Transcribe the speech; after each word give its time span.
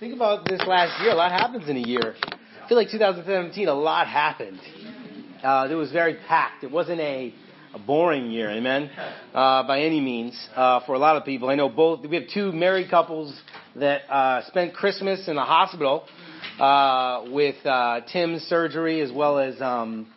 think 0.00 0.14
about 0.14 0.48
this 0.48 0.62
last 0.66 0.98
year. 1.02 1.12
A 1.12 1.14
lot 1.14 1.30
happens 1.30 1.68
in 1.68 1.76
a 1.76 1.80
year. 1.80 2.14
I 2.64 2.68
feel 2.68 2.78
like 2.78 2.90
2017, 2.90 3.68
a 3.68 3.74
lot 3.74 4.06
happened. 4.06 4.58
Uh, 5.44 5.68
it 5.70 5.74
was 5.74 5.92
very 5.92 6.16
packed. 6.26 6.64
It 6.64 6.70
wasn't 6.70 7.00
a, 7.00 7.34
a 7.74 7.78
boring 7.78 8.30
year, 8.30 8.50
amen, 8.50 8.90
uh, 9.34 9.66
by 9.66 9.82
any 9.82 10.00
means, 10.00 10.48
uh, 10.56 10.80
for 10.86 10.94
a 10.94 10.98
lot 10.98 11.16
of 11.16 11.26
people. 11.26 11.50
I 11.50 11.54
know 11.54 11.68
both, 11.68 12.00
we 12.06 12.16
have 12.16 12.28
two 12.32 12.50
married 12.50 12.88
couples 12.90 13.38
that 13.76 14.10
uh, 14.10 14.46
spent 14.46 14.72
Christmas 14.72 15.28
in 15.28 15.36
the 15.36 15.42
hospital 15.42 16.06
uh, 16.58 17.24
with 17.30 17.56
uh, 17.66 18.00
Tim's 18.10 18.40
surgery 18.44 19.02
as 19.02 19.12
well 19.12 19.38
as 19.38 19.60
um, 19.60 20.10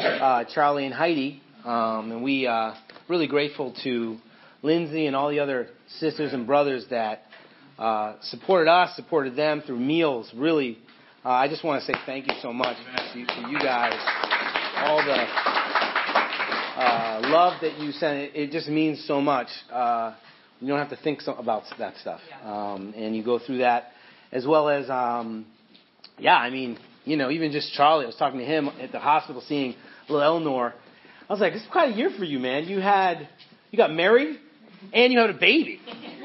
uh, 0.00 0.44
Charlie 0.52 0.84
and 0.84 0.94
Heidi. 0.94 1.40
Um, 1.64 2.10
and 2.10 2.24
we 2.24 2.48
uh, 2.48 2.74
really 3.06 3.28
grateful 3.28 3.72
to 3.84 4.16
Lindsay 4.62 5.06
and 5.06 5.14
all 5.14 5.30
the 5.30 5.38
other 5.38 5.68
sisters 6.00 6.32
and 6.32 6.44
brothers 6.44 6.86
that 6.90 7.22
uh, 7.78 8.16
supported 8.22 8.70
us, 8.70 8.96
supported 8.96 9.36
them 9.36 9.62
through 9.64 9.78
meals. 9.78 10.30
Really, 10.34 10.78
uh, 11.24 11.30
I 11.30 11.48
just 11.48 11.64
want 11.64 11.82
to 11.82 11.86
say 11.86 11.98
thank 12.06 12.26
you 12.26 12.34
so 12.42 12.52
much 12.52 12.76
to, 12.76 13.24
to 13.24 13.50
you 13.50 13.58
guys. 13.58 13.94
All 14.76 15.04
the 15.04 15.12
uh, 16.82 17.20
love 17.24 17.60
that 17.60 17.78
you 17.78 17.92
sent, 17.92 18.18
it, 18.18 18.30
it, 18.34 18.50
just 18.50 18.68
means 18.68 19.04
so 19.06 19.20
much. 19.20 19.48
Uh, 19.72 20.14
you 20.60 20.68
don't 20.68 20.78
have 20.78 20.90
to 20.90 20.96
think 20.96 21.20
so, 21.20 21.34
about 21.34 21.64
that 21.78 21.96
stuff, 21.96 22.20
um, 22.42 22.94
and 22.96 23.16
you 23.16 23.24
go 23.24 23.38
through 23.38 23.58
that 23.58 23.92
as 24.32 24.46
well 24.46 24.68
as, 24.68 24.90
um, 24.90 25.46
yeah. 26.18 26.36
I 26.36 26.50
mean, 26.50 26.78
you 27.04 27.16
know, 27.16 27.30
even 27.30 27.52
just 27.52 27.72
Charlie. 27.74 28.04
I 28.04 28.06
was 28.06 28.16
talking 28.16 28.40
to 28.40 28.44
him 28.44 28.68
at 28.80 28.92
the 28.92 28.98
hospital, 28.98 29.42
seeing 29.46 29.74
little 30.08 30.22
Eleanor. 30.22 30.74
I 31.28 31.32
was 31.32 31.40
like, 31.40 31.52
"This 31.52 31.62
is 31.62 31.68
quite 31.70 31.94
a 31.94 31.96
year 31.96 32.10
for 32.16 32.24
you, 32.24 32.38
man. 32.38 32.64
You 32.64 32.80
had, 32.80 33.28
you 33.70 33.76
got 33.76 33.92
married, 33.92 34.38
and 34.92 35.12
you 35.12 35.18
had 35.20 35.30
a 35.30 35.34
baby." 35.34 35.80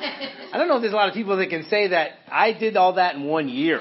I 0.00 0.56
don't 0.56 0.68
know 0.68 0.76
if 0.76 0.82
there's 0.82 0.92
a 0.92 0.96
lot 0.96 1.08
of 1.08 1.14
people 1.14 1.36
that 1.36 1.50
can 1.50 1.64
say 1.64 1.88
that 1.88 2.12
I 2.30 2.52
did 2.52 2.76
all 2.76 2.94
that 2.94 3.16
in 3.16 3.24
one 3.24 3.48
year. 3.48 3.80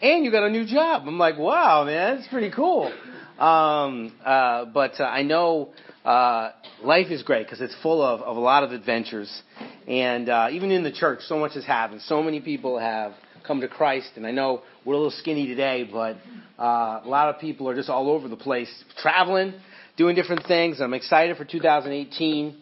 And 0.00 0.24
you 0.24 0.30
got 0.30 0.44
a 0.44 0.50
new 0.50 0.66
job. 0.66 1.04
I'm 1.06 1.18
like, 1.18 1.38
wow, 1.38 1.84
man, 1.84 2.16
that's 2.16 2.28
pretty 2.28 2.50
cool. 2.50 2.92
Um, 3.38 4.12
uh, 4.24 4.66
but 4.66 5.00
uh, 5.00 5.04
I 5.04 5.22
know 5.22 5.70
uh, 6.04 6.50
life 6.82 7.08
is 7.10 7.22
great 7.22 7.46
because 7.46 7.60
it's 7.60 7.74
full 7.82 8.02
of, 8.02 8.20
of 8.20 8.36
a 8.36 8.40
lot 8.40 8.62
of 8.64 8.72
adventures. 8.72 9.42
And 9.86 10.28
uh, 10.28 10.48
even 10.52 10.70
in 10.70 10.84
the 10.84 10.92
church, 10.92 11.20
so 11.22 11.38
much 11.38 11.54
has 11.54 11.64
happened. 11.64 12.02
So 12.02 12.22
many 12.22 12.40
people 12.40 12.78
have 12.78 13.12
come 13.46 13.60
to 13.60 13.68
Christ. 13.68 14.10
And 14.16 14.26
I 14.26 14.30
know 14.30 14.62
we're 14.84 14.94
a 14.94 14.96
little 14.96 15.10
skinny 15.10 15.46
today, 15.46 15.88
but 15.90 16.16
uh, 16.58 17.02
a 17.04 17.08
lot 17.08 17.34
of 17.34 17.40
people 17.40 17.68
are 17.68 17.74
just 17.74 17.88
all 17.88 18.10
over 18.10 18.28
the 18.28 18.36
place, 18.36 18.70
traveling, 18.98 19.54
doing 19.96 20.14
different 20.14 20.46
things. 20.46 20.80
I'm 20.80 20.94
excited 20.94 21.36
for 21.36 21.44
2018. 21.44 22.56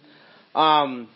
Um, 0.54 1.08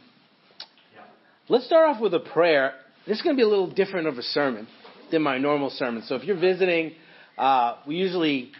Let's 1.48 1.64
start 1.64 1.88
off 1.88 2.02
with 2.02 2.12
a 2.12 2.18
prayer. 2.18 2.72
This 3.06 3.18
is 3.18 3.22
going 3.22 3.36
to 3.36 3.38
be 3.38 3.44
a 3.44 3.48
little 3.48 3.70
different 3.70 4.08
of 4.08 4.18
a 4.18 4.22
sermon 4.22 4.66
than 5.12 5.22
my 5.22 5.38
normal 5.38 5.70
sermon. 5.70 6.02
So 6.02 6.16
if 6.16 6.24
you're 6.24 6.40
visiting, 6.40 6.94
uh, 7.38 7.76
we 7.86 7.94
usually, 7.94 8.50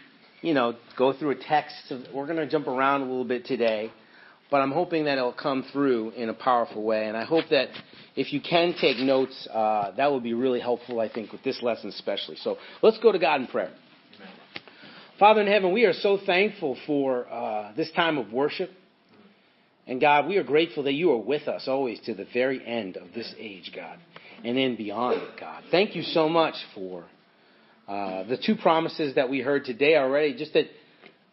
you 0.41 0.53
know, 0.53 0.73
go 0.97 1.11
through 1.11 1.31
a 1.31 1.35
text. 1.35 1.75
We're 2.13 2.27
going 2.27 2.37
to 2.37 2.47
jump 2.47 2.65
around 2.65 3.01
a 3.01 3.03
little 3.03 3.25
bit 3.25 3.45
today, 3.45 3.91
but 4.49 4.61
I'm 4.61 4.71
hoping 4.71 5.03
that 5.03 5.17
it'll 5.17 5.33
come 5.33 5.65
through 5.73 6.11
in 6.11 6.29
a 6.29 6.33
powerful 6.33 6.81
way. 6.81 7.09
And 7.09 7.17
I 7.17 7.25
hope 7.25 7.49
that 7.51 7.67
if 8.15 8.31
you 8.31 8.39
can 8.39 8.73
take 8.79 8.99
notes, 8.99 9.49
uh, 9.53 9.91
that 9.97 10.09
will 10.09 10.21
be 10.21 10.33
really 10.33 10.61
helpful, 10.61 11.01
I 11.01 11.09
think, 11.09 11.33
with 11.33 11.43
this 11.43 11.61
lesson 11.61 11.89
especially. 11.89 12.37
So 12.37 12.55
let's 12.81 12.99
go 12.99 13.11
to 13.11 13.19
God 13.19 13.41
in 13.41 13.47
prayer. 13.47 13.73
Amen. 14.15 14.31
Father 15.19 15.41
in 15.41 15.47
heaven, 15.47 15.73
we 15.73 15.83
are 15.83 15.93
so 15.93 16.19
thankful 16.25 16.77
for 16.87 17.27
uh, 17.29 17.73
this 17.75 17.91
time 17.91 18.17
of 18.17 18.31
worship. 18.31 18.71
And 19.87 20.01
God, 20.01 20.27
we 20.27 20.35
are 20.37 20.43
grateful 20.43 20.83
that 20.83 20.93
you 20.93 21.11
are 21.11 21.17
with 21.17 21.47
us 21.47 21.67
always 21.67 21.99
to 22.01 22.13
the 22.13 22.27
very 22.33 22.65
end 22.65 22.97
of 22.97 23.13
this 23.15 23.33
age, 23.39 23.71
God, 23.73 23.97
and 24.43 24.57
then 24.57 24.75
beyond 24.75 25.21
it, 25.21 25.39
God. 25.39 25.63
Thank 25.71 25.95
you 25.95 26.03
so 26.03 26.27
much 26.27 26.55
for 26.75 27.05
uh, 27.87 28.23
the 28.23 28.37
two 28.37 28.55
promises 28.55 29.15
that 29.15 29.29
we 29.29 29.39
heard 29.39 29.63
today 29.63 29.95
already. 29.95 30.35
Just 30.35 30.53
that, 30.53 30.65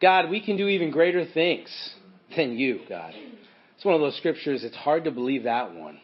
God, 0.00 0.30
we 0.30 0.40
can 0.40 0.56
do 0.56 0.68
even 0.68 0.92
greater 0.92 1.26
things 1.26 1.68
than 2.36 2.56
you, 2.56 2.80
God. 2.88 3.12
It's 3.74 3.84
one 3.84 3.96
of 3.96 4.00
those 4.00 4.16
scriptures, 4.16 4.62
it's 4.62 4.76
hard 4.76 5.04
to 5.04 5.10
believe 5.10 5.42
that 5.44 5.74
one. 5.74 5.98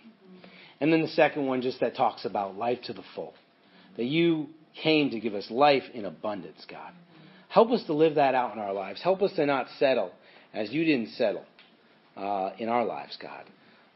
And 0.80 0.92
then 0.92 1.02
the 1.02 1.08
second 1.08 1.46
one, 1.46 1.62
just 1.62 1.78
that 1.80 1.94
talks 1.94 2.24
about 2.24 2.56
life 2.56 2.80
to 2.84 2.92
the 2.92 3.04
full. 3.14 3.34
That 3.96 4.06
you 4.06 4.48
came 4.82 5.10
to 5.10 5.20
give 5.20 5.34
us 5.34 5.46
life 5.50 5.84
in 5.94 6.04
abundance, 6.04 6.64
God. 6.68 6.92
Help 7.48 7.70
us 7.70 7.84
to 7.84 7.92
live 7.92 8.16
that 8.16 8.34
out 8.34 8.54
in 8.54 8.58
our 8.58 8.72
lives. 8.72 9.02
Help 9.02 9.22
us 9.22 9.32
to 9.34 9.46
not 9.46 9.66
settle 9.78 10.10
as 10.52 10.72
you 10.72 10.84
didn't 10.84 11.10
settle 11.10 11.44
uh, 12.20 12.50
in 12.58 12.68
our 12.68 12.84
lives, 12.84 13.16
God. 13.20 13.44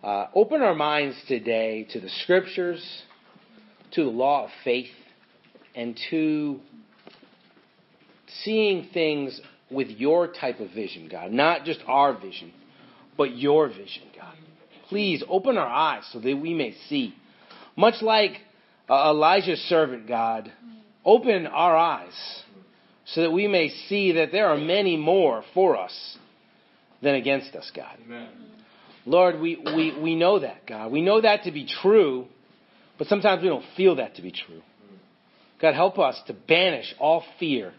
Uh, 0.03 0.27
open 0.35 0.63
our 0.63 0.75
minds 0.75 1.17
today 1.29 1.87
to 1.91 2.01
the 2.01 2.09
scriptures, 2.23 3.03
to 3.93 4.05
the 4.05 4.11
law 4.11 4.45
of 4.45 4.51
faith, 4.65 4.91
and 5.75 5.99
to 6.11 6.61
seeing 8.43 8.89
things 8.93 9.41
with 9.71 9.89
your 9.89 10.29
type 10.29 10.61
of 10.61 10.71
vision, 10.71 11.09
God. 11.09 11.33
Not 11.33 11.65
just 11.65 11.81
our 11.87 12.19
vision, 12.19 12.53
but 13.17 13.37
your 13.37 13.69
vision, 13.69 14.05
God. 14.19 14.35
Please 14.89 15.23
open 15.29 15.57
our 15.57 15.67
eyes 15.67 16.05
so 16.13 16.21
that 16.21 16.37
we 16.37 16.55
may 16.55 16.75
see. 16.89 17.15
Much 17.77 18.03
like 18.03 18.33
uh, 18.89 19.11
Elijah's 19.11 19.61
servant, 19.69 20.07
God, 20.07 20.53
open 21.05 21.47
our 21.47 21.77
eyes 21.77 22.43
so 23.07 23.23
that 23.23 23.33
we 23.33 23.49
may 23.49 23.69
see 23.89 24.13
that 24.13 24.33
there 24.33 24.49
are 24.49 24.57
many 24.57 24.97
more 24.97 25.45
for 25.53 25.77
us 25.77 26.19
than 27.05 27.15
against 27.15 27.55
us, 27.55 27.71
God. 27.77 27.97
Amen. 28.05 28.29
Lord, 29.07 29.39
we, 29.39 29.57
we, 29.57 29.97
we 30.01 30.15
know 30.17 30.41
that, 30.41 30.67
God. 30.67 30.91
We 30.91 31.03
know 31.03 31.21
that 31.21 31.45
to 31.45 31.53
be 31.53 31.67
true, 31.83 32.27
but 32.99 33.07
sometimes 33.07 33.43
we 33.43 33.49
don't 33.49 33.65
feel 33.77 33.97
that 33.97 34.17
to 34.17 34.23
be 34.23 34.33
true. 34.33 34.63
God, 35.61 35.75
help 35.75 35.99
us 35.99 36.21
to 36.27 36.33
banish 36.33 36.93
all 36.99 37.23
fear 37.39 37.73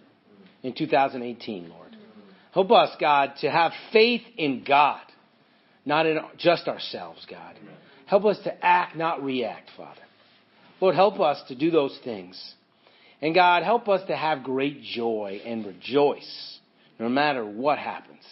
in 0.63 0.73
2018, 0.73 1.69
Lord. 1.69 1.95
Help 2.53 2.71
us, 2.71 2.95
God, 3.01 3.33
to 3.41 3.51
have 3.51 3.73
faith 3.91 4.21
in 4.37 4.63
God, 4.65 5.01
not 5.83 6.05
in 6.05 6.19
just 6.37 6.67
ourselves, 6.67 7.25
God. 7.29 7.55
Help 8.05 8.25
us 8.25 8.37
to 8.43 8.65
act, 8.65 8.95
not 8.95 9.23
react, 9.23 9.71
Father. 9.75 10.01
Lord, 10.79 10.95
help 10.95 11.19
us 11.19 11.41
to 11.47 11.55
do 11.55 11.71
those 11.71 11.97
things. 12.03 12.53
And 13.21 13.33
God, 13.33 13.63
help 13.63 13.89
us 13.89 14.05
to 14.07 14.15
have 14.15 14.43
great 14.43 14.83
joy 14.83 15.41
and 15.43 15.65
rejoice 15.65 16.59
no 16.99 17.09
matter 17.09 17.45
what 17.45 17.77
happens 17.77 18.23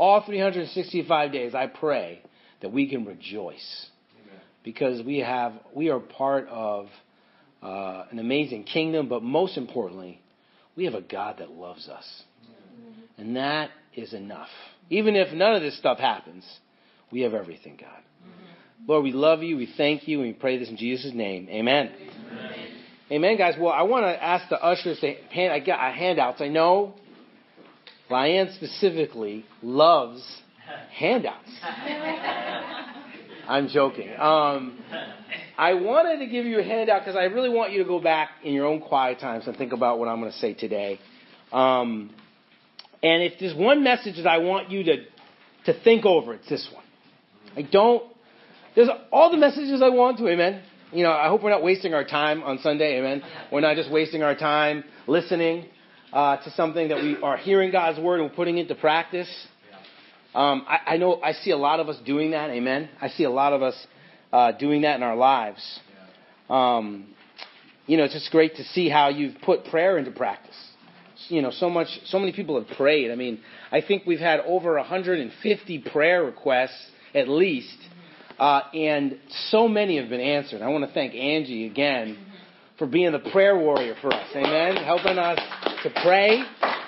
all 0.00 0.22
365 0.24 1.30
days, 1.30 1.54
I 1.54 1.66
pray 1.66 2.22
that 2.62 2.72
we 2.72 2.88
can 2.88 3.04
rejoice 3.04 3.86
Amen. 4.24 4.40
because 4.64 5.04
we 5.04 5.18
have 5.18 5.52
we 5.74 5.90
are 5.90 6.00
part 6.00 6.48
of 6.48 6.86
uh, 7.62 8.04
an 8.10 8.18
amazing 8.18 8.64
kingdom, 8.64 9.10
but 9.10 9.22
most 9.22 9.58
importantly, 9.58 10.22
we 10.74 10.86
have 10.86 10.94
a 10.94 11.02
God 11.02 11.36
that 11.40 11.50
loves 11.50 11.86
us, 11.88 12.22
Amen. 12.46 12.94
and 13.18 13.36
that 13.36 13.70
is 13.94 14.14
enough. 14.14 14.48
Even 14.88 15.16
if 15.16 15.34
none 15.34 15.54
of 15.54 15.60
this 15.60 15.76
stuff 15.76 15.98
happens, 15.98 16.46
we 17.12 17.20
have 17.20 17.34
everything, 17.34 17.76
God. 17.78 17.90
Amen. 18.22 18.54
Lord, 18.86 19.04
we 19.04 19.12
love 19.12 19.42
you, 19.42 19.58
we 19.58 19.70
thank 19.76 20.08
you, 20.08 20.22
and 20.22 20.28
we 20.28 20.32
pray 20.32 20.56
this 20.56 20.70
in 20.70 20.78
Jesus' 20.78 21.12
name. 21.12 21.46
Amen. 21.50 21.92
Amen, 23.12 23.36
guys. 23.36 23.54
Well, 23.60 23.72
I 23.72 23.82
want 23.82 24.04
to 24.04 24.24
ask 24.24 24.48
the 24.48 24.64
ushers 24.64 24.98
to 25.00 25.12
hand. 25.30 25.52
I 25.52 25.58
got 25.58 25.94
handouts. 25.94 26.40
I 26.40 26.48
know 26.48 26.94
Ryan 28.10 28.52
specifically 28.54 29.44
loves 29.62 30.22
handouts. 30.92 31.48
I'm 33.48 33.68
joking. 33.68 34.10
Um, 34.18 34.78
I 35.56 35.74
wanted 35.74 36.18
to 36.24 36.26
give 36.26 36.44
you 36.44 36.58
a 36.58 36.62
handout 36.62 37.02
because 37.02 37.16
I 37.16 37.24
really 37.24 37.48
want 37.48 37.72
you 37.72 37.78
to 37.78 37.84
go 37.84 38.00
back 38.00 38.30
in 38.42 38.52
your 38.52 38.66
own 38.66 38.80
quiet 38.80 39.20
times 39.20 39.46
and 39.46 39.56
think 39.56 39.72
about 39.72 39.98
what 39.98 40.08
I'm 40.08 40.20
going 40.20 40.32
to 40.32 40.38
say 40.38 40.54
today. 40.54 40.98
Um, 41.52 42.10
and 43.02 43.22
if 43.22 43.34
there's 43.38 43.54
one 43.54 43.84
message 43.84 44.16
that 44.16 44.26
I 44.26 44.38
want 44.38 44.70
you 44.70 44.84
to 44.84 44.96
to 45.66 45.78
think 45.84 46.06
over, 46.06 46.34
it's 46.34 46.48
this 46.48 46.68
one. 46.72 46.84
I 47.56 47.62
don't. 47.62 48.02
There's 48.74 48.88
all 49.12 49.30
the 49.30 49.36
messages 49.36 49.82
I 49.82 49.88
want 49.90 50.18
to. 50.18 50.28
Amen. 50.28 50.62
You 50.92 51.04
know, 51.04 51.12
I 51.12 51.28
hope 51.28 51.42
we're 51.42 51.50
not 51.50 51.62
wasting 51.62 51.94
our 51.94 52.04
time 52.04 52.42
on 52.42 52.58
Sunday. 52.58 52.98
Amen. 52.98 53.22
We're 53.52 53.60
not 53.60 53.76
just 53.76 53.90
wasting 53.90 54.22
our 54.22 54.34
time 54.34 54.84
listening 55.06 55.66
uh, 56.12 56.36
to 56.38 56.50
something 56.52 56.88
that 56.88 57.02
we 57.02 57.16
are 57.22 57.36
hearing 57.36 57.70
God's 57.70 57.98
word 58.00 58.20
and 58.20 58.32
putting 58.32 58.58
into 58.58 58.74
practice. 58.74 59.28
Um, 60.34 60.64
I, 60.68 60.94
I, 60.94 60.96
know 60.96 61.20
I 61.20 61.32
see 61.32 61.50
a 61.50 61.56
lot 61.56 61.80
of 61.80 61.88
us 61.88 61.96
doing 62.04 62.32
that. 62.32 62.50
Amen. 62.50 62.88
I 63.00 63.08
see 63.08 63.24
a 63.24 63.30
lot 63.30 63.52
of 63.52 63.62
us 63.62 63.74
uh, 64.32 64.52
doing 64.52 64.82
that 64.82 64.96
in 64.96 65.02
our 65.02 65.16
lives. 65.16 65.80
Um, 66.48 67.08
you 67.86 67.96
know, 67.96 68.04
it's 68.04 68.14
just 68.14 68.30
great 68.30 68.56
to 68.56 68.64
see 68.64 68.88
how 68.88 69.08
you've 69.08 69.40
put 69.42 69.64
prayer 69.66 69.98
into 69.98 70.12
practice. 70.12 70.56
You 71.28 71.42
know, 71.42 71.50
so 71.50 71.68
much, 71.68 71.88
so 72.06 72.18
many 72.18 72.32
people 72.32 72.60
have 72.62 72.76
prayed. 72.76 73.10
I 73.10 73.16
mean, 73.16 73.40
I 73.70 73.80
think 73.80 74.04
we've 74.06 74.20
had 74.20 74.40
over 74.40 74.74
150 74.74 75.78
prayer 75.92 76.24
requests 76.24 76.90
at 77.14 77.28
least, 77.28 77.76
uh, 78.38 78.62
and 78.72 79.18
so 79.48 79.68
many 79.68 79.98
have 79.98 80.08
been 80.08 80.20
answered. 80.20 80.62
I 80.62 80.68
want 80.68 80.86
to 80.86 80.94
thank 80.94 81.14
Angie 81.14 81.66
again 81.66 82.16
for 82.78 82.86
being 82.86 83.12
the 83.12 83.18
prayer 83.18 83.58
warrior 83.58 83.94
for 84.00 84.12
us. 84.12 84.26
Amen. 84.34 84.76
Helping 84.76 85.18
us 85.18 85.38
to 85.82 85.90
pray 86.02 86.42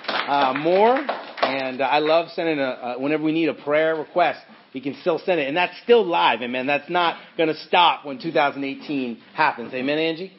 uh, 0.05 0.53
more. 0.57 0.95
And 1.41 1.81
uh, 1.81 1.85
I 1.85 1.99
love 1.99 2.29
sending 2.31 2.59
a, 2.59 2.63
uh, 2.63 2.95
whenever 2.97 3.23
we 3.23 3.31
need 3.31 3.49
a 3.49 3.53
prayer 3.53 3.95
request, 3.95 4.39
we 4.73 4.81
can 4.81 4.95
still 5.01 5.19
send 5.19 5.39
it. 5.39 5.47
And 5.47 5.57
that's 5.57 5.73
still 5.83 6.05
live. 6.05 6.41
Amen. 6.41 6.67
That's 6.67 6.89
not 6.89 7.17
going 7.37 7.49
to 7.49 7.55
stop 7.67 8.05
when 8.05 8.19
2018 8.19 9.19
happens. 9.33 9.73
Amen, 9.73 9.97
Angie? 9.97 10.33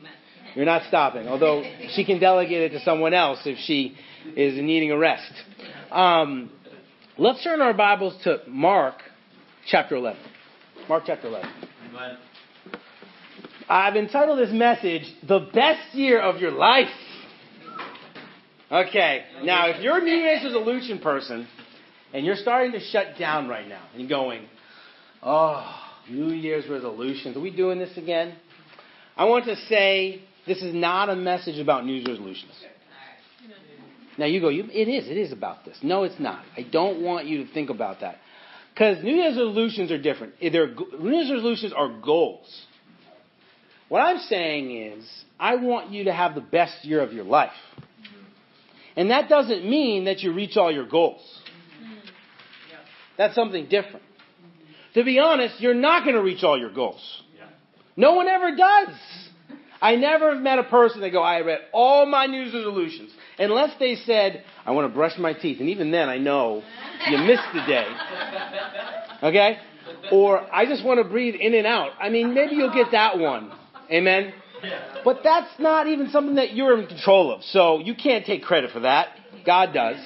You're 0.54 0.64
not 0.64 0.82
stopping. 0.88 1.28
Although 1.28 1.64
she 1.94 2.04
can 2.04 2.20
delegate 2.20 2.72
it 2.72 2.78
to 2.78 2.84
someone 2.84 3.12
else 3.12 3.40
if 3.44 3.58
she 3.58 3.96
is 4.36 4.56
needing 4.56 4.92
a 4.92 4.98
rest. 4.98 5.32
Um, 5.90 6.50
let's 7.18 7.42
turn 7.42 7.60
our 7.60 7.74
Bibles 7.74 8.16
to 8.24 8.38
Mark 8.46 8.94
chapter 9.66 9.96
11. 9.96 10.20
Mark 10.88 11.04
chapter 11.06 11.28
11. 11.28 11.50
I've 13.68 13.96
entitled 13.96 14.38
this 14.38 14.52
message, 14.52 15.02
The 15.26 15.48
Best 15.52 15.94
Year 15.94 16.20
of 16.20 16.40
Your 16.40 16.50
Life. 16.50 16.88
Okay, 18.74 19.22
now 19.44 19.68
if 19.68 19.80
you're 19.80 19.98
a 19.98 20.02
New 20.02 20.16
Year's 20.16 20.42
resolution 20.42 20.98
person 20.98 21.46
and 22.12 22.26
you're 22.26 22.34
starting 22.34 22.72
to 22.72 22.80
shut 22.80 23.16
down 23.16 23.46
right 23.46 23.68
now 23.68 23.84
and 23.94 24.08
going, 24.08 24.46
oh, 25.22 25.64
New 26.10 26.34
Year's 26.34 26.68
resolutions, 26.68 27.36
are 27.36 27.40
we 27.40 27.54
doing 27.54 27.78
this 27.78 27.96
again? 27.96 28.34
I 29.16 29.26
want 29.26 29.44
to 29.44 29.54
say 29.68 30.22
this 30.44 30.60
is 30.60 30.74
not 30.74 31.08
a 31.08 31.14
message 31.14 31.60
about 31.60 31.86
New 31.86 31.92
Year's 31.92 32.08
resolutions. 32.08 32.50
Now 34.18 34.26
you 34.26 34.40
go, 34.40 34.48
you, 34.48 34.64
it 34.64 34.88
is, 34.88 35.08
it 35.08 35.18
is 35.18 35.30
about 35.30 35.64
this. 35.64 35.78
No, 35.80 36.02
it's 36.02 36.18
not. 36.18 36.44
I 36.56 36.62
don't 36.62 37.00
want 37.00 37.26
you 37.26 37.44
to 37.44 37.52
think 37.52 37.70
about 37.70 38.00
that. 38.00 38.16
Because 38.72 39.04
New 39.04 39.14
Year's 39.14 39.36
resolutions 39.36 39.92
are 39.92 40.02
different. 40.02 40.34
They're, 40.40 40.74
New 40.74 41.12
Year's 41.12 41.30
resolutions 41.30 41.72
are 41.72 42.00
goals. 42.00 42.66
What 43.88 44.00
I'm 44.00 44.18
saying 44.18 44.76
is, 44.76 45.08
I 45.38 45.54
want 45.54 45.92
you 45.92 46.04
to 46.04 46.12
have 46.12 46.34
the 46.34 46.40
best 46.40 46.84
year 46.84 47.00
of 47.02 47.12
your 47.12 47.24
life. 47.24 47.52
And 48.96 49.10
that 49.10 49.28
doesn't 49.28 49.68
mean 49.68 50.04
that 50.04 50.20
you 50.20 50.32
reach 50.32 50.56
all 50.56 50.72
your 50.72 50.86
goals. 50.86 51.22
That's 53.16 53.34
something 53.34 53.66
different. 53.68 54.02
To 54.94 55.04
be 55.04 55.18
honest, 55.18 55.60
you're 55.60 55.74
not 55.74 56.04
going 56.04 56.14
to 56.14 56.22
reach 56.22 56.42
all 56.44 56.58
your 56.58 56.72
goals. 56.72 57.22
No 57.96 58.14
one 58.14 58.28
ever 58.28 58.56
does. 58.56 58.94
I 59.80 59.96
never 59.96 60.32
have 60.32 60.42
met 60.42 60.58
a 60.58 60.64
person 60.64 61.00
that 61.02 61.10
go, 61.10 61.22
I 61.22 61.40
read 61.40 61.60
all 61.72 62.06
my 62.06 62.26
New 62.26 62.44
resolutions. 62.44 63.10
Unless 63.38 63.78
they 63.78 63.96
said, 63.96 64.44
I 64.64 64.70
want 64.70 64.90
to 64.90 64.94
brush 64.94 65.18
my 65.18 65.32
teeth. 65.32 65.60
And 65.60 65.68
even 65.68 65.90
then, 65.90 66.08
I 66.08 66.18
know 66.18 66.62
you 67.08 67.18
missed 67.18 67.42
the 67.52 67.64
day. 67.66 67.86
Okay? 69.22 69.58
Or 70.12 70.40
I 70.52 70.66
just 70.66 70.84
want 70.84 71.02
to 71.02 71.04
breathe 71.04 71.34
in 71.34 71.54
and 71.54 71.66
out. 71.66 71.92
I 72.00 72.08
mean, 72.08 72.32
maybe 72.34 72.54
you'll 72.54 72.74
get 72.74 72.92
that 72.92 73.18
one. 73.18 73.52
Amen? 73.90 74.32
But 75.04 75.20
that's 75.22 75.58
not 75.58 75.86
even 75.86 76.10
something 76.10 76.36
that 76.36 76.54
you're 76.54 76.78
in 76.78 76.86
control 76.86 77.32
of. 77.32 77.42
So 77.44 77.80
you 77.80 77.94
can't 77.94 78.24
take 78.24 78.42
credit 78.42 78.70
for 78.70 78.80
that. 78.80 79.08
God 79.44 79.72
does. 79.72 79.96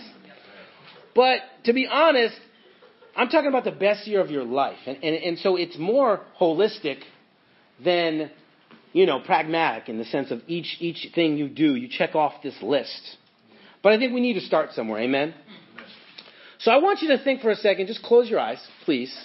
But 1.15 1.41
to 1.65 1.73
be 1.73 1.87
honest, 1.87 2.37
I'm 3.17 3.29
talking 3.29 3.49
about 3.49 3.65
the 3.65 3.73
best 3.73 4.07
year 4.07 4.21
of 4.21 4.31
your 4.31 4.45
life. 4.45 4.79
And, 4.87 5.03
and, 5.03 5.15
and 5.17 5.39
so 5.39 5.57
it's 5.57 5.77
more 5.79 6.21
holistic 6.41 6.99
than 7.83 8.31
you 8.93 9.07
know, 9.07 9.21
pragmatic 9.21 9.89
in 9.89 9.99
the 9.99 10.05
sense 10.05 10.31
of 10.31 10.41
each, 10.47 10.77
each 10.81 11.09
thing 11.15 11.37
you 11.37 11.49
do, 11.49 11.75
you 11.75 11.89
check 11.89 12.15
off 12.15 12.43
this 12.43 12.57
list. 12.63 13.17
But 13.83 13.93
I 13.93 13.99
think 13.99 14.13
we 14.13 14.21
need 14.21 14.35
to 14.35 14.41
start 14.41 14.73
somewhere. 14.73 15.01
Amen? 15.01 15.35
So 16.61 16.71
I 16.71 16.79
want 16.79 17.03
you 17.03 17.09
to 17.09 17.23
think 17.23 17.41
for 17.41 17.51
a 17.51 17.57
second. 17.57 17.87
Just 17.87 18.03
close 18.03 18.29
your 18.29 18.41
eyes, 18.41 18.59
please. 18.85 19.17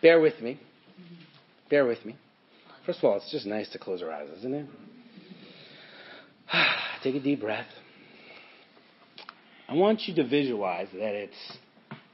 Bear 0.00 0.20
with 0.20 0.40
me. 0.40 0.58
Bear 1.68 1.84
with 1.84 2.04
me. 2.04 2.16
First 2.88 3.00
of 3.00 3.04
all, 3.04 3.16
it's 3.18 3.30
just 3.30 3.44
nice 3.44 3.68
to 3.72 3.78
close 3.78 4.00
our 4.00 4.10
eyes, 4.10 4.30
isn't 4.38 4.54
it? 4.54 4.66
Take 7.02 7.16
a 7.16 7.20
deep 7.20 7.42
breath. 7.42 7.66
I 9.68 9.74
want 9.74 10.08
you 10.08 10.14
to 10.14 10.26
visualize 10.26 10.88
that 10.94 11.14
it's 11.14 11.58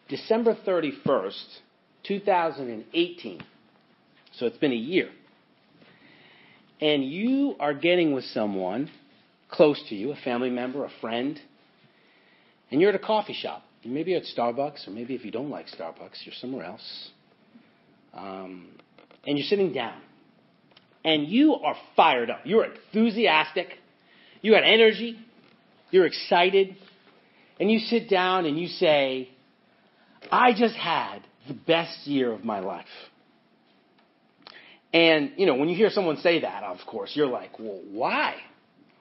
December 0.08 0.56
31st, 0.66 1.44
2018. 2.08 3.40
So 4.32 4.46
it's 4.46 4.56
been 4.56 4.72
a 4.72 4.74
year 4.74 5.10
and 6.80 7.04
you 7.04 7.54
are 7.60 7.72
getting 7.72 8.12
with 8.12 8.24
someone 8.24 8.90
close 9.48 9.80
to 9.90 9.94
you, 9.94 10.10
a 10.10 10.16
family 10.16 10.50
member, 10.50 10.84
a 10.84 10.90
friend, 11.00 11.38
and 12.72 12.80
you're 12.80 12.90
at 12.90 12.96
a 12.96 13.06
coffee 13.06 13.32
shop. 13.32 13.62
Maybe 13.84 14.10
you're 14.10 14.18
at 14.18 14.26
Starbucks, 14.36 14.88
or 14.88 14.90
maybe 14.90 15.14
if 15.14 15.24
you 15.24 15.30
don't 15.30 15.50
like 15.50 15.66
Starbucks, 15.68 16.24
you're 16.24 16.34
somewhere 16.40 16.64
else. 16.64 17.10
Um, 18.12 18.70
and 19.24 19.38
you're 19.38 19.46
sitting 19.46 19.72
down. 19.72 20.00
And 21.04 21.28
you 21.28 21.54
are 21.54 21.76
fired 21.96 22.30
up. 22.30 22.40
You're 22.44 22.64
enthusiastic. 22.64 23.68
You 24.40 24.52
got 24.52 24.64
energy. 24.64 25.18
You're 25.90 26.06
excited. 26.06 26.76
And 27.60 27.70
you 27.70 27.78
sit 27.78 28.08
down 28.08 28.46
and 28.46 28.58
you 28.58 28.68
say, 28.68 29.28
I 30.30 30.52
just 30.56 30.74
had 30.74 31.20
the 31.46 31.54
best 31.54 32.06
year 32.06 32.32
of 32.32 32.44
my 32.44 32.60
life. 32.60 32.86
And, 34.92 35.32
you 35.36 35.46
know, 35.46 35.56
when 35.56 35.68
you 35.68 35.76
hear 35.76 35.90
someone 35.90 36.18
say 36.18 36.40
that, 36.40 36.62
of 36.62 36.78
course, 36.86 37.12
you're 37.14 37.26
like, 37.26 37.58
well, 37.58 37.80
why? 37.90 38.36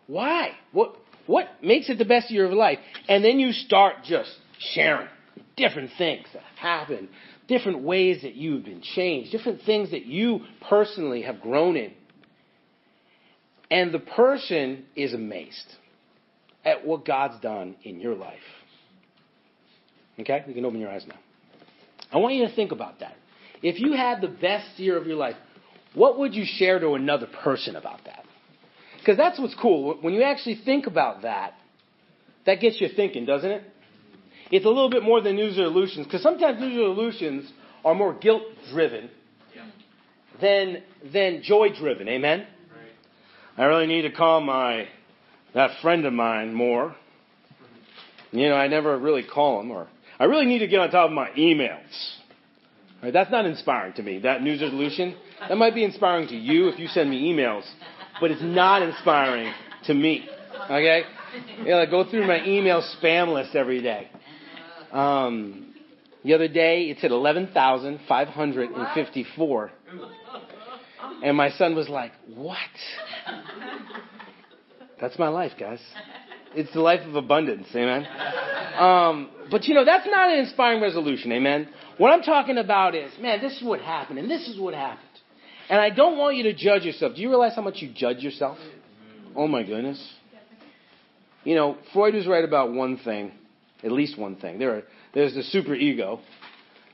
Why? 0.08 0.52
What, 0.72 0.98
what 1.28 1.48
makes 1.62 1.90
it 1.90 1.98
the 1.98 2.06
best 2.06 2.32
year 2.32 2.46
of 2.46 2.52
life? 2.52 2.80
And 3.08 3.24
then 3.24 3.40
you 3.40 3.52
start 3.52 3.98
just 4.04 4.32
sharing 4.60 5.08
different 5.56 5.92
things 5.98 6.26
that 6.34 6.42
happened, 6.60 7.10
different 7.48 7.82
ways 7.82 8.22
that 8.22 8.36
you've 8.36 8.64
been 8.64 8.82
changed, 8.82 9.32
different 9.32 9.62
things 9.62 9.92
that 9.92 10.06
you 10.06 10.42
personally 10.70 11.24
have 11.24 11.42
grown 11.42 11.76
in. 11.76 11.94
And 13.70 13.92
the 13.92 14.00
person 14.00 14.86
is 14.96 15.14
amazed 15.14 15.76
at 16.64 16.86
what 16.86 17.06
God's 17.06 17.40
done 17.42 17.76
in 17.84 18.00
your 18.00 18.16
life. 18.16 18.38
Okay? 20.20 20.44
You 20.48 20.54
can 20.54 20.66
open 20.66 20.80
your 20.80 20.90
eyes 20.90 21.04
now. 21.08 21.18
I 22.12 22.18
want 22.18 22.36
you 22.36 22.48
to 22.48 22.56
think 22.56 22.72
about 22.72 23.00
that. 23.00 23.16
If 23.62 23.80
you 23.80 23.94
had 23.94 24.22
the 24.22 24.28
best 24.28 24.78
year 24.78 24.98
of 24.98 25.08
your 25.08 25.16
life, 25.16 25.36
what 25.96 26.20
would 26.20 26.34
you 26.34 26.44
share 26.46 26.80
to 26.80 26.94
another 26.94 27.28
person 27.44 27.76
about 27.76 28.06
that? 28.06 28.24
Because 29.00 29.18
that's 29.18 29.40
what's 29.40 29.56
cool. 29.62 29.98
When 30.02 30.14
you 30.14 30.24
actually 30.24 30.62
think 30.64 30.86
about 30.86 31.24
that, 31.24 31.54
that 32.46 32.60
gets 32.60 32.80
you 32.80 32.90
thinking, 32.96 33.26
doesn't 33.26 33.50
it? 33.50 33.64
It's 34.54 34.66
a 34.66 34.70
little 34.70 34.92
bit 34.92 35.02
more 35.02 35.20
than 35.20 35.36
news 35.36 35.58
resolutions, 35.58 36.06
because 36.06 36.22
sometimes 36.22 36.60
news 36.60 36.78
resolutions 36.78 37.52
are 37.84 37.96
more 37.96 38.14
guilt 38.14 38.44
driven 38.72 39.10
than, 40.40 40.84
than 41.12 41.42
joy 41.42 41.70
driven. 41.76 42.08
Amen? 42.08 42.46
Right. 42.72 43.58
I 43.58 43.66
really 43.66 43.88
need 43.88 44.04
to 44.04 44.12
call 44.12 44.42
my 44.42 44.88
that 45.56 45.82
friend 45.82 46.06
of 46.06 46.14
mine 46.14 46.54
more. 46.54 46.96
You 48.32 48.50
know, 48.50 48.54
I 48.54 48.68
never 48.68 48.96
really 49.00 49.24
call 49.24 49.60
him, 49.60 49.72
or 49.72 49.88
I 50.20 50.26
really 50.26 50.46
need 50.46 50.60
to 50.60 50.68
get 50.68 50.80
on 50.82 50.92
top 50.92 51.10
of 51.10 51.16
my 51.16 51.32
emails. 51.32 51.90
Right, 53.02 53.12
that's 53.12 53.32
not 53.32 53.48
inspiring 53.48 53.94
to 53.94 54.04
me. 54.04 54.20
That 54.20 54.44
news 54.44 54.62
resolution, 54.62 55.16
that 55.50 55.58
might 55.58 55.74
be 55.74 55.84
inspiring 55.84 56.28
to 56.28 56.36
you 56.36 56.68
if 56.68 56.78
you 56.78 56.88
send 56.90 57.10
me 57.10 57.34
emails, 57.34 57.64
but 58.22 58.30
it's 58.30 58.44
not 58.44 58.84
inspiring 58.84 59.52
to 59.86 59.96
me. 59.96 60.30
Okay? 60.70 61.02
You 61.58 61.70
know, 61.70 61.80
I 61.80 61.88
go 61.88 62.08
through 62.08 62.28
my 62.28 62.46
email 62.46 62.84
spam 63.02 63.34
list 63.34 63.56
every 63.56 63.82
day. 63.82 64.10
Um, 64.94 65.74
the 66.24 66.34
other 66.34 66.48
day, 66.48 66.84
it 66.84 67.00
said 67.02 67.12
11,554. 67.12 69.72
And 71.24 71.36
my 71.36 71.50
son 71.52 71.76
was 71.76 71.90
like, 71.90 72.14
What? 72.34 72.58
That's 75.02 75.20
my 75.20 75.28
life, 75.28 75.52
guys. 75.60 75.82
It's 76.56 76.72
the 76.74 76.82
life 76.82 77.06
of 77.06 77.16
abundance, 77.16 77.68
amen? 77.76 78.08
Um, 78.78 79.30
but 79.50 79.66
you 79.66 79.74
know, 79.74 79.84
that's 79.84 80.08
not 80.08 80.32
an 80.32 80.40
inspiring 80.40 80.82
resolution, 80.82 81.32
amen? 81.32 81.68
What 81.98 82.12
I'm 82.12 82.22
talking 82.22 82.58
about 82.58 82.96
is, 82.96 83.12
man, 83.20 83.42
this 83.42 83.58
is 83.58 83.64
what 83.64 83.82
happened, 83.82 84.20
and 84.20 84.30
this 84.30 84.48
is 84.48 84.60
what 84.60 84.74
happened. 84.74 85.08
And 85.70 85.82
I 85.82 85.90
don't 85.90 86.18
want 86.18 86.36
you 86.36 86.44
to 86.44 86.54
judge 86.54 86.84
yourself. 86.84 87.16
Do 87.16 87.22
you 87.22 87.30
realize 87.30 87.56
how 87.56 87.64
much 87.64 87.82
you 87.82 87.92
judge 87.94 88.20
yourself? 88.20 88.58
Oh 89.36 89.48
my 89.48 89.64
goodness. 89.64 90.02
You 91.44 91.56
know, 91.56 91.78
Freud 91.92 92.14
was 92.14 92.28
right 92.28 92.44
about 92.44 92.72
one 92.72 92.98
thing, 92.98 93.32
at 93.84 93.92
least 93.92 94.18
one 94.18 94.36
thing. 94.36 94.60
There 94.60 94.76
are, 94.78 94.84
there's 95.14 95.34
the 95.34 95.44
super 95.44 95.76
ego, 95.76 96.20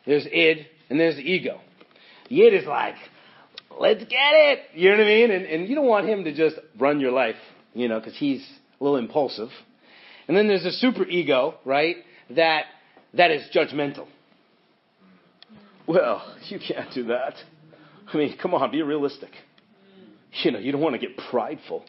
there's 0.06 0.26
id, 0.26 0.68
and 0.90 1.00
there's 1.00 1.16
the 1.16 1.22
ego. 1.22 1.62
The 2.30 2.42
id 2.42 2.54
is 2.54 2.66
like, 2.66 2.96
let's 3.80 4.02
get 4.02 4.10
it. 4.12 4.60
You 4.74 4.90
know 4.90 4.98
what 4.98 5.04
I 5.04 5.08
mean? 5.08 5.32
And, 5.32 5.46
and 5.46 5.68
you 5.68 5.76
don't 5.76 5.88
want 5.88 6.08
him 6.08 6.24
to 6.24 6.34
just 6.34 6.56
run 6.78 7.00
your 7.00 7.12
life, 7.12 7.36
you 7.74 7.88
know, 7.88 8.00
because 8.00 8.18
he's 8.18 8.48
a 8.80 8.84
little 8.84 8.98
impulsive. 8.98 9.50
And 10.28 10.38
then 10.38 10.48
there's 10.48 10.64
the 10.64 10.72
super 10.72 11.06
ego, 11.06 11.56
right? 11.66 11.98
That 12.32 12.66
that 13.14 13.32
is 13.32 13.44
judgmental. 13.54 14.08
Well, 15.88 16.24
you 16.50 16.60
can't 16.60 16.94
do 16.94 17.06
that. 17.06 17.34
I 18.14 18.18
mean, 18.18 18.38
come 18.38 18.54
on, 18.54 18.72
be 18.72 18.82
realistic. 18.84 19.32
You 20.44 20.52
know, 20.52 20.60
you 20.60 20.72
don't 20.72 20.82
want 20.82 20.94
to 20.94 21.00
get 21.00 21.18
prideful. 21.32 21.86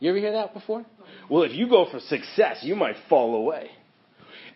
You 0.00 0.08
ever 0.10 0.18
hear 0.18 0.32
that 0.32 0.54
before? 0.54 0.84
Well, 1.28 1.42
if 1.42 1.52
you 1.52 1.68
go 1.68 1.86
for 1.90 2.00
success, 2.00 2.58
you 2.62 2.74
might 2.74 2.96
fall 3.08 3.36
away. 3.36 3.70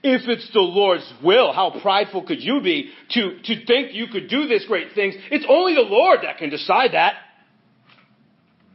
If 0.03 0.29
it's 0.29 0.51
the 0.53 0.61
Lord's 0.61 1.11
will, 1.23 1.53
how 1.53 1.79
prideful 1.81 2.27
could 2.27 2.43
you 2.43 2.61
be 2.63 2.91
to, 3.11 3.39
to 3.45 3.65
think 3.67 3.95
you 3.95 4.07
could 4.09 4.29
do 4.29 4.47
this 4.49 4.65
great 4.67 4.93
things? 4.95 5.15
It's 5.31 5.47
only 5.49 5.75
the 5.75 5.83
Lord 5.83 6.21
that 6.23 6.39
can 6.39 6.51
decide 6.51 6.93
that. 6.93 7.15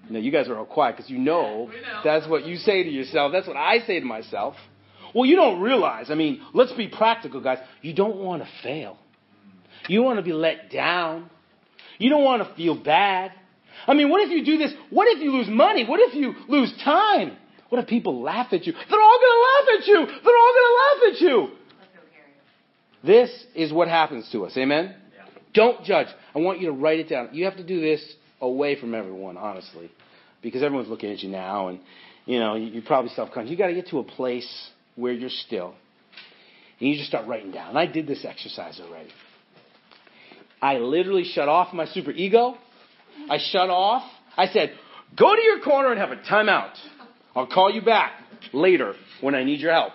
You 0.08 0.14
know, 0.14 0.20
you 0.20 0.32
guys 0.32 0.48
are 0.48 0.58
all 0.58 0.66
quiet 0.66 0.98
because 0.98 1.10
you 1.10 1.20
know, 1.20 1.68
know 1.68 2.02
that's 2.04 2.28
what 2.28 2.46
you 2.46 2.56
say 2.56 2.82
to 2.82 2.90
yourself. 2.90 3.32
That's 3.32 3.48
what 3.48 3.58
I 3.58 3.80
say 3.80 4.00
to 4.00 4.06
myself. 4.06 4.56
Well, 5.14 5.26
you 5.26 5.36
don't 5.36 5.62
realize. 5.62 6.10
I 6.10 6.16
mean, 6.16 6.42
let's 6.54 6.72
be 6.74 6.88
practical, 6.88 7.42
guys. 7.42 7.60
You 7.82 7.94
don't 7.94 8.18
want 8.18 8.42
to 8.42 8.50
fail. 8.64 8.98
You 9.88 10.02
want 10.02 10.18
to 10.18 10.24
be 10.24 10.34
let 10.34 10.72
down. 10.72 11.30
You 12.00 12.10
don't 12.10 12.24
want 12.24 12.48
to 12.48 12.56
feel 12.56 12.76
bad. 12.76 13.32
I 13.88 13.94
mean, 13.94 14.10
what 14.10 14.22
if 14.22 14.30
you 14.30 14.46
do 14.46 14.58
this? 14.58 14.74
What 14.90 15.08
if 15.08 15.22
you 15.22 15.32
lose 15.32 15.48
money? 15.48 15.86
What 15.86 16.00
if 16.00 16.14
you 16.14 16.34
lose 16.48 16.74
time? 16.84 17.38
What 17.70 17.82
if 17.82 17.88
people 17.88 18.22
laugh 18.22 18.48
at 18.52 18.66
you? 18.66 18.74
They're 18.74 19.02
all 19.02 19.20
going 19.20 19.32
to 19.32 19.44
laugh 19.50 19.80
at 19.80 19.88
you. 19.88 20.06
They're 20.24 20.38
all 20.38 20.54
going 20.54 20.70
to 20.70 20.78
laugh 20.82 21.14
at 21.14 21.22
you. 21.22 21.50
This 23.04 23.46
is 23.56 23.72
what 23.72 23.88
happens 23.88 24.30
to 24.32 24.46
us. 24.46 24.58
Amen? 24.58 24.96
Yeah. 25.16 25.26
Don't 25.54 25.84
judge. 25.86 26.08
I 26.36 26.40
want 26.40 26.60
you 26.60 26.68
to 26.68 26.74
write 26.74 27.00
it 27.00 27.08
down. 27.10 27.30
You 27.32 27.46
have 27.46 27.58
to 27.58 27.64
do 27.64 27.80
this 27.80 28.04
away 28.42 28.80
from 28.80 28.94
everyone, 28.94 29.38
honestly, 29.38 29.90
because 30.42 30.64
everyone's 30.64 30.90
looking 30.90 31.12
at 31.12 31.20
you 31.20 31.30
now, 31.30 31.70
and 31.70 31.80
you 32.26 32.40
know 32.40 32.56
you're 32.56 32.84
probably 32.84 33.12
self-conscious. 33.12 33.50
You 33.50 33.58
got 33.58 33.68
to 33.68 33.74
get 33.74 33.88
to 33.90 34.00
a 34.00 34.04
place 34.04 34.70
where 34.96 35.14
you're 35.14 35.30
still, 35.30 35.76
and 36.80 36.90
you 36.90 36.96
just 36.96 37.08
start 37.08 37.28
writing 37.28 37.52
down. 37.52 37.70
And 37.70 37.78
I 37.78 37.86
did 37.86 38.08
this 38.08 38.26
exercise 38.26 38.82
already. 38.82 39.12
I 40.62 40.78
literally 40.78 41.24
shut 41.24 41.48
off 41.48 41.74
my 41.74 41.86
super 41.86 42.12
ego. 42.12 42.58
I 43.30 43.38
shut 43.38 43.70
off. 43.70 44.04
I 44.38 44.48
said, 44.48 44.74
"Go 45.18 45.36
to 45.36 45.42
your 45.42 45.60
corner 45.62 45.92
and 45.92 46.00
have 46.00 46.12
a 46.12 46.18
timeout." 46.18 46.76
I'll 47.36 47.48
call 47.48 47.72
you 47.72 47.82
back 47.82 48.12
later 48.54 48.96
when 49.22 49.36
I 49.36 49.44
need 49.44 49.60
your 49.60 49.72
help. 49.72 49.94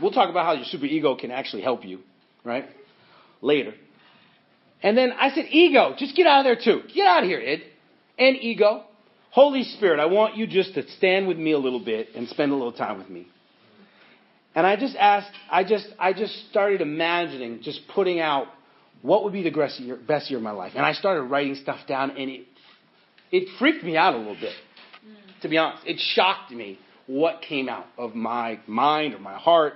We'll 0.00 0.12
talk 0.12 0.30
about 0.30 0.44
how 0.44 0.52
your 0.52 0.64
super 0.64 0.86
ego 0.86 1.16
can 1.16 1.30
actually 1.30 1.62
help 1.62 1.84
you, 1.84 2.00
right? 2.44 2.66
Later. 3.40 3.74
And 4.82 4.96
then 4.96 5.12
I 5.12 5.30
said, 5.30 5.46
ego, 5.50 5.94
just 5.98 6.16
get 6.16 6.26
out 6.26 6.40
of 6.40 6.44
there 6.44 6.56
too. 6.62 6.82
Get 6.94 7.06
out 7.06 7.22
of 7.22 7.28
here, 7.28 7.38
id. 7.38 7.62
And 8.18 8.36
ego. 8.36 8.84
Holy 9.30 9.64
Spirit, 9.64 10.00
I 10.00 10.06
want 10.06 10.36
you 10.36 10.46
just 10.46 10.74
to 10.74 10.88
stand 10.92 11.28
with 11.28 11.36
me 11.36 11.52
a 11.52 11.58
little 11.58 11.84
bit 11.84 12.08
and 12.14 12.28
spend 12.28 12.52
a 12.52 12.54
little 12.54 12.72
time 12.72 12.98
with 12.98 13.10
me. 13.10 13.26
And 14.54 14.66
I 14.66 14.76
just 14.76 14.96
asked, 14.96 15.30
I 15.50 15.64
just, 15.64 15.86
I 15.98 16.14
just 16.14 16.48
started 16.50 16.80
imagining, 16.80 17.60
just 17.62 17.80
putting 17.94 18.20
out 18.20 18.46
what 19.02 19.24
would 19.24 19.32
be 19.32 19.42
the 19.42 19.50
best 19.50 19.80
year, 20.30 20.38
of 20.38 20.42
my 20.42 20.50
life. 20.50 20.72
And 20.74 20.84
I 20.84 20.92
started 20.92 21.22
writing 21.22 21.54
stuff 21.56 21.86
down 21.86 22.10
and 22.10 22.30
it, 22.30 22.46
it 23.30 23.48
freaked 23.58 23.84
me 23.84 23.96
out 23.96 24.14
a 24.14 24.18
little 24.18 24.34
bit 24.34 24.54
to 25.42 25.48
be 25.48 25.58
honest. 25.58 25.86
It 25.86 25.98
shocked 25.98 26.50
me 26.50 26.78
what 27.06 27.42
came 27.42 27.68
out 27.68 27.86
of 27.96 28.14
my 28.14 28.58
mind 28.66 29.14
or 29.14 29.18
my 29.18 29.36
heart. 29.36 29.74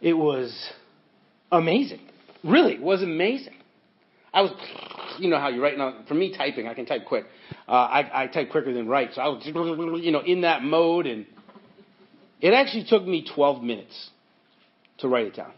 It 0.00 0.14
was 0.14 0.52
amazing. 1.50 2.00
Really, 2.44 2.74
it 2.74 2.82
was 2.82 3.02
amazing. 3.02 3.54
I 4.32 4.42
was, 4.42 4.52
you 5.18 5.30
know 5.30 5.38
how 5.38 5.48
you 5.48 5.62
write 5.62 5.78
now. 5.78 6.04
For 6.08 6.14
me, 6.14 6.36
typing, 6.36 6.68
I 6.68 6.74
can 6.74 6.86
type 6.86 7.06
quick. 7.06 7.24
Uh, 7.66 7.72
I, 7.72 8.24
I 8.24 8.26
type 8.26 8.50
quicker 8.50 8.72
than 8.72 8.86
write, 8.86 9.14
so 9.14 9.22
I 9.22 9.28
was, 9.28 9.42
you 9.46 10.12
know, 10.12 10.20
in 10.20 10.42
that 10.42 10.62
mode, 10.62 11.06
and 11.06 11.26
it 12.40 12.52
actually 12.52 12.84
took 12.84 13.04
me 13.04 13.26
12 13.34 13.62
minutes 13.62 14.10
to 14.98 15.08
write 15.08 15.26
it 15.26 15.36
down. 15.36 15.52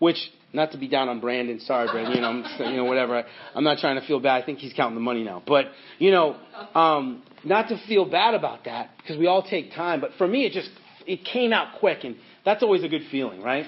Which, 0.00 0.18
not 0.52 0.72
to 0.72 0.78
be 0.78 0.88
down 0.88 1.08
on 1.08 1.20
Brandon, 1.20 1.60
sorry, 1.60 1.88
Brandon, 1.90 2.14
you 2.14 2.20
know, 2.20 2.28
I'm, 2.28 2.70
you 2.70 2.76
know, 2.76 2.84
whatever. 2.84 3.16
I, 3.16 3.24
I'm 3.54 3.64
not 3.64 3.78
trying 3.78 4.00
to 4.00 4.06
feel 4.06 4.20
bad. 4.20 4.42
I 4.42 4.44
think 4.44 4.58
he's 4.58 4.72
counting 4.72 4.94
the 4.94 5.00
money 5.00 5.24
now, 5.24 5.42
but 5.46 5.66
you 5.98 6.10
know, 6.10 6.36
um, 6.74 7.22
not 7.44 7.68
to 7.68 7.80
feel 7.88 8.04
bad 8.04 8.34
about 8.34 8.64
that 8.64 8.90
because 8.98 9.18
we 9.18 9.26
all 9.26 9.42
take 9.42 9.72
time, 9.72 10.00
but 10.00 10.10
for 10.18 10.28
me 10.28 10.44
it 10.44 10.52
just 10.52 10.70
it 11.06 11.24
came 11.24 11.52
out 11.52 11.78
quick 11.78 12.04
and 12.04 12.16
that's 12.44 12.62
always 12.62 12.84
a 12.84 12.88
good 12.88 13.02
feeling, 13.10 13.42
right? 13.42 13.66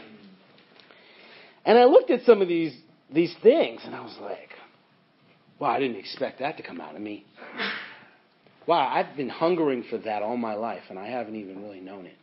And 1.64 1.78
I 1.78 1.84
looked 1.84 2.10
at 2.10 2.22
some 2.22 2.42
of 2.42 2.48
these 2.48 2.76
these 3.12 3.34
things 3.42 3.80
and 3.84 3.94
I 3.94 4.00
was 4.00 4.16
like, 4.20 4.50
wow, 5.58 5.70
I 5.70 5.80
didn't 5.80 5.96
expect 5.96 6.40
that 6.40 6.56
to 6.58 6.62
come 6.62 6.80
out 6.80 6.94
of 6.94 7.00
me. 7.00 7.24
Wow, 8.66 8.88
I've 8.88 9.16
been 9.16 9.28
hungering 9.28 9.84
for 9.90 9.98
that 9.98 10.22
all 10.22 10.36
my 10.36 10.54
life 10.54 10.82
and 10.88 10.98
I 10.98 11.06
haven't 11.06 11.36
even 11.36 11.62
really 11.62 11.80
known 11.80 12.06
it. 12.06 12.16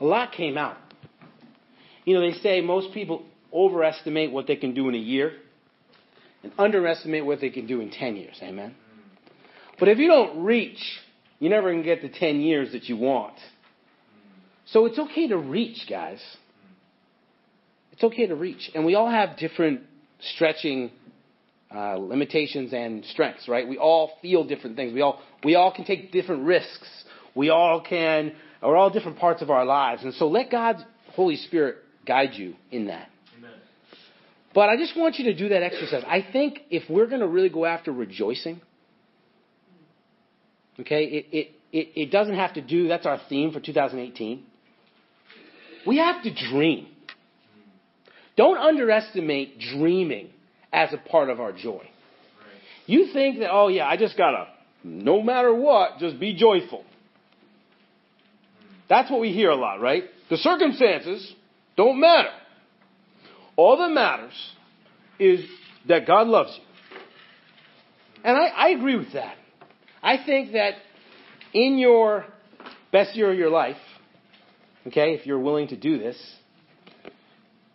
A 0.00 0.04
lot 0.04 0.32
came 0.32 0.56
out. 0.58 0.76
You 2.08 2.14
know, 2.14 2.22
they 2.22 2.38
say 2.38 2.62
most 2.62 2.94
people 2.94 3.26
overestimate 3.52 4.32
what 4.32 4.46
they 4.46 4.56
can 4.56 4.72
do 4.72 4.88
in 4.88 4.94
a 4.94 4.98
year 4.98 5.32
and 6.42 6.50
underestimate 6.56 7.26
what 7.26 7.42
they 7.42 7.50
can 7.50 7.66
do 7.66 7.82
in 7.82 7.90
10 7.90 8.16
years. 8.16 8.38
Amen? 8.42 8.74
But 9.78 9.90
if 9.90 9.98
you 9.98 10.08
don't 10.08 10.42
reach, 10.42 10.78
you're 11.38 11.50
never 11.50 11.70
can 11.70 11.82
get 11.82 12.00
the 12.00 12.08
10 12.08 12.40
years 12.40 12.72
that 12.72 12.84
you 12.84 12.96
want. 12.96 13.34
So 14.68 14.86
it's 14.86 14.98
okay 14.98 15.28
to 15.28 15.36
reach, 15.36 15.84
guys. 15.86 16.18
It's 17.92 18.02
okay 18.02 18.26
to 18.26 18.34
reach. 18.34 18.70
And 18.74 18.86
we 18.86 18.94
all 18.94 19.10
have 19.10 19.36
different 19.36 19.82
stretching 20.34 20.90
uh, 21.70 21.96
limitations 21.98 22.72
and 22.72 23.04
strengths, 23.04 23.46
right? 23.48 23.68
We 23.68 23.76
all 23.76 24.12
feel 24.22 24.44
different 24.44 24.76
things. 24.76 24.94
We 24.94 25.02
all, 25.02 25.20
we 25.44 25.56
all 25.56 25.74
can 25.74 25.84
take 25.84 26.10
different 26.10 26.46
risks. 26.46 26.88
We 27.34 27.50
all 27.50 27.82
can, 27.82 28.32
we're 28.62 28.78
all 28.78 28.88
different 28.88 29.18
parts 29.18 29.42
of 29.42 29.50
our 29.50 29.66
lives. 29.66 30.04
And 30.04 30.14
so 30.14 30.28
let 30.28 30.50
God's 30.50 30.82
Holy 31.12 31.36
Spirit 31.36 31.76
guide 32.08 32.30
you 32.32 32.54
in 32.72 32.86
that. 32.86 33.08
Amen. 33.36 33.52
But 34.54 34.70
I 34.70 34.76
just 34.76 34.96
want 34.96 35.18
you 35.18 35.26
to 35.26 35.34
do 35.34 35.50
that 35.50 35.62
exercise. 35.62 36.02
I 36.06 36.26
think 36.32 36.60
if 36.70 36.88
we're 36.90 37.06
going 37.06 37.20
to 37.20 37.28
really 37.28 37.50
go 37.50 37.66
after 37.66 37.92
rejoicing, 37.92 38.60
Okay? 40.80 41.04
It, 41.04 41.26
it, 41.32 41.50
it, 41.72 41.88
it 41.94 42.10
doesn't 42.10 42.34
have 42.34 42.54
to 42.54 42.60
do, 42.60 42.88
that's 42.88 43.06
our 43.06 43.20
theme 43.28 43.52
for 43.52 43.60
2018. 43.60 44.42
We 45.86 45.98
have 45.98 46.22
to 46.22 46.34
dream. 46.50 46.88
Don't 48.36 48.58
underestimate 48.58 49.58
dreaming 49.58 50.30
as 50.72 50.92
a 50.92 50.98
part 50.98 51.30
of 51.30 51.40
our 51.40 51.52
joy. 51.52 51.88
You 52.86 53.12
think 53.12 53.40
that, 53.40 53.50
oh 53.50 53.68
yeah, 53.68 53.86
I 53.86 53.96
just 53.96 54.16
gotta, 54.16 54.46
no 54.82 55.22
matter 55.22 55.54
what, 55.54 55.98
just 55.98 56.18
be 56.18 56.34
joyful. 56.34 56.84
Hmm. 58.60 58.66
That's 58.88 59.10
what 59.10 59.20
we 59.20 59.32
hear 59.32 59.50
a 59.50 59.56
lot, 59.56 59.80
right? 59.80 60.04
The 60.30 60.36
circumstances 60.36 61.34
don't 61.78 62.00
matter. 62.00 62.30
All 63.56 63.78
that 63.78 63.90
matters 63.90 64.34
is 65.20 65.44
that 65.86 66.08
God 66.08 66.26
loves 66.26 66.50
you. 66.58 67.00
And 68.24 68.36
I, 68.36 68.46
I 68.48 68.68
agree 68.70 68.96
with 68.96 69.12
that. 69.12 69.36
I 70.02 70.16
think 70.26 70.52
that 70.52 70.74
in 71.54 71.78
your 71.78 72.24
best 72.90 73.14
year 73.14 73.30
of 73.30 73.38
your 73.38 73.50
life, 73.50 73.76
okay, 74.88 75.14
if 75.14 75.24
you're 75.24 75.38
willing 75.38 75.68
to 75.68 75.76
do 75.76 75.98
this, 75.98 76.20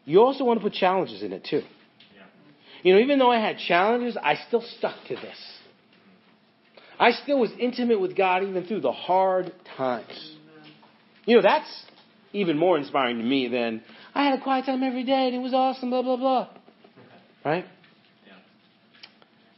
you 0.03 0.19
also 0.19 0.43
want 0.43 0.59
to 0.59 0.63
put 0.63 0.73
challenges 0.73 1.23
in 1.23 1.31
it 1.31 1.47
too. 1.49 1.61
Yeah. 2.13 2.23
You 2.83 2.93
know, 2.95 2.99
even 2.99 3.19
though 3.19 3.31
I 3.31 3.39
had 3.39 3.57
challenges, 3.57 4.17
I 4.21 4.35
still 4.47 4.63
stuck 4.77 4.97
to 5.07 5.15
this. 5.15 5.37
I 6.99 7.11
still 7.11 7.39
was 7.39 7.51
intimate 7.57 8.01
with 8.01 8.17
God 8.17 8.43
even 8.43 8.65
through 8.65 8.81
the 8.81 8.91
hard 8.91 9.53
times. 9.77 10.35
You 11.25 11.37
know, 11.37 11.41
that's 11.41 11.85
even 12.33 12.57
more 12.57 12.77
inspiring 12.77 13.19
to 13.19 13.23
me 13.23 13.47
than 13.47 13.81
I 14.13 14.25
had 14.25 14.39
a 14.39 14.41
quiet 14.41 14.65
time 14.65 14.83
every 14.83 15.03
day 15.03 15.27
and 15.27 15.35
it 15.35 15.39
was 15.39 15.53
awesome, 15.53 15.89
blah, 15.89 16.01
blah, 16.01 16.17
blah. 16.17 16.49
Right? 17.45 17.65
Yeah. 18.25 18.33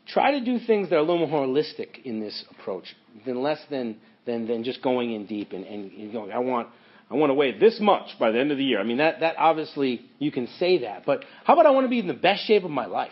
try 0.08 0.32
to 0.32 0.42
do 0.44 0.60
things 0.60 0.90
that 0.90 0.96
are 0.96 1.00
a 1.00 1.02
little 1.04 1.28
more 1.28 1.46
holistic 1.46 2.04
in 2.04 2.20
this 2.20 2.44
approach, 2.52 2.86
than 3.26 3.42
less 3.42 3.60
than 3.70 3.98
than 4.26 4.48
than 4.48 4.64
just 4.64 4.82
going 4.82 5.14
in 5.14 5.26
deep 5.26 5.52
and, 5.54 5.66
and, 5.66 5.92
and 5.92 6.12
going. 6.12 6.32
I 6.32 6.40
want 6.40 6.68
I 7.10 7.16
want 7.16 7.30
to 7.30 7.36
weigh 7.36 7.58
this 7.58 7.80
much 7.80 8.18
by 8.20 8.32
the 8.32 8.40
end 8.40 8.52
of 8.52 8.58
the 8.58 8.64
year. 8.64 8.80
I 8.80 8.84
mean 8.84 8.98
that 8.98 9.20
that 9.20 9.36
obviously 9.38 10.02
you 10.20 10.32
can 10.32 10.48
say 10.60 10.80
that, 10.80 11.06
but 11.06 11.24
how 11.44 11.54
about 11.54 11.66
I 11.66 11.72
want 11.72 11.86
to 11.86 11.90
be 11.90 12.00
in 12.00 12.08
the 12.08 12.14
best 12.14 12.46
shape 12.46 12.64
of 12.64 12.72
my 12.72 12.86
life? 12.86 13.12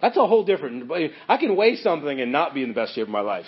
That's 0.00 0.16
a 0.16 0.26
whole 0.26 0.44
different. 0.44 0.90
I 1.28 1.36
can 1.36 1.54
weigh 1.54 1.76
something 1.76 2.20
and 2.20 2.32
not 2.32 2.54
be 2.54 2.62
in 2.64 2.70
the 2.70 2.74
best 2.74 2.96
shape 2.96 3.04
of 3.04 3.08
my 3.08 3.20
life. 3.20 3.46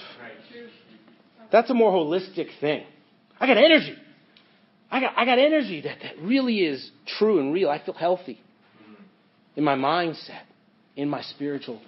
That's 1.50 1.68
a 1.68 1.75
more 1.75 1.90
holistic 1.92 2.46
thing. 2.61 2.84
I 3.40 3.49
got 3.49 3.56
energy. 3.56 3.96
I 4.94 5.00
got 5.00 5.14
I 5.16 5.24
got 5.24 5.40
energy 5.40 5.80
that 5.80 5.98
that 6.02 6.22
really 6.22 6.60
is 6.60 6.88
true 7.18 7.40
and 7.40 7.52
real. 7.52 7.68
I 7.68 7.84
feel 7.84 7.94
healthy 7.94 8.40
in 9.56 9.64
my 9.64 9.74
mindset, 9.74 10.42
in 10.94 11.08
my 11.08 11.20
spiritual 11.22 11.80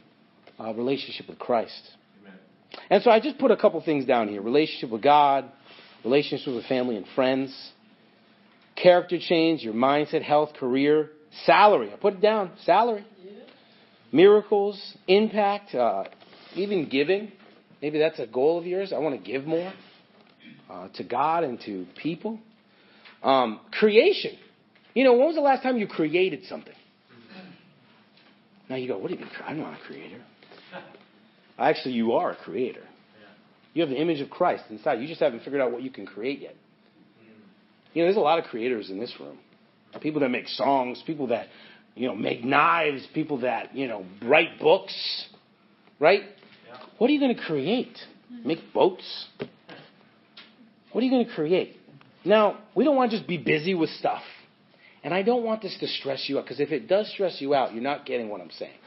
uh, 0.58 0.74
relationship 0.74 1.28
with 1.28 1.38
Christ. 1.38 1.80
Amen. 2.20 2.38
And 2.90 3.02
so 3.04 3.12
I 3.12 3.20
just 3.20 3.38
put 3.38 3.52
a 3.52 3.56
couple 3.56 3.80
things 3.80 4.06
down 4.06 4.26
here 4.26 4.42
relationship 4.42 4.90
with 4.90 5.02
God, 5.02 5.44
relationship 6.02 6.52
with 6.52 6.66
family 6.66 6.96
and 6.96 7.06
friends, 7.14 7.56
character 8.74 9.18
change, 9.20 9.62
your 9.62 9.74
mindset, 9.74 10.22
health, 10.22 10.54
career, 10.54 11.10
salary. 11.44 11.92
I 11.92 11.96
put 11.96 12.14
it 12.14 12.20
down 12.20 12.50
salary. 12.64 13.06
Yeah. 13.24 13.30
Miracles, 14.10 14.96
impact, 15.06 15.76
uh, 15.76 16.06
even 16.56 16.88
giving. 16.88 17.30
Maybe 17.80 18.00
that's 18.00 18.18
a 18.18 18.26
goal 18.26 18.58
of 18.58 18.66
yours. 18.66 18.92
I 18.92 18.98
want 18.98 19.16
to 19.16 19.24
give 19.24 19.44
more 19.46 19.72
uh, 20.68 20.88
to 20.94 21.04
God 21.04 21.44
and 21.44 21.60
to 21.66 21.86
people. 22.02 22.40
Um, 23.22 23.60
creation. 23.72 24.36
You 24.94 25.04
know, 25.04 25.12
when 25.14 25.26
was 25.26 25.34
the 25.34 25.40
last 25.40 25.62
time 25.62 25.76
you 25.76 25.86
created 25.86 26.44
something? 26.48 26.74
Now 28.68 28.76
you 28.76 28.88
go, 28.88 28.98
what 28.98 29.08
do 29.08 29.14
you 29.14 29.20
mean? 29.20 29.30
I'm 29.46 29.58
not 29.58 29.74
a 29.74 29.86
creator. 29.86 30.20
Actually, 31.58 31.94
you 31.94 32.12
are 32.12 32.32
a 32.32 32.36
creator. 32.36 32.82
You 33.74 33.82
have 33.82 33.90
the 33.90 34.00
image 34.00 34.20
of 34.20 34.30
Christ 34.30 34.64
inside. 34.70 35.00
You 35.00 35.06
just 35.06 35.20
haven't 35.20 35.40
figured 35.40 35.60
out 35.60 35.70
what 35.70 35.82
you 35.82 35.90
can 35.90 36.06
create 36.06 36.40
yet. 36.40 36.56
You 37.92 38.02
know, 38.02 38.06
there's 38.06 38.16
a 38.16 38.20
lot 38.20 38.38
of 38.38 38.46
creators 38.46 38.90
in 38.90 38.98
this 38.98 39.14
room. 39.20 39.38
People 40.00 40.20
that 40.20 40.30
make 40.30 40.48
songs, 40.48 41.02
people 41.06 41.28
that, 41.28 41.48
you 41.94 42.08
know, 42.08 42.14
make 42.14 42.44
knives, 42.44 43.06
people 43.14 43.40
that, 43.40 43.74
you 43.74 43.86
know, 43.86 44.04
write 44.22 44.58
books. 44.60 45.26
Right? 46.00 46.22
Yeah. 46.66 46.78
What 46.98 47.08
are 47.08 47.12
you 47.12 47.20
going 47.20 47.34
to 47.34 47.42
create? 47.42 47.98
Make 48.44 48.72
boats? 48.72 49.26
What 50.92 51.02
are 51.02 51.04
you 51.04 51.10
going 51.10 51.26
to 51.26 51.34
create? 51.34 51.75
Now, 52.26 52.58
we 52.74 52.84
don't 52.84 52.96
want 52.96 53.12
to 53.12 53.16
just 53.16 53.28
be 53.28 53.38
busy 53.38 53.74
with 53.74 53.88
stuff. 53.90 54.22
And 55.04 55.14
I 55.14 55.22
don't 55.22 55.44
want 55.44 55.62
this 55.62 55.76
to 55.78 55.86
stress 55.86 56.28
you 56.28 56.38
out, 56.38 56.44
because 56.44 56.58
if 56.58 56.72
it 56.72 56.88
does 56.88 57.08
stress 57.12 57.40
you 57.40 57.54
out, 57.54 57.72
you're 57.72 57.82
not 57.82 58.04
getting 58.04 58.28
what 58.28 58.40
I'm 58.40 58.50
saying. 58.50 58.78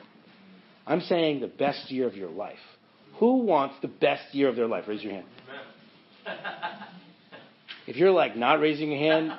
I'm 0.85 0.99
saying 1.01 1.39
the 1.39 1.47
best 1.47 1.89
year 1.89 2.05
of 2.05 2.15
your 2.15 2.29
life. 2.29 2.57
Who 3.19 3.37
wants 3.43 3.75
the 3.81 3.87
best 3.87 4.33
year 4.33 4.49
of 4.49 4.57
their 4.57 4.67
life? 4.67 4.85
Raise 4.87 5.01
your 5.01 5.13
hand. 5.13 5.25
If 7.87 7.95
you're 7.95 8.11
like 8.11 8.35
not 8.35 8.59
raising 8.59 8.91
your 8.91 8.99
hand, 8.99 9.31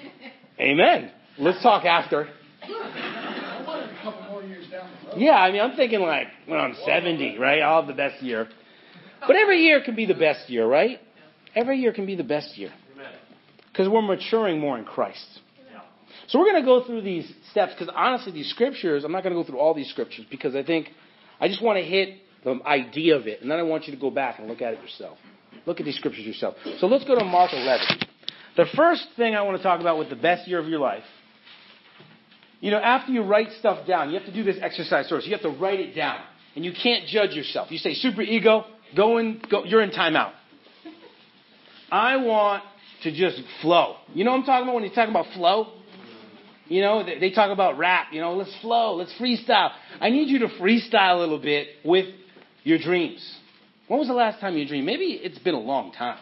amen. 0.60 1.10
Let's 1.38 1.62
talk 1.62 1.84
after. 1.84 2.28
Yeah, 5.16 5.32
I 5.32 5.50
mean, 5.50 5.60
I'm 5.62 5.74
thinking 5.74 6.00
like 6.00 6.26
when 6.46 6.60
I'm 6.60 6.74
70, 6.84 7.38
right? 7.38 7.62
I'll 7.62 7.80
have 7.80 7.88
the 7.88 7.94
best 7.94 8.22
year. 8.22 8.48
But 9.20 9.36
every 9.36 9.62
year 9.62 9.82
can 9.82 9.94
be 9.96 10.06
the 10.06 10.14
best 10.14 10.50
year, 10.50 10.66
right? 10.66 11.00
Every 11.54 11.78
year 11.78 11.92
can 11.92 12.06
be 12.06 12.14
the 12.14 12.24
best 12.24 12.56
year. 12.58 12.70
Because 13.78 13.92
we're 13.92 14.02
maturing 14.02 14.58
more 14.58 14.76
in 14.76 14.84
Christ. 14.84 15.24
So 16.26 16.40
we're 16.40 16.46
going 16.46 16.62
to 16.62 16.66
go 16.66 16.84
through 16.84 17.02
these 17.02 17.32
steps 17.52 17.74
because 17.78 17.94
honestly, 17.94 18.32
these 18.32 18.50
scriptures, 18.50 19.04
I'm 19.04 19.12
not 19.12 19.22
going 19.22 19.32
to 19.36 19.40
go 19.40 19.46
through 19.46 19.60
all 19.60 19.72
these 19.72 19.88
scriptures 19.88 20.26
because 20.28 20.56
I 20.56 20.64
think 20.64 20.88
I 21.40 21.46
just 21.46 21.62
want 21.62 21.78
to 21.78 21.84
hit 21.84 22.16
the 22.42 22.58
idea 22.66 23.14
of 23.14 23.28
it, 23.28 23.40
and 23.40 23.48
then 23.48 23.60
I 23.60 23.62
want 23.62 23.86
you 23.86 23.94
to 23.94 24.00
go 24.00 24.10
back 24.10 24.40
and 24.40 24.48
look 24.48 24.60
at 24.62 24.74
it 24.74 24.80
yourself. 24.80 25.16
Look 25.64 25.78
at 25.78 25.86
these 25.86 25.94
scriptures 25.94 26.26
yourself. 26.26 26.56
So 26.80 26.88
let's 26.88 27.04
go 27.04 27.16
to 27.16 27.24
Mark 27.24 27.52
11. 27.52 27.86
The 28.56 28.66
first 28.74 29.06
thing 29.16 29.36
I 29.36 29.42
want 29.42 29.58
to 29.58 29.62
talk 29.62 29.80
about 29.80 29.96
with 29.96 30.10
the 30.10 30.16
best 30.16 30.48
year 30.48 30.58
of 30.58 30.66
your 30.66 30.80
life, 30.80 31.04
you 32.58 32.72
know, 32.72 32.78
after 32.78 33.12
you 33.12 33.22
write 33.22 33.52
stuff 33.60 33.86
down, 33.86 34.10
you 34.10 34.18
have 34.18 34.26
to 34.26 34.34
do 34.34 34.42
this 34.42 34.56
exercise 34.60 35.08
first. 35.08 35.24
You 35.24 35.32
have 35.34 35.42
to 35.42 35.56
write 35.56 35.78
it 35.78 35.94
down, 35.94 36.18
and 36.56 36.64
you 36.64 36.72
can't 36.72 37.06
judge 37.06 37.30
yourself. 37.30 37.70
You 37.70 37.78
say, 37.78 37.94
super 37.94 38.22
ego, 38.22 38.64
go 38.96 39.18
in, 39.18 39.40
go, 39.48 39.62
you're 39.62 39.82
in 39.82 39.90
timeout. 39.90 40.32
I 41.92 42.16
want 42.16 42.64
to 43.02 43.12
just 43.12 43.40
flow. 43.62 43.96
You 44.14 44.24
know 44.24 44.32
what 44.32 44.40
I'm 44.40 44.44
talking 44.44 44.64
about 44.64 44.74
when 44.74 44.84
you 44.84 44.94
talk 44.94 45.08
about 45.08 45.26
flow? 45.34 45.68
You 46.66 46.82
know, 46.82 47.02
they, 47.02 47.30
talk 47.30 47.50
about 47.50 47.78
rap, 47.78 48.08
you 48.12 48.20
know, 48.20 48.34
let's 48.34 48.54
flow, 48.60 48.96
let's 48.96 49.12
freestyle. 49.18 49.70
I 50.00 50.10
need 50.10 50.28
you 50.28 50.40
to 50.40 50.48
freestyle 50.60 51.16
a 51.16 51.18
little 51.18 51.38
bit 51.38 51.68
with 51.82 52.06
your 52.62 52.78
dreams. 52.78 53.26
When 53.86 53.98
was 53.98 54.08
the 54.08 54.14
last 54.14 54.38
time 54.40 54.54
you 54.56 54.68
dreamed? 54.68 54.84
Maybe 54.84 55.18
it's 55.22 55.38
been 55.38 55.54
a 55.54 55.60
long 55.60 55.92
time. 55.92 56.18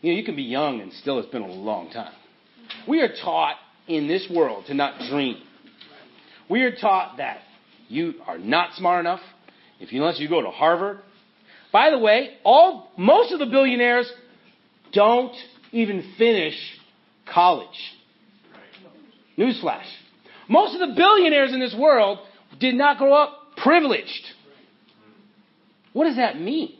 You 0.00 0.12
know, 0.12 0.18
you 0.18 0.24
can 0.24 0.36
be 0.36 0.44
young 0.44 0.80
and 0.80 0.92
still 0.92 1.18
it's 1.18 1.30
been 1.30 1.42
a 1.42 1.50
long 1.50 1.90
time. 1.90 2.12
We 2.88 3.00
are 3.00 3.12
taught 3.20 3.56
in 3.88 4.06
this 4.06 4.28
world 4.32 4.66
to 4.66 4.74
not 4.74 5.00
dream. 5.10 5.42
We 6.48 6.62
are 6.62 6.74
taught 6.74 7.16
that 7.18 7.38
you 7.88 8.14
are 8.26 8.38
not 8.38 8.74
smart 8.74 9.00
enough 9.00 9.20
if 9.80 9.92
you, 9.92 10.00
unless 10.02 10.20
you 10.20 10.28
go 10.28 10.40
to 10.40 10.50
Harvard. 10.50 11.00
By 11.72 11.90
the 11.90 11.98
way, 11.98 12.36
all 12.44 12.90
most 12.96 13.32
of 13.32 13.40
the 13.40 13.46
billionaires 13.46 14.10
don't 14.92 15.34
even 15.72 16.14
finish 16.18 16.54
college. 17.32 17.68
Newsflash. 19.38 19.86
Most 20.48 20.74
of 20.74 20.80
the 20.88 20.94
billionaires 20.94 21.52
in 21.52 21.60
this 21.60 21.74
world 21.78 22.18
did 22.58 22.74
not 22.74 22.98
grow 22.98 23.14
up 23.14 23.56
privileged. 23.56 24.24
What 25.92 26.04
does 26.04 26.16
that 26.16 26.40
mean? 26.40 26.74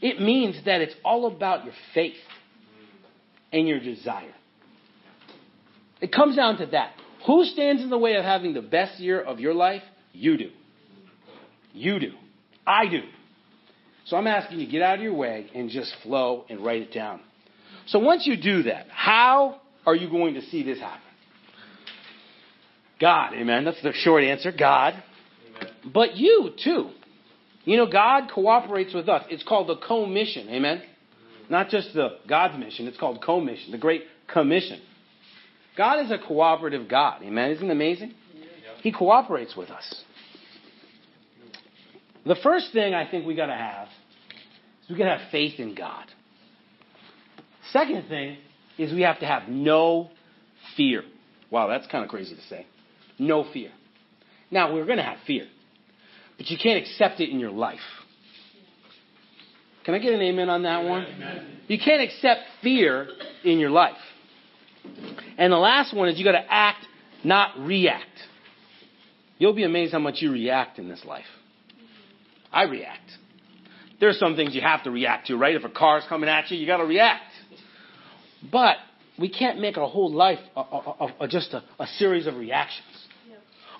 It 0.00 0.20
means 0.20 0.56
that 0.66 0.80
it's 0.80 0.94
all 1.04 1.26
about 1.26 1.64
your 1.64 1.74
faith 1.94 2.14
and 3.52 3.66
your 3.66 3.80
desire. 3.80 4.34
It 6.00 6.12
comes 6.12 6.36
down 6.36 6.58
to 6.58 6.66
that. 6.66 6.92
Who 7.26 7.44
stands 7.44 7.82
in 7.82 7.90
the 7.90 7.98
way 7.98 8.14
of 8.16 8.24
having 8.24 8.54
the 8.54 8.62
best 8.62 9.00
year 9.00 9.20
of 9.20 9.40
your 9.40 9.54
life? 9.54 9.82
You 10.12 10.36
do. 10.36 10.50
You 11.72 11.98
do. 11.98 12.12
I 12.66 12.86
do. 12.86 13.00
So 14.06 14.16
I'm 14.16 14.26
asking 14.26 14.60
you 14.60 14.66
to 14.66 14.72
get 14.72 14.82
out 14.82 14.98
of 14.98 15.02
your 15.02 15.14
way 15.14 15.50
and 15.54 15.68
just 15.68 15.94
flow 16.02 16.44
and 16.48 16.64
write 16.64 16.82
it 16.82 16.92
down. 16.92 17.20
So 17.86 17.98
once 17.98 18.26
you 18.26 18.36
do 18.36 18.64
that, 18.64 18.86
how 18.88 19.60
are 19.84 19.94
you 19.94 20.08
going 20.08 20.34
to 20.34 20.42
see 20.42 20.62
this 20.62 20.78
happen? 20.78 21.00
God, 23.00 23.34
amen. 23.34 23.64
That's 23.64 23.82
the 23.82 23.92
short 23.92 24.24
answer. 24.24 24.52
God. 24.56 24.94
Amen. 25.56 25.72
But 25.92 26.16
you 26.16 26.50
too. 26.62 26.90
You 27.64 27.76
know, 27.76 27.86
God 27.86 28.30
cooperates 28.32 28.94
with 28.94 29.08
us. 29.08 29.24
It's 29.28 29.42
called 29.42 29.68
the 29.68 29.76
commission, 29.76 30.48
amen. 30.48 30.78
Mm. 30.78 31.50
Not 31.50 31.68
just 31.68 31.92
the 31.94 32.18
God's 32.28 32.58
mission, 32.58 32.86
it's 32.86 32.96
called 32.96 33.20
commission, 33.20 33.72
the 33.72 33.78
Great 33.78 34.04
Commission. 34.32 34.80
God 35.76 36.04
is 36.04 36.12
a 36.12 36.18
cooperative 36.18 36.88
God, 36.88 37.22
amen. 37.22 37.50
Isn't 37.50 37.68
it 37.68 37.72
amazing? 37.72 38.14
He 38.82 38.92
cooperates 38.92 39.56
with 39.56 39.68
us. 39.68 40.04
The 42.24 42.36
first 42.36 42.72
thing 42.72 42.94
I 42.94 43.08
think 43.10 43.26
we 43.26 43.34
got 43.34 43.46
to 43.46 43.54
have 43.54 43.88
is 44.86 44.90
we 44.90 44.96
got 44.96 45.04
to 45.04 45.18
have 45.18 45.30
faith 45.30 45.58
in 45.58 45.74
God. 45.74 46.04
Second 47.72 48.08
thing 48.08 48.38
is 48.78 48.92
we 48.92 49.02
have 49.02 49.20
to 49.20 49.26
have 49.26 49.48
no 49.48 50.10
fear. 50.76 51.02
Wow, 51.50 51.68
that's 51.68 51.86
kind 51.86 52.04
of 52.04 52.10
crazy 52.10 52.34
to 52.34 52.42
say. 52.42 52.66
No 53.18 53.44
fear. 53.52 53.70
Now, 54.50 54.72
we're 54.72 54.84
going 54.84 54.98
to 54.98 55.04
have 55.04 55.18
fear, 55.26 55.46
but 56.36 56.48
you 56.48 56.58
can't 56.62 56.82
accept 56.82 57.20
it 57.20 57.30
in 57.30 57.40
your 57.40 57.50
life. 57.50 57.80
Can 59.84 59.94
I 59.94 59.98
get 59.98 60.12
an 60.12 60.20
amen 60.20 60.48
on 60.48 60.62
that 60.64 60.84
one? 60.84 61.04
Amen. 61.04 61.58
You 61.68 61.78
can't 61.78 62.02
accept 62.02 62.40
fear 62.62 63.08
in 63.44 63.58
your 63.58 63.70
life. 63.70 63.94
And 65.38 65.52
the 65.52 65.58
last 65.58 65.94
one 65.94 66.08
is 66.08 66.18
you 66.18 66.24
got 66.24 66.32
to 66.32 66.44
act, 66.48 66.86
not 67.24 67.58
react. 67.58 68.04
You'll 69.38 69.54
be 69.54 69.64
amazed 69.64 69.92
how 69.92 69.98
much 69.98 70.16
you 70.18 70.32
react 70.32 70.78
in 70.78 70.88
this 70.88 71.04
life. 71.04 71.24
I 72.52 72.62
react. 72.64 73.10
There 73.98 74.08
are 74.08 74.14
some 74.14 74.36
things 74.36 74.54
you 74.54 74.60
have 74.60 74.84
to 74.84 74.90
react 74.90 75.28
to, 75.28 75.36
right? 75.36 75.54
If 75.54 75.64
a 75.64 75.68
car's 75.68 76.04
coming 76.08 76.28
at 76.28 76.50
you, 76.50 76.58
you 76.58 76.66
got 76.66 76.78
to 76.78 76.84
react. 76.84 77.32
But 78.50 78.76
we 79.18 79.28
can't 79.28 79.60
make 79.60 79.78
our 79.78 79.88
whole 79.88 80.12
life 80.12 80.38
a, 80.56 80.60
a, 80.60 81.14
a, 81.20 81.28
just 81.28 81.54
a, 81.54 81.86
series 81.98 82.26
of 82.26 82.36
reactions. 82.36 82.86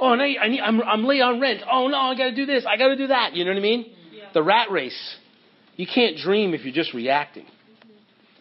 Oh, 0.01 0.13
and 0.13 0.21
I, 0.21 0.35
I 0.43 0.49
need, 0.49 0.61
I'm, 0.61 0.81
I'm 0.83 1.05
late 1.05 1.23
on 1.23 1.41
rent. 1.41 1.63
Oh 1.71 1.89
no, 1.89 1.99
I 1.99 2.17
got 2.17 2.25
to 2.25 2.35
do 2.35 2.47
this. 2.47 2.65
I 2.69 2.77
got 2.77 2.89
to 2.89 2.97
do 2.97 3.09
that. 3.09 3.35
You 3.35 3.45
know 3.45 3.53
what 3.53 3.59
I 3.59 3.63
mean? 3.63 3.87
Yeah. 4.13 4.25
The 4.35 4.43
rat 4.43 4.71
race. 4.71 5.17
You 5.77 5.87
can't 5.87 6.17
dream 6.17 6.55
if 6.55 6.65
you're 6.65 6.75
just 6.75 6.95
reacting. 6.95 7.45
Mm-hmm. 7.45 7.91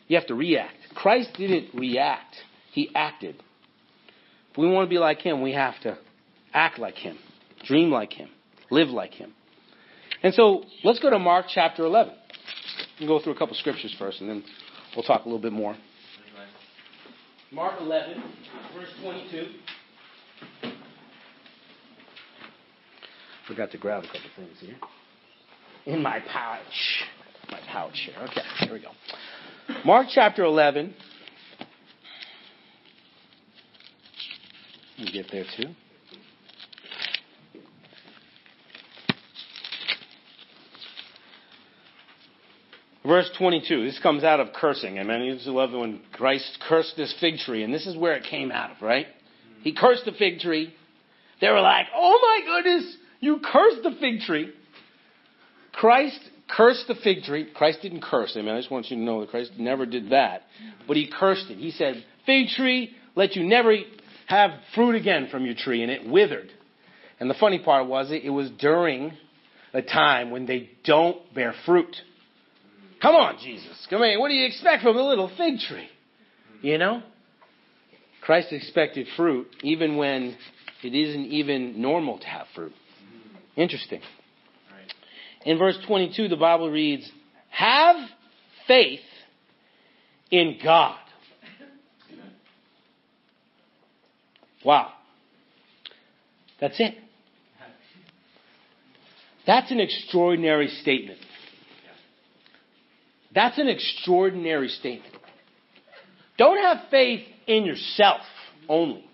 You 0.08 0.18
have 0.18 0.28
to 0.28 0.36
react. 0.36 0.76
Christ 0.94 1.30
didn't 1.38 1.74
react. 1.74 2.36
He 2.72 2.90
acted. 2.94 3.42
If 4.52 4.58
we 4.58 4.70
want 4.70 4.86
to 4.86 4.90
be 4.90 5.00
like 5.00 5.20
him, 5.20 5.42
we 5.42 5.54
have 5.54 5.80
to 5.82 5.98
act 6.54 6.80
like 6.80 6.96
him, 6.96 7.18
dream 7.66 7.92
like 7.92 8.14
him, 8.14 8.30
live 8.72 8.88
like 8.88 9.12
him. 9.12 9.34
And 10.26 10.34
so 10.34 10.64
let's 10.84 10.98
go 10.98 11.12
to 11.12 11.20
Mark 11.20 11.46
chapter 11.50 11.86
11. 11.86 12.12
We'll 13.00 13.10
go 13.10 13.24
through 13.24 13.34
a 13.34 13.38
couple 13.38 13.56
scriptures 13.58 13.96
first, 14.00 14.22
and 14.22 14.28
then 14.28 14.44
we'll 14.96 15.06
talk 15.06 15.22
a 15.22 15.26
little 15.26 15.40
bit 15.40 15.54
more. 15.54 15.76
Mark 17.52 17.80
11, 17.80 18.24
verse 18.76 18.90
22. 19.04 19.46
Forgot 23.48 23.70
to 23.70 23.78
grab 23.78 24.04
a 24.04 24.08
couple 24.08 24.22
things 24.36 24.58
here. 24.62 24.78
In 25.86 26.02
my 26.02 26.20
pouch. 26.22 27.04
My 27.52 27.60
pouch 27.72 28.00
here. 28.08 28.16
Okay, 28.24 28.42
here 28.62 28.74
we 28.74 28.80
go. 28.80 28.90
Mark 29.86 30.08
chapter 30.10 30.44
11. 30.44 30.92
We 34.98 35.12
get 35.12 35.28
there 35.32 35.46
too. 35.56 35.68
Verse 43.06 43.30
22. 43.38 43.86
This 43.86 44.00
comes 44.00 44.24
out 44.24 44.40
of 44.40 44.54
cursing. 44.54 44.98
I 44.98 45.18
used 45.24 45.46
to 45.46 45.52
love 45.52 45.72
when 45.72 46.02
Christ 46.14 46.58
cursed 46.68 46.96
this 46.98 47.14
fig 47.20 47.38
tree, 47.38 47.64
and 47.64 47.74
this 47.74 47.86
is 47.86 47.96
where 47.96 48.14
it 48.14 48.24
came 48.24 48.52
out 48.52 48.72
of, 48.72 48.82
right? 48.82 49.08
He 49.62 49.74
cursed 49.74 50.06
the 50.06 50.12
fig 50.12 50.40
tree. 50.40 50.74
They 51.42 51.50
were 51.50 51.62
like, 51.62 51.88
oh 51.96 52.20
my 52.22 52.42
goodness, 52.46 52.98
you 53.20 53.40
cursed 53.44 53.84
the 53.84 53.96
fig 54.00 54.22
tree. 54.22 54.54
Christ 55.74 56.20
cursed 56.48 56.88
the 56.88 56.96
fig 56.96 57.24
tree. 57.24 57.50
Christ 57.54 57.80
didn't 57.82 58.02
curse. 58.02 58.34
I 58.36 58.42
mean, 58.42 58.50
I 58.50 58.58
just 58.58 58.72
want 58.72 58.90
you 58.90 58.98
to 58.98 59.04
know 59.04 59.22
that 59.22 59.30
Christ 59.30 59.52
never 59.58 59.86
did 59.86 60.12
that. 60.12 60.44
But 60.88 60.98
he 60.98 61.12
cursed 61.12 61.50
it. 61.50 61.58
He 61.58 61.72
said, 61.72 62.04
fig 62.26 62.48
tree, 62.50 62.96
let 63.16 63.36
you 63.36 63.44
never 63.44 63.76
have 64.28 64.52
fruit 64.74 64.96
again 64.96 65.28
from 65.30 65.46
your 65.46 65.56
tree. 65.56 65.84
And 65.84 65.92
it 65.92 66.08
withered. 66.08 66.50
And 67.20 67.30
the 67.30 67.36
funny 67.36 67.60
part 67.60 67.88
was 67.88 68.12
it, 68.12 68.24
it 68.24 68.30
was 68.30 68.50
during 68.52 69.14
a 69.74 69.82
time 69.82 70.32
when 70.32 70.46
they 70.46 70.70
don't 70.84 71.34
bear 71.34 71.54
fruit. 71.66 71.96
Come 73.02 73.16
on, 73.16 73.38
Jesus. 73.42 73.88
Come 73.90 74.02
on. 74.02 74.20
What 74.20 74.30
do 74.30 74.34
you 74.34 74.46
expect 74.46 74.84
from 74.84 74.98
a 74.98 75.08
little 75.08 75.30
fig 75.38 75.60
tree? 75.60 75.90
You 76.62 76.78
know? 76.78 77.04
Christ 78.22 78.52
expected 78.52 79.08
fruit 79.16 79.48
even 79.62 79.98
when 79.98 80.36
it 80.84 80.96
isn't 80.96 81.26
even 81.26 81.82
normal 81.82 82.18
to 82.20 82.26
have 82.26 82.48
fruit. 82.56 82.74
Interesting. 83.56 84.02
In 85.46 85.60
verse 85.60 85.78
22, 85.86 86.28
the 86.28 86.36
Bible 86.36 86.72
reads, 86.72 87.10
Have 87.52 87.98
faith 88.68 89.00
in 90.32 90.58
God. 90.64 90.98
Wow. 94.64 94.92
That's 96.60 96.80
it. 96.80 96.96
That's 99.46 99.70
an 99.70 99.80
extraordinary 99.80 100.70
statement. 100.82 101.20
That's 103.36 103.58
an 103.60 103.68
extraordinary 103.68 104.70
statement. 104.70 105.14
Don't 106.38 106.58
have 106.58 106.90
faith 106.90 107.22
in 107.46 107.66
yourself 107.66 108.22
only. 108.68 109.06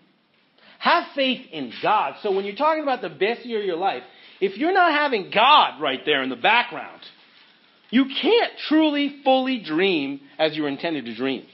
have 0.80 1.06
faith 1.14 1.46
in 1.52 1.72
God. 1.84 2.16
So 2.24 2.32
when 2.32 2.46
you're 2.46 2.56
talking 2.56 2.84
about 2.84 3.02
the 3.02 3.10
best 3.10 3.46
year 3.46 3.60
of 3.60 3.66
your 3.66 3.78
life, 3.78 4.04
if 4.40 4.58
you're 4.58 4.74
not 4.74 4.92
having 4.94 5.30
God 5.34 5.82
right 5.82 6.00
there 6.06 6.24
in 6.24 6.30
the 6.30 6.36
background, 6.36 7.02
you 7.92 8.06
can't 8.22 8.54
truly, 8.68 9.22
fully 9.24 9.62
dream 9.62 10.22
as 10.40 10.56
you're 10.56 10.68
intended 10.68 11.06
to 11.06 11.16
dream. 11.16 11.46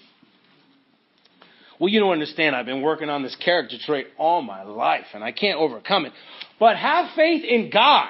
Well, 1.80 1.90
you 1.90 2.00
don't 2.00 2.14
understand. 2.14 2.56
I've 2.56 2.66
been 2.66 2.82
working 2.82 3.10
on 3.10 3.22
this 3.22 3.36
character 3.36 3.76
trait 3.86 4.08
all 4.18 4.42
my 4.42 4.64
life, 4.64 5.06
and 5.14 5.24
I 5.24 5.32
can't 5.32 5.60
overcome 5.60 6.06
it. 6.06 6.14
But 6.60 6.78
have 6.78 7.14
faith 7.16 7.44
in 7.44 7.70
God. 7.70 8.10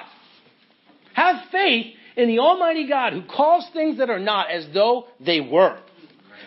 Have 1.14 1.36
faith 1.50 1.94
in 2.18 2.26
the 2.28 2.40
Almighty 2.40 2.88
God 2.88 3.12
who 3.12 3.22
calls 3.22 3.64
things 3.72 3.98
that 3.98 4.10
are 4.10 4.18
not 4.18 4.50
as 4.50 4.66
though 4.74 5.06
they 5.24 5.40
were. 5.40 5.78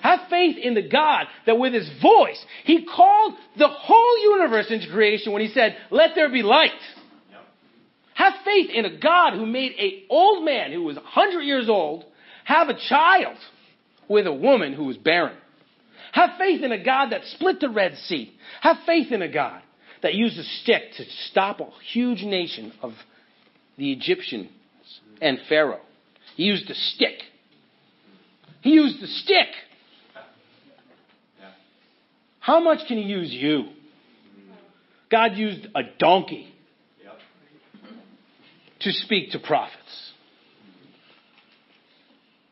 Have 0.03 0.19
faith 0.29 0.57
in 0.57 0.73
the 0.73 0.87
God 0.87 1.27
that 1.45 1.57
with 1.57 1.73
his 1.73 1.89
voice, 2.01 2.43
he 2.65 2.85
called 2.85 3.33
the 3.57 3.69
whole 3.69 4.17
universe 4.21 4.67
into 4.69 4.91
creation 4.91 5.31
when 5.31 5.41
he 5.41 5.47
said, 5.53 5.77
let 5.89 6.11
there 6.13 6.29
be 6.29 6.43
light. 6.43 6.71
Have 8.15 8.33
faith 8.43 8.69
in 8.69 8.85
a 8.85 8.97
God 8.97 9.33
who 9.33 9.45
made 9.45 9.71
an 9.79 9.91
old 10.09 10.43
man 10.43 10.73
who 10.73 10.83
was 10.83 10.97
100 10.97 11.41
years 11.41 11.69
old 11.69 12.03
have 12.43 12.67
a 12.67 12.77
child 12.89 13.37
with 14.09 14.27
a 14.27 14.33
woman 14.33 14.73
who 14.73 14.85
was 14.85 14.97
barren. 14.97 15.37
Have 16.11 16.31
faith 16.37 16.61
in 16.63 16.73
a 16.73 16.83
God 16.83 17.11
that 17.11 17.21
split 17.25 17.61
the 17.61 17.69
Red 17.69 17.95
Sea. 18.07 18.33
Have 18.59 18.77
faith 18.85 19.11
in 19.11 19.21
a 19.21 19.31
God 19.31 19.61
that 20.03 20.15
used 20.15 20.37
a 20.37 20.43
stick 20.43 20.83
to 20.97 21.05
stop 21.29 21.61
a 21.61 21.69
huge 21.93 22.23
nation 22.23 22.73
of 22.81 22.91
the 23.77 23.93
Egyptians 23.93 24.49
and 25.21 25.39
Pharaoh. 25.47 25.79
He 26.35 26.43
used 26.43 26.69
a 26.69 26.75
stick. 26.75 27.19
He 28.61 28.71
used 28.71 29.01
a 29.01 29.07
stick. 29.07 29.47
How 32.39 32.59
much 32.59 32.79
can 32.87 32.97
he 32.97 33.03
use 33.03 33.31
you? 33.31 33.65
God 35.11 35.35
used 35.35 35.67
a 35.75 35.81
donkey 35.99 36.53
to 38.79 38.91
speak 38.91 39.31
to 39.31 39.39
prophets. 39.39 39.77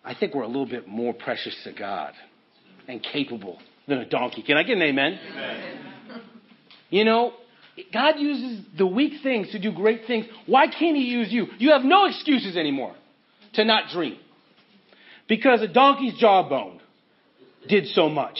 I 0.04 0.14
think 0.14 0.36
we're 0.36 0.44
a 0.44 0.48
little 0.48 0.68
bit 0.68 0.88
more 0.88 1.14
precious 1.14 1.56
to 1.64 1.74
God 1.74 2.14
and 2.88 3.02
capable 3.02 3.60
than 3.88 4.00
a 4.00 4.06
donkey. 4.08 4.44
Can 4.44 4.58
I 4.58 4.64
get 4.64 4.78
an 4.78 4.84
amen? 4.84 5.20
amen? 5.32 6.22
You 6.90 7.06
know, 7.06 7.34
God 7.94 8.20
uses 8.20 8.66
the 8.78 8.88
weak 8.88 9.22
things 9.24 9.52
to 9.52 9.60
do 9.60 9.72
great 9.72 10.06
things. 10.08 10.26
Why 10.46 10.68
can't 10.68 10.96
He 10.96 11.04
use 11.04 11.32
you? 11.32 11.48
You 11.58 11.72
have 11.72 11.84
no 11.84 12.06
excuses 12.06 12.58
anymore 12.58 12.96
to 13.54 13.66
not 13.66 13.92
dream. 13.92 14.18
Because 15.28 15.62
a 15.62 15.68
donkey's 15.68 16.18
jawbone 16.20 16.80
did 17.68 17.88
so 17.88 18.10
much. 18.10 18.40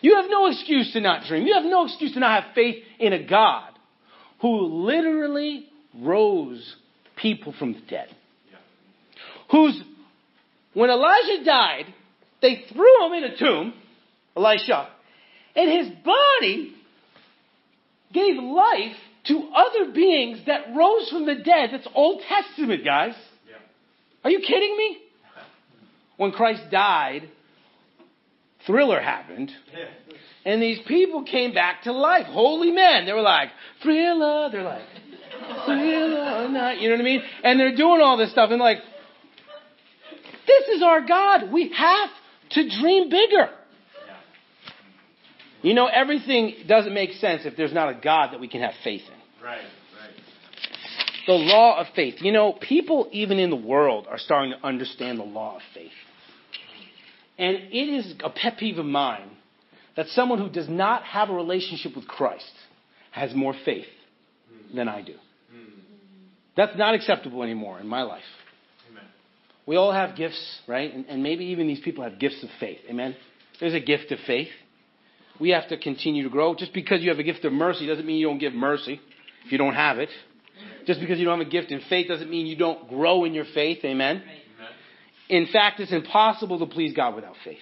You 0.00 0.16
have 0.16 0.26
no 0.30 0.46
excuse 0.46 0.92
to 0.92 1.00
not 1.00 1.26
dream. 1.26 1.46
You 1.46 1.54
have 1.54 1.64
no 1.64 1.84
excuse 1.86 2.12
to 2.14 2.20
not 2.20 2.42
have 2.42 2.54
faith 2.54 2.84
in 2.98 3.12
a 3.12 3.26
God 3.26 3.70
who 4.40 4.84
literally 4.84 5.66
rose 5.98 6.76
people 7.16 7.52
from 7.58 7.72
the 7.72 7.80
dead. 7.88 8.08
Who's, 9.50 9.80
when 10.74 10.90
Elijah 10.90 11.44
died, 11.44 11.86
they 12.40 12.64
threw 12.72 13.06
him 13.06 13.12
in 13.14 13.24
a 13.24 13.36
tomb, 13.36 13.74
Elisha, 14.36 14.88
and 15.56 15.70
his 15.70 15.88
body 16.04 16.74
gave 18.12 18.36
life 18.36 18.96
to 19.26 19.50
other 19.54 19.92
beings 19.92 20.40
that 20.46 20.74
rose 20.74 21.08
from 21.10 21.26
the 21.26 21.34
dead. 21.34 21.70
That's 21.72 21.88
Old 21.94 22.22
Testament, 22.28 22.84
guys. 22.84 23.14
Yeah. 23.48 23.56
Are 24.24 24.30
you 24.30 24.40
kidding 24.40 24.76
me? 24.76 24.98
When 26.16 26.32
Christ 26.32 26.62
died, 26.70 27.28
Thriller 28.66 29.00
happened. 29.00 29.52
And 30.44 30.62
these 30.62 30.78
people 30.86 31.24
came 31.24 31.52
back 31.52 31.82
to 31.82 31.92
life. 31.92 32.26
Holy 32.26 32.70
men. 32.70 33.06
They 33.06 33.12
were 33.12 33.20
like, 33.20 33.50
Thriller. 33.82 34.48
They're 34.50 34.64
like, 34.64 34.82
Thriller. 35.64 36.48
Not, 36.48 36.80
you 36.80 36.88
know 36.88 36.96
what 36.96 37.00
I 37.00 37.04
mean? 37.04 37.22
And 37.44 37.60
they're 37.60 37.76
doing 37.76 38.00
all 38.00 38.16
this 38.16 38.32
stuff 38.32 38.50
and 38.50 38.60
like, 38.60 38.78
this 40.46 40.76
is 40.76 40.82
our 40.82 41.06
God. 41.06 41.52
We 41.52 41.72
have 41.76 42.10
to 42.50 42.80
dream 42.80 43.10
bigger. 43.10 43.50
You 45.62 45.74
know, 45.74 45.86
everything 45.86 46.54
doesn't 46.66 46.94
make 46.94 47.12
sense 47.14 47.42
if 47.44 47.56
there's 47.56 47.72
not 47.72 47.88
a 47.88 48.00
God 48.00 48.32
that 48.32 48.40
we 48.40 48.48
can 48.48 48.60
have 48.60 48.74
faith 48.84 49.02
in. 49.06 49.44
Right, 49.44 49.56
right. 49.56 50.10
The 51.26 51.32
law 51.32 51.80
of 51.80 51.86
faith. 51.94 52.16
You 52.20 52.32
know, 52.32 52.52
people 52.52 53.08
even 53.12 53.38
in 53.38 53.50
the 53.50 53.56
world 53.56 54.06
are 54.08 54.18
starting 54.18 54.52
to 54.52 54.66
understand 54.66 55.18
the 55.18 55.24
law 55.24 55.56
of 55.56 55.62
faith. 55.74 55.90
And 57.38 57.56
it 57.56 57.88
is 57.88 58.14
a 58.22 58.30
pet 58.30 58.58
peeve 58.58 58.78
of 58.78 58.86
mine 58.86 59.30
that 59.96 60.06
someone 60.08 60.38
who 60.38 60.48
does 60.48 60.68
not 60.68 61.02
have 61.04 61.28
a 61.28 61.32
relationship 61.32 61.94
with 61.96 62.06
Christ 62.06 62.52
has 63.10 63.34
more 63.34 63.54
faith 63.64 63.86
hmm. 64.48 64.76
than 64.76 64.88
I 64.88 65.02
do. 65.02 65.14
Hmm. 65.52 65.70
That's 66.56 66.76
not 66.76 66.94
acceptable 66.94 67.42
anymore 67.42 67.80
in 67.80 67.88
my 67.88 68.02
life. 68.02 68.22
Amen. 68.90 69.04
We 69.66 69.76
all 69.76 69.92
have 69.92 70.16
gifts, 70.16 70.60
right? 70.68 70.92
And, 70.92 71.06
and 71.06 71.22
maybe 71.22 71.46
even 71.46 71.66
these 71.66 71.80
people 71.80 72.04
have 72.04 72.18
gifts 72.18 72.42
of 72.42 72.48
faith. 72.60 72.78
Amen? 72.88 73.16
There's 73.60 73.74
a 73.74 73.80
gift 73.80 74.12
of 74.12 74.18
faith. 74.26 74.48
We 75.40 75.50
have 75.50 75.68
to 75.68 75.78
continue 75.78 76.24
to 76.24 76.30
grow. 76.30 76.54
Just 76.54 76.72
because 76.72 77.02
you 77.02 77.10
have 77.10 77.18
a 77.18 77.22
gift 77.22 77.44
of 77.44 77.52
mercy 77.52 77.86
doesn't 77.86 78.06
mean 78.06 78.18
you 78.18 78.26
don't 78.26 78.38
give 78.38 78.54
mercy 78.54 79.00
if 79.44 79.52
you 79.52 79.58
don't 79.58 79.74
have 79.74 79.98
it. 79.98 80.10
Just 80.86 81.00
because 81.00 81.18
you 81.18 81.24
don't 81.24 81.38
have 81.38 81.46
a 81.46 81.50
gift 81.50 81.70
in 81.70 81.80
faith 81.88 82.08
doesn't 82.08 82.30
mean 82.30 82.46
you 82.46 82.56
don't 82.56 82.88
grow 82.88 83.24
in 83.24 83.34
your 83.34 83.44
faith. 83.54 83.84
Amen? 83.84 84.22
In 85.28 85.46
fact, 85.52 85.80
it's 85.80 85.92
impossible 85.92 86.58
to 86.58 86.66
please 86.66 86.94
God 86.94 87.14
without 87.14 87.34
faith. 87.44 87.58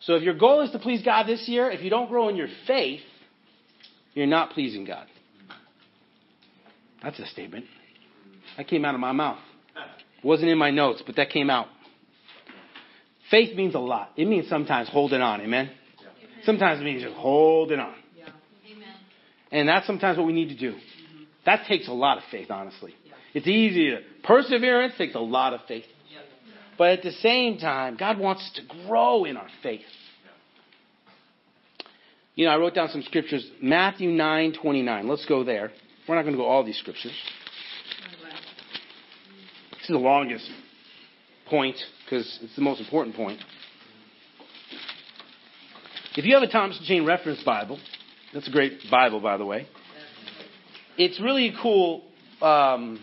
So 0.00 0.14
if 0.14 0.22
your 0.22 0.34
goal 0.34 0.62
is 0.62 0.70
to 0.72 0.80
please 0.80 1.02
God 1.02 1.26
this 1.26 1.48
year, 1.48 1.70
if 1.70 1.80
you 1.82 1.90
don't 1.90 2.08
grow 2.08 2.28
in 2.28 2.36
your 2.36 2.48
faith, 2.66 3.02
you're 4.14 4.26
not 4.26 4.50
pleasing 4.50 4.84
God. 4.84 5.06
That's 7.02 7.18
a 7.18 7.26
statement. 7.26 7.66
That 8.56 8.66
came 8.66 8.84
out 8.84 8.94
of 8.94 9.00
my 9.00 9.12
mouth. 9.12 9.38
It 9.76 10.24
wasn't 10.26 10.50
in 10.50 10.58
my 10.58 10.70
notes, 10.70 11.02
but 11.06 11.16
that 11.16 11.30
came 11.30 11.50
out. 11.50 11.68
Faith 13.30 13.56
means 13.56 13.74
a 13.74 13.78
lot. 13.78 14.10
It 14.16 14.26
means 14.26 14.48
sometimes 14.48 14.88
holding 14.88 15.20
on. 15.20 15.40
Amen? 15.40 15.70
Yeah. 16.42 16.46
Sometimes 16.46 16.80
it 16.80 16.84
means 16.84 17.02
just 17.02 17.14
holding 17.14 17.80
on. 17.80 17.94
Yeah. 18.16 18.28
Amen. 18.70 18.94
And 19.50 19.68
that's 19.68 19.86
sometimes 19.86 20.18
what 20.18 20.26
we 20.26 20.32
need 20.32 20.48
to 20.48 20.58
do. 20.58 20.72
Mm-hmm. 20.72 21.22
That 21.46 21.66
takes 21.66 21.88
a 21.88 21.92
lot 21.92 22.18
of 22.18 22.24
faith, 22.30 22.50
honestly. 22.50 22.94
Yeah. 23.04 23.14
It's 23.34 23.46
easy 23.46 23.90
to. 23.90 24.00
Perseverance 24.22 24.94
takes 24.98 25.14
a 25.14 25.20
lot 25.20 25.54
of 25.54 25.60
faith. 25.66 25.84
But 26.78 26.90
at 26.90 27.02
the 27.02 27.12
same 27.12 27.58
time, 27.58 27.96
God 27.96 28.18
wants 28.18 28.42
us 28.42 28.52
to 28.56 28.86
grow 28.86 29.24
in 29.24 29.36
our 29.36 29.48
faith. 29.62 29.82
You 32.34 32.46
know, 32.46 32.52
I 32.52 32.56
wrote 32.56 32.74
down 32.74 32.88
some 32.88 33.02
scriptures. 33.02 33.48
Matthew 33.60 34.10
9 34.10 34.54
29. 34.60 35.08
Let's 35.08 35.26
go 35.26 35.44
there. 35.44 35.70
We're 36.08 36.16
not 36.16 36.22
going 36.22 36.34
to 36.34 36.38
go 36.38 36.46
all 36.46 36.64
these 36.64 36.78
scriptures. 36.78 37.12
This 39.72 39.82
is 39.82 39.88
the 39.88 39.98
longest 39.98 40.48
point 41.48 41.76
because 42.04 42.38
it's 42.42 42.56
the 42.56 42.62
most 42.62 42.80
important 42.80 43.14
point. 43.14 43.40
If 46.14 46.26
you 46.26 46.34
have 46.34 46.42
a 46.42 46.48
Thompson 46.48 46.84
Chain 46.84 47.06
Reference 47.06 47.42
Bible, 47.42 47.78
that's 48.34 48.46
a 48.46 48.50
great 48.50 48.80
Bible, 48.90 49.18
by 49.20 49.38
the 49.38 49.46
way. 49.46 49.66
It's 50.98 51.18
really 51.18 51.48
a 51.48 51.54
cool 51.62 52.02
um, 52.42 53.02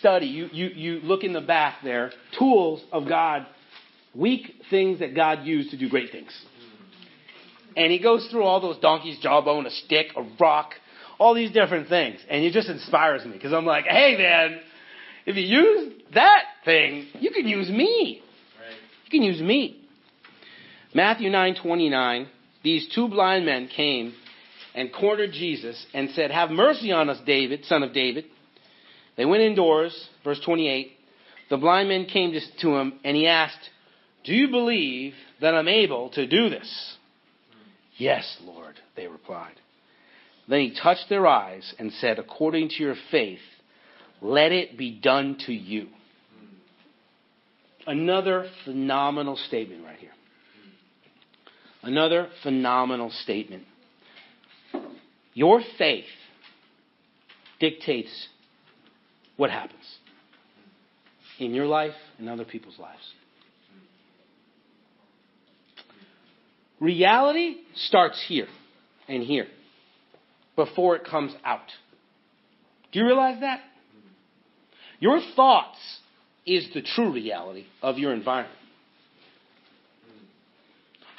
study. 0.00 0.26
You, 0.26 0.48
you, 0.50 0.66
you 0.66 1.00
look 1.02 1.22
in 1.22 1.32
the 1.32 1.40
back 1.40 1.76
there, 1.84 2.10
tools 2.36 2.82
of 2.90 3.08
God, 3.08 3.46
weak 4.16 4.54
things 4.68 4.98
that 4.98 5.14
God 5.14 5.44
used 5.44 5.70
to 5.70 5.78
do 5.78 5.88
great 5.88 6.10
things. 6.10 6.36
And 7.76 7.92
he 7.92 8.00
goes 8.00 8.26
through 8.32 8.42
all 8.42 8.60
those 8.60 8.78
donkeys, 8.78 9.18
jawbone, 9.22 9.66
a 9.66 9.70
stick, 9.70 10.06
a 10.16 10.24
rock, 10.40 10.72
all 11.20 11.34
these 11.34 11.52
different 11.52 11.88
things. 11.88 12.18
And 12.28 12.44
it 12.44 12.52
just 12.52 12.68
inspires 12.68 13.24
me 13.24 13.30
because 13.32 13.52
I'm 13.52 13.64
like, 13.64 13.84
hey 13.84 14.16
man, 14.16 14.58
if 15.24 15.36
you 15.36 15.42
use 15.42 16.02
that 16.14 16.42
thing, 16.64 17.06
you 17.20 17.30
can 17.30 17.46
use 17.46 17.68
me. 17.68 18.22
Right. 18.58 18.74
You 19.04 19.10
can 19.10 19.22
use 19.22 19.40
me. 19.40 19.85
Matthew 20.96 21.28
9:29, 21.28 22.26
these 22.62 22.88
two 22.94 23.08
blind 23.08 23.44
men 23.44 23.68
came 23.68 24.14
and 24.74 24.90
cornered 24.90 25.30
Jesus 25.30 25.84
and 25.92 26.08
said, 26.12 26.30
"Have 26.30 26.50
mercy 26.50 26.90
on 26.90 27.10
us, 27.10 27.20
David, 27.26 27.66
son 27.66 27.82
of 27.82 27.92
David." 27.92 28.24
They 29.16 29.26
went 29.26 29.42
indoors, 29.42 30.08
verse 30.24 30.40
28. 30.40 30.98
The 31.50 31.58
blind 31.58 31.90
men 31.90 32.06
came 32.06 32.32
to 32.32 32.76
him 32.76 32.98
and 33.04 33.14
he 33.14 33.26
asked, 33.26 33.68
"Do 34.24 34.34
you 34.34 34.48
believe 34.48 35.14
that 35.40 35.54
I'm 35.54 35.68
able 35.68 36.08
to 36.10 36.26
do 36.26 36.48
this?" 36.48 36.96
"Yes, 37.98 38.38
Lord," 38.42 38.76
they 38.94 39.06
replied. 39.06 39.60
Then 40.48 40.60
he 40.60 40.70
touched 40.70 41.10
their 41.10 41.26
eyes 41.26 41.74
and 41.78 41.92
said, 41.92 42.18
According 42.18 42.70
to 42.70 42.82
your 42.82 42.96
faith, 43.10 43.44
let 44.22 44.50
it 44.50 44.78
be 44.78 44.92
done 44.92 45.36
to 45.44 45.52
you. 45.52 45.88
Another 47.86 48.48
phenomenal 48.64 49.36
statement 49.36 49.84
right 49.84 49.98
here. 49.98 50.15
Another 51.86 52.28
phenomenal 52.42 53.10
statement. 53.10 53.62
Your 55.34 55.60
faith 55.78 56.04
dictates 57.60 58.28
what 59.36 59.50
happens 59.50 59.84
in 61.38 61.54
your 61.54 61.66
life 61.66 61.94
and 62.18 62.28
other 62.28 62.44
people's 62.44 62.76
lives. 62.80 63.12
Reality 66.80 67.58
starts 67.76 68.20
here. 68.26 68.48
and 69.08 69.22
here 69.22 69.46
before 70.56 70.96
it 70.96 71.04
comes 71.04 71.32
out. 71.44 71.68
Do 72.90 72.98
you 72.98 73.06
realize 73.06 73.40
that? 73.42 73.60
Your 74.98 75.20
thoughts 75.36 75.78
is 76.44 76.68
the 76.74 76.82
true 76.82 77.12
reality 77.12 77.66
of 77.80 77.98
your 77.98 78.12
environment. 78.12 78.58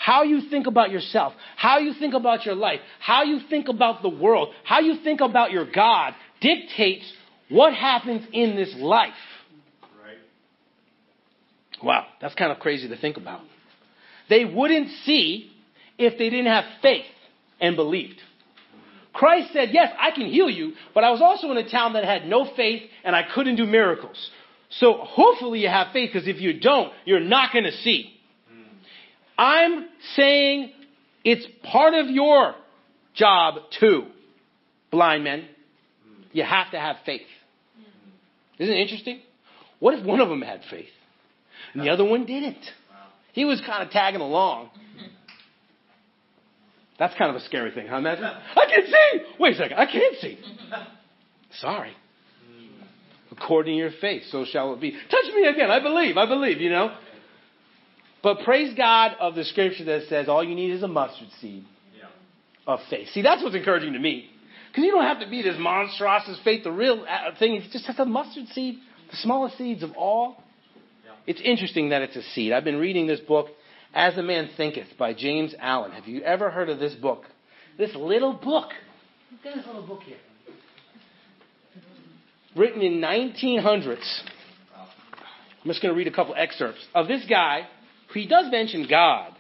How 0.08 0.24
you 0.24 0.40
think 0.50 0.68
about 0.68 0.90
yourself, 0.90 1.34
how 1.58 1.80
you 1.80 1.94
think 1.94 2.14
about 2.14 2.46
your 2.46 2.56
life, 2.56 2.80
how 2.98 3.24
you 3.24 3.42
think 3.50 3.68
about 3.68 4.02
the 4.02 4.08
world, 4.08 4.54
how 4.64 4.80
you 4.80 5.04
think 5.04 5.20
about 5.20 5.52
your 5.52 5.70
God 5.70 6.14
dictates 6.40 7.12
what 7.50 7.74
happens 7.74 8.26
in 8.32 8.56
this 8.56 8.74
life. 8.78 9.12
Right. 10.02 10.16
Wow, 11.84 12.06
that's 12.22 12.36
kind 12.36 12.54
of 12.54 12.60
crazy 12.60 12.88
to 12.88 12.96
think 12.96 13.18
about. 13.18 13.42
They 14.30 14.46
wouldn't 14.46 14.92
see 15.04 15.52
if 15.98 16.18
they 16.18 16.30
didn't 16.30 16.54
have 16.54 16.64
faith 16.82 17.04
and 17.60 17.76
believed. 17.76 18.22
Christ 19.12 19.52
said, 19.52 19.72
Yes, 19.74 19.92
I 20.00 20.12
can 20.12 20.28
heal 20.28 20.50
you, 20.50 20.72
but 20.94 21.04
I 21.04 21.12
was 21.12 21.22
also 21.22 21.52
in 21.52 21.58
a 21.58 21.70
town 21.70 21.92
that 21.94 22.06
had 22.06 22.26
no 22.26 22.50
faith 22.56 22.84
and 23.04 23.14
I 23.14 23.24
couldn't 23.36 23.58
do 23.58 23.66
miracles. 23.66 24.32
So 24.70 24.94
hopefully 24.94 25.60
you 25.60 25.68
have 25.68 25.88
faith 25.92 26.12
because 26.14 26.30
if 26.30 26.40
you 26.40 26.62
don't, 26.62 26.94
you're 27.04 27.20
not 27.20 27.52
going 27.52 27.66
to 27.66 27.74
see. 27.74 28.14
I'm 29.38 29.88
saying 30.16 30.72
it's 31.24 31.46
part 31.64 31.94
of 31.94 32.10
your 32.10 32.56
job 33.14 33.56
too, 33.80 34.06
blind 34.92 35.24
men. 35.24 35.46
You 36.32 36.44
have 36.44 36.72
to 36.72 36.80
have 36.80 36.98
faith. 37.06 37.22
Isn't 38.60 38.74
it 38.74 38.80
interesting? 38.80 39.20
What 39.80 39.94
if 39.94 40.06
one 40.06 40.20
of 40.20 40.30
them 40.30 40.42
had 40.42 40.62
faith 40.70 40.90
and 41.74 41.84
the 41.84 41.90
other 41.90 42.04
one 42.04 42.26
didn't? 42.26 42.66
He 43.34 43.46
was 43.46 43.62
kind 43.66 43.84
of 43.84 43.92
tagging 43.92 44.22
along. 44.22 44.70
That's 46.98 47.16
kind 47.16 47.30
of 47.30 47.36
a 47.36 47.46
scary 47.46 47.72
thing, 47.72 47.88
huh? 47.88 47.98
Imagine. 47.98 48.24
I 48.24 48.66
can 48.66 48.86
see. 48.88 49.26
Wait 49.40 49.54
a 49.54 49.58
second. 49.58 49.78
I 49.78 49.86
can't 49.86 50.16
see. 50.20 50.40
Sorry. 51.60 51.92
According 53.32 53.76
to 53.76 53.78
your 53.78 53.92
faith, 54.02 54.24
so 54.32 54.46
shall 54.46 54.74
it 54.74 54.82
be. 54.82 54.92
Touch 54.92 55.26
me 55.36 55.46
again. 55.46 55.70
I 55.70 55.80
believe. 55.80 56.18
I 56.18 56.26
believe, 56.26 56.60
you 56.60 56.72
know. 56.72 56.98
But 58.28 58.40
praise 58.44 58.74
God 58.76 59.14
of 59.22 59.36
the 59.36 59.46
scripture 59.46 59.86
that 59.86 60.10
says 60.10 60.28
all 60.28 60.44
you 60.44 60.54
need 60.54 60.72
is 60.72 60.84
a 60.84 60.88
mustard 60.90 61.30
seed 61.40 61.64
of 62.68 62.82
faith. 62.90 63.08
See, 63.14 63.22
that's 63.22 63.42
what's 63.42 63.56
encouraging 63.56 63.94
to 63.94 64.00
me. 64.00 64.30
Because 64.68 64.84
you 64.84 64.92
don't 64.92 65.06
have 65.06 65.22
to 65.22 65.30
be 65.30 65.42
this 65.44 65.56
monstrous 65.58 66.24
as 66.28 66.38
faith. 66.44 66.66
The 66.66 66.72
real 66.74 67.06
uh, 67.08 67.40
thing 67.40 67.56
is 67.56 67.72
just 67.72 67.86
has 67.86 67.98
a 68.00 68.04
mustard 68.04 68.50
seed, 68.50 68.80
the 69.10 69.16
smallest 69.16 69.58
seeds 69.58 69.82
of 69.82 69.94
all. 69.96 70.44
It's 71.26 71.40
interesting 71.40 71.92
that 71.92 72.02
it's 72.02 72.18
a 72.18 72.22
seed. 72.22 72.52
I've 72.52 72.66
been 72.66 72.80
reading 72.80 73.08
this 73.08 73.22
book 73.22 73.48
as 73.94 74.18
a 74.18 74.24
Man 74.24 74.50
Thinketh 74.58 74.98
by 75.00 75.14
James 75.14 75.56
Allen. 75.58 75.94
Have 75.94 76.10
you 76.10 76.22
ever 76.24 76.50
heard 76.50 76.68
of 76.68 76.80
this 76.80 76.96
book? 76.96 77.24
This 77.78 77.96
little 77.96 78.34
book. 78.34 78.72
Look 79.32 79.46
at 79.46 79.56
this 79.56 79.66
little 79.66 79.88
book 79.88 80.02
here. 80.04 80.18
Written 82.58 82.82
in 82.82 83.00
1900s. 83.00 84.20
I'm 84.76 85.68
just 85.68 85.82
going 85.82 85.94
to 85.94 85.98
read 85.98 86.08
a 86.08 86.12
couple 86.12 86.36
excerpts 86.38 86.86
of 86.94 87.08
this 87.08 87.24
guy. 87.30 87.68
He 88.14 88.28
does 88.28 88.52
mention 88.52 88.88
God. 88.90 89.34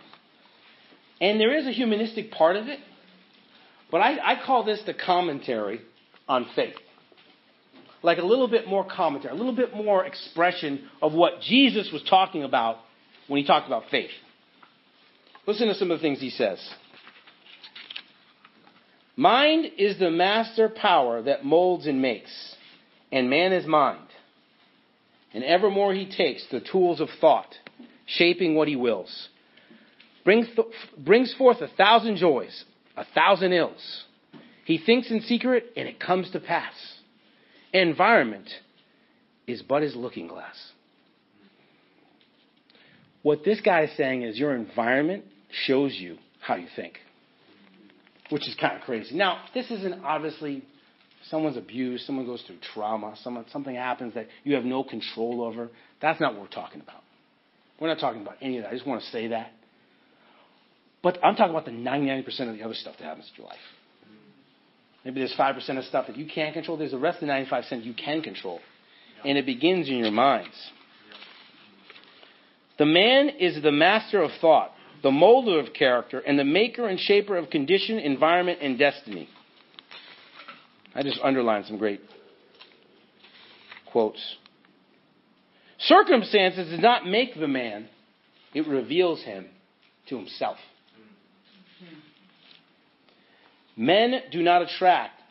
And 1.20 1.40
there 1.40 1.58
is 1.58 1.66
a 1.66 1.72
humanistic 1.72 2.32
part 2.32 2.56
of 2.56 2.68
it. 2.68 2.80
But 3.90 4.02
I, 4.02 4.34
I 4.34 4.46
call 4.46 4.64
this 4.64 4.82
the 4.86 4.94
commentary 4.94 5.82
on 6.28 6.46
faith. 6.56 6.76
Like 8.04 8.20
a 8.20 8.24
little 8.26 8.48
bit 8.48 8.68
more 8.68 8.86
commentary, 8.86 9.34
a 9.34 9.38
little 9.38 9.56
bit 9.56 9.74
more 9.74 10.06
expression 10.06 10.88
of 11.02 11.14
what 11.14 11.42
Jesus 11.42 11.90
was 11.92 12.04
talking 12.04 12.44
about 12.44 12.78
when 13.28 13.42
he 13.42 13.48
talked 13.48 13.68
about 13.68 13.84
faith. 13.90 14.12
Listen 15.48 15.68
to 15.68 15.76
some 15.76 15.90
of 15.90 15.98
the 15.98 16.02
things 16.02 16.20
he 16.20 16.30
says. 16.30 16.60
Mind 19.16 19.66
is 19.78 19.98
the 19.98 20.12
master 20.12 20.70
power 20.70 21.24
that 21.24 21.44
molds 21.44 21.88
and 21.88 22.02
makes, 22.02 22.56
and 23.12 23.30
man 23.30 23.52
is 23.52 23.66
mind. 23.66 24.06
And 25.34 25.44
evermore 25.44 25.94
he 25.94 26.06
takes 26.06 26.46
the 26.52 26.60
tools 26.60 27.00
of 27.00 27.10
thought, 27.20 27.56
shaping 28.08 28.56
what 28.56 28.68
he 28.68 28.76
wills. 28.76 29.30
Brings, 30.26 30.48
th- 30.56 30.68
brings 30.98 31.34
forth 31.36 31.62
a 31.62 31.68
thousand 31.68 32.18
joys, 32.18 32.66
a 32.96 33.06
thousand 33.06 33.54
ills. 33.54 34.04
He 34.66 34.78
thinks 34.78 35.12
in 35.12 35.22
secret, 35.22 35.72
and 35.78 35.88
it 35.88 36.00
comes 36.00 36.32
to 36.32 36.40
pass. 36.40 36.74
Environment 37.72 38.50
is 39.46 39.62
but 39.62 39.84
his 39.84 39.96
looking 39.96 40.28
glass. 40.28 40.56
What 43.24 43.44
this 43.44 43.62
guy 43.62 43.84
is 43.84 43.96
saying 43.96 44.24
is 44.24 44.38
your 44.38 44.56
environment 44.56 45.26
shows 45.66 45.94
you 45.94 46.18
how 46.42 46.56
you 46.56 46.68
think, 46.76 47.00
which 48.30 48.48
is 48.48 48.56
kind 48.60 48.78
of 48.78 48.84
crazy. 48.84 49.16
Now, 49.16 49.44
this 49.54 49.70
isn't 49.72 50.04
obviously 50.04 50.64
someone's 51.30 51.58
abused, 51.58 52.06
someone 52.06 52.26
goes 52.26 52.42
through 52.44 52.58
trauma, 52.74 53.16
someone, 53.24 53.46
something 53.52 53.76
happens 53.76 54.14
that 54.14 54.28
you 54.44 54.56
have 54.56 54.66
no 54.66 54.84
control 54.84 55.42
over. 55.42 55.70
That's 56.02 56.20
not 56.20 56.34
what 56.34 56.42
we're 56.42 56.48
talking 56.48 56.82
about. 56.82 57.02
We're 57.80 57.88
not 57.88 58.00
talking 58.00 58.22
about 58.22 58.38
any 58.42 58.58
of 58.58 58.64
that. 58.64 58.70
I 58.70 58.74
just 58.74 58.88
want 58.88 59.02
to 59.02 59.08
say 59.10 59.28
that. 59.28 59.52
But 61.04 61.24
I'm 61.24 61.36
talking 61.36 61.52
about 61.52 61.66
the 61.66 61.72
99% 61.72 62.26
of 62.50 62.58
the 62.58 62.64
other 62.64 62.74
stuff 62.74 62.96
that 62.98 63.06
happens 63.06 63.30
in 63.36 63.42
your 63.42 63.48
life. 63.48 63.60
Maybe 65.06 65.20
there's 65.20 65.36
5% 65.38 65.78
of 65.78 65.86
stuff 65.86 66.08
that 66.08 66.18
you 66.18 66.28
can't 66.28 66.54
control. 66.54 66.78
There's 66.78 66.92
the 66.92 66.98
rest 66.98 67.22
of 67.22 67.28
the 67.28 67.34
95% 67.34 67.86
you 67.86 67.94
can 67.94 68.22
control. 68.22 68.60
And 69.24 69.38
it 69.38 69.46
begins 69.46 69.90
in 69.90 69.98
your 69.98 70.12
minds. 70.12 70.56
The 72.78 72.86
man 72.86 73.30
is 73.30 73.62
the 73.62 73.72
master 73.72 74.22
of 74.22 74.32
thought 74.42 74.72
the 75.04 75.12
molder 75.12 75.60
of 75.60 75.74
character, 75.74 76.20
and 76.20 76.38
the 76.38 76.44
maker 76.44 76.88
and 76.88 77.00
shaper 77.00 77.38
of 77.38 77.50
condition, 77.50 78.00
environment, 78.00 78.60
and 78.62 78.78
destiny. 78.80 79.30
I 80.96 81.04
just 81.04 81.20
underlined 81.24 81.66
some 81.66 81.78
great 81.78 82.02
quotes. 83.92 84.20
Circumstances 85.80 86.70
does 86.70 86.80
not 86.80 87.06
make 87.06 87.40
the 87.40 87.48
man, 87.48 87.88
it 88.54 88.68
reveals 88.68 89.22
him 89.22 89.48
to 90.10 90.18
himself. 90.18 90.58
Men 93.76 94.22
do 94.32 94.42
not 94.42 94.64
attract 94.64 95.22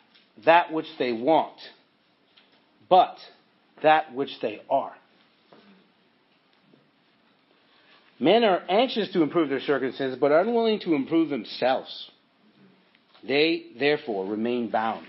that 0.45 0.71
which 0.71 0.85
they 0.97 1.11
want, 1.11 1.57
but 2.89 3.17
that 3.83 4.13
which 4.13 4.31
they 4.41 4.61
are. 4.69 4.93
Men 8.19 8.43
are 8.43 8.63
anxious 8.69 9.11
to 9.13 9.21
improve 9.21 9.49
their 9.49 9.59
circumstances, 9.59 10.17
but 10.19 10.31
are 10.31 10.39
unwilling 10.39 10.79
to 10.79 10.95
improve 10.95 11.29
themselves. 11.29 12.09
They, 13.27 13.65
therefore, 13.77 14.25
remain 14.25 14.69
bound. 14.69 15.07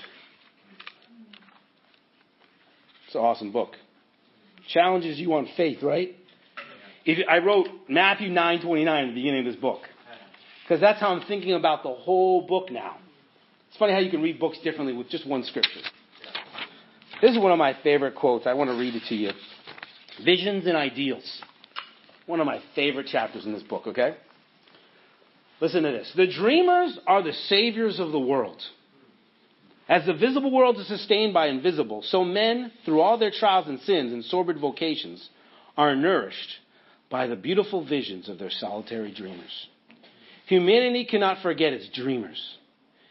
It's 3.06 3.14
an 3.14 3.20
awesome 3.20 3.52
book. 3.52 3.74
Challenges 4.68 5.18
you 5.18 5.34
on 5.34 5.48
faith, 5.56 5.82
right? 5.82 6.14
If, 7.04 7.26
I 7.28 7.38
wrote 7.38 7.68
Matthew 7.88 8.28
9:29 8.28 8.86
at 8.86 9.06
the 9.08 9.14
beginning 9.14 9.46
of 9.46 9.52
this 9.52 9.60
book 9.60 9.80
because 10.62 10.80
that's 10.80 11.00
how 11.00 11.08
I'm 11.14 11.26
thinking 11.26 11.54
about 11.54 11.82
the 11.82 11.94
whole 11.94 12.46
book 12.46 12.70
now. 12.70 12.96
It's 13.68 13.78
funny 13.78 13.92
how 13.92 14.00
you 14.00 14.10
can 14.10 14.22
read 14.22 14.38
books 14.38 14.58
differently 14.62 14.94
with 14.94 15.08
just 15.08 15.26
one 15.26 15.42
scripture. 15.44 15.80
This 17.22 17.32
is 17.32 17.38
one 17.38 17.52
of 17.52 17.58
my 17.58 17.76
favorite 17.82 18.14
quotes. 18.14 18.46
I 18.46 18.54
want 18.54 18.70
to 18.70 18.76
read 18.76 18.94
it 18.94 19.02
to 19.08 19.14
you. 19.14 19.30
Visions 20.24 20.66
and 20.66 20.76
ideals 20.76 21.42
one 22.28 22.40
of 22.40 22.46
my 22.46 22.60
favorite 22.74 23.06
chapters 23.06 23.46
in 23.46 23.52
this 23.52 23.62
book, 23.62 23.86
okay? 23.86 24.14
Listen 25.60 25.82
to 25.82 25.90
this. 25.90 26.12
The 26.14 26.30
dreamers 26.30 26.98
are 27.06 27.22
the 27.22 27.32
saviors 27.32 27.98
of 27.98 28.12
the 28.12 28.18
world. 28.18 28.60
As 29.88 30.04
the 30.04 30.12
visible 30.12 30.50
world 30.50 30.78
is 30.78 30.86
sustained 30.86 31.32
by 31.32 31.46
invisible, 31.46 32.02
so 32.02 32.22
men, 32.22 32.70
through 32.84 33.00
all 33.00 33.16
their 33.16 33.30
trials 33.30 33.68
and 33.68 33.80
sins 33.80 34.12
and 34.12 34.22
sordid 34.24 34.58
vocations, 34.58 35.26
are 35.78 35.96
nourished 35.96 36.50
by 37.08 37.26
the 37.26 37.36
beautiful 37.36 37.84
visions 37.86 38.28
of 38.28 38.38
their 38.38 38.50
solitary 38.50 39.12
dreamers. 39.12 39.68
Humanity 40.46 41.06
cannot 41.06 41.40
forget 41.40 41.72
its 41.72 41.88
dreamers. 41.88 42.58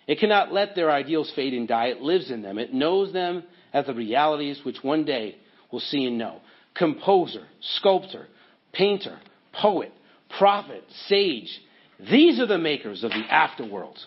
It 0.05 0.19
cannot 0.19 0.53
let 0.53 0.75
their 0.75 0.91
ideals 0.91 1.31
fade 1.35 1.53
and 1.53 1.67
die. 1.67 1.87
It 1.87 2.01
lives 2.01 2.29
in 2.29 2.43
them. 2.43 2.59
It 2.59 2.73
knows 2.73 3.11
them 3.11 3.43
as 3.73 3.87
the 3.87 3.93
realities 3.93 4.61
which 4.63 4.83
one 4.83 5.03
day 5.03 5.35
will 5.71 5.79
see 5.79 6.05
and 6.05 6.17
know. 6.17 6.41
Composer, 6.75 7.45
sculptor, 7.59 8.27
painter, 8.71 9.19
poet, 9.51 9.91
prophet, 10.37 10.83
sage. 11.07 11.59
These 11.99 12.39
are 12.39 12.45
the 12.45 12.59
makers 12.59 13.03
of 13.03 13.11
the 13.11 13.23
afterworld, 13.31 13.97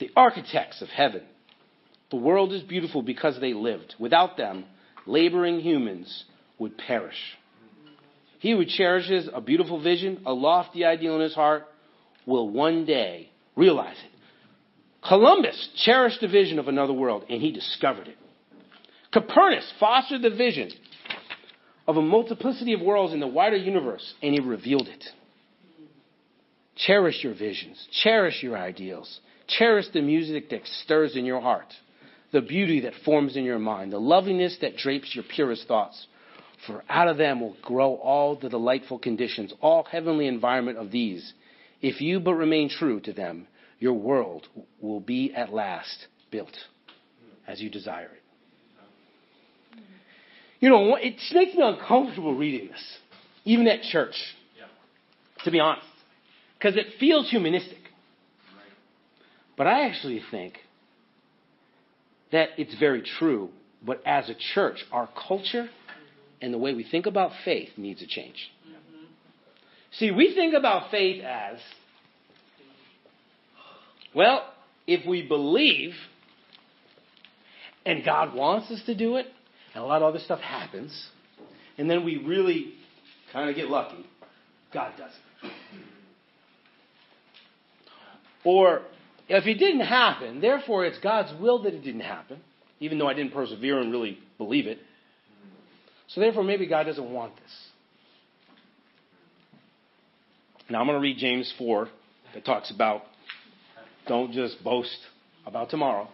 the 0.00 0.10
architects 0.16 0.82
of 0.82 0.88
heaven. 0.88 1.22
The 2.14 2.20
world 2.20 2.52
is 2.52 2.62
beautiful 2.62 3.02
because 3.02 3.40
they 3.40 3.54
lived. 3.54 3.96
Without 3.98 4.36
them, 4.36 4.66
laboring 5.04 5.58
humans 5.58 6.26
would 6.60 6.78
perish. 6.78 7.18
He 8.38 8.52
who 8.52 8.64
cherishes 8.64 9.28
a 9.34 9.40
beautiful 9.40 9.82
vision, 9.82 10.22
a 10.24 10.32
lofty 10.32 10.84
ideal 10.84 11.16
in 11.16 11.22
his 11.22 11.34
heart, 11.34 11.64
will 12.24 12.48
one 12.48 12.84
day 12.84 13.30
realize 13.56 13.96
it. 13.96 14.12
Columbus 15.04 15.70
cherished 15.84 16.20
the 16.20 16.28
vision 16.28 16.60
of 16.60 16.68
another 16.68 16.92
world, 16.92 17.24
and 17.28 17.42
he 17.42 17.50
discovered 17.50 18.06
it. 18.06 18.16
Copernicus 19.12 19.72
fostered 19.80 20.22
the 20.22 20.30
vision 20.30 20.70
of 21.88 21.96
a 21.96 22.02
multiplicity 22.02 22.74
of 22.74 22.80
worlds 22.80 23.12
in 23.12 23.18
the 23.18 23.26
wider 23.26 23.56
universe, 23.56 24.14
and 24.22 24.34
he 24.34 24.38
revealed 24.38 24.86
it. 24.86 25.04
Cherish 26.76 27.24
your 27.24 27.34
visions, 27.34 27.88
cherish 27.90 28.40
your 28.40 28.56
ideals, 28.56 29.18
Cherish 29.46 29.88
the 29.92 30.00
music 30.00 30.48
that 30.50 30.66
stirs 30.66 31.16
in 31.16 31.24
your 31.24 31.40
heart, 31.40 31.72
the 32.34 32.42
beauty 32.42 32.80
that 32.80 32.94
forms 33.04 33.36
in 33.36 33.44
your 33.44 33.60
mind, 33.60 33.92
the 33.92 33.98
loveliness 33.98 34.58
that 34.60 34.76
drapes 34.76 35.14
your 35.14 35.24
purest 35.24 35.68
thoughts. 35.68 36.08
For 36.66 36.82
out 36.88 37.06
of 37.06 37.16
them 37.16 37.40
will 37.40 37.56
grow 37.62 37.94
all 37.94 38.34
the 38.34 38.48
delightful 38.48 38.98
conditions, 38.98 39.52
all 39.60 39.84
heavenly 39.84 40.26
environment 40.26 40.78
of 40.78 40.90
these. 40.90 41.32
If 41.80 42.00
you 42.00 42.18
but 42.18 42.34
remain 42.34 42.68
true 42.68 42.98
to 43.00 43.12
them, 43.12 43.46
your 43.78 43.92
world 43.92 44.48
will 44.80 44.98
be 44.98 45.32
at 45.32 45.52
last 45.52 46.08
built 46.32 46.56
as 47.46 47.60
you 47.60 47.70
desire 47.70 48.10
it. 48.10 48.22
You 50.58 50.70
know, 50.70 50.96
it 50.96 51.14
makes 51.32 51.54
me 51.54 51.62
uncomfortable 51.62 52.34
reading 52.34 52.68
this, 52.68 52.98
even 53.44 53.68
at 53.68 53.82
church, 53.82 54.16
to 55.44 55.50
be 55.52 55.60
honest, 55.60 55.86
because 56.58 56.76
it 56.76 56.86
feels 56.98 57.30
humanistic. 57.30 57.78
But 59.56 59.68
I 59.68 59.86
actually 59.86 60.20
think 60.32 60.54
that 62.34 62.48
it's 62.58 62.74
very 62.80 63.00
true, 63.00 63.48
but 63.80 64.02
as 64.04 64.28
a 64.28 64.34
church, 64.54 64.84
our 64.90 65.08
culture 65.28 65.68
and 66.42 66.52
the 66.52 66.58
way 66.58 66.74
we 66.74 66.82
think 66.82 67.06
about 67.06 67.30
faith 67.44 67.68
needs 67.76 68.02
a 68.02 68.06
change. 68.08 68.50
See, 69.92 70.10
we 70.10 70.34
think 70.34 70.52
about 70.52 70.90
faith 70.90 71.22
as 71.22 71.58
well, 74.12 74.44
if 74.88 75.06
we 75.06 75.22
believe 75.22 75.92
and 77.86 78.04
God 78.04 78.34
wants 78.34 78.68
us 78.72 78.82
to 78.86 78.96
do 78.96 79.16
it, 79.16 79.26
and 79.72 79.84
a 79.84 79.86
lot 79.86 80.02
of 80.02 80.08
other 80.08 80.18
stuff 80.18 80.40
happens, 80.40 81.08
and 81.78 81.88
then 81.88 82.04
we 82.04 82.16
really 82.16 82.74
kind 83.32 83.48
of 83.48 83.54
get 83.54 83.68
lucky, 83.68 84.04
God 84.72 84.92
does 84.98 85.12
it. 85.42 85.52
Or 88.42 88.82
if 89.28 89.46
it 89.46 89.54
didn't 89.54 89.80
happen, 89.80 90.40
therefore 90.40 90.84
it's 90.84 90.98
God's 90.98 91.32
will 91.40 91.62
that 91.62 91.74
it 91.74 91.82
didn't 91.82 92.02
happen, 92.02 92.40
even 92.80 92.98
though 92.98 93.08
I 93.08 93.14
didn't 93.14 93.32
persevere 93.32 93.80
and 93.80 93.90
really 93.90 94.18
believe 94.38 94.66
it. 94.66 94.78
So 96.08 96.20
therefore, 96.20 96.44
maybe 96.44 96.66
God 96.66 96.84
doesn't 96.84 97.10
want 97.10 97.34
this. 97.36 97.68
Now 100.68 100.80
I'm 100.80 100.86
going 100.86 100.96
to 100.98 101.02
read 101.02 101.18
James 101.18 101.52
4 101.58 101.88
that 102.34 102.44
talks 102.44 102.70
about 102.70 103.02
don't 104.06 104.32
just 104.32 104.62
boast 104.62 104.98
about 105.46 105.70
tomorrow, 105.70 106.08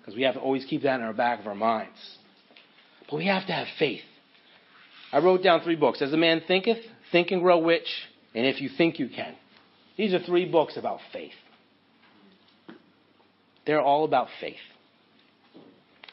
because 0.00 0.14
we 0.14 0.22
have 0.22 0.34
to 0.34 0.40
always 0.40 0.64
keep 0.66 0.82
that 0.82 1.00
in 1.00 1.06
our 1.06 1.14
back 1.14 1.40
of 1.40 1.46
our 1.46 1.54
minds. 1.54 2.18
But 3.10 3.16
we 3.16 3.26
have 3.26 3.46
to 3.46 3.52
have 3.52 3.66
faith. 3.78 4.02
I 5.12 5.18
wrote 5.18 5.42
down 5.42 5.60
three 5.62 5.76
books. 5.76 6.02
As 6.02 6.12
a 6.12 6.16
man 6.16 6.42
thinketh, 6.46 6.78
think 7.12 7.30
and 7.30 7.42
grow 7.42 7.62
rich, 7.62 7.88
and 8.34 8.46
if 8.46 8.60
you 8.60 8.68
think 8.68 8.98
you 8.98 9.08
can. 9.08 9.34
These 9.96 10.12
are 10.12 10.18
three 10.18 10.44
books 10.44 10.76
about 10.76 10.98
faith. 11.12 11.32
They're 13.66 13.80
all 13.80 14.04
about 14.04 14.28
faith. 14.40 14.56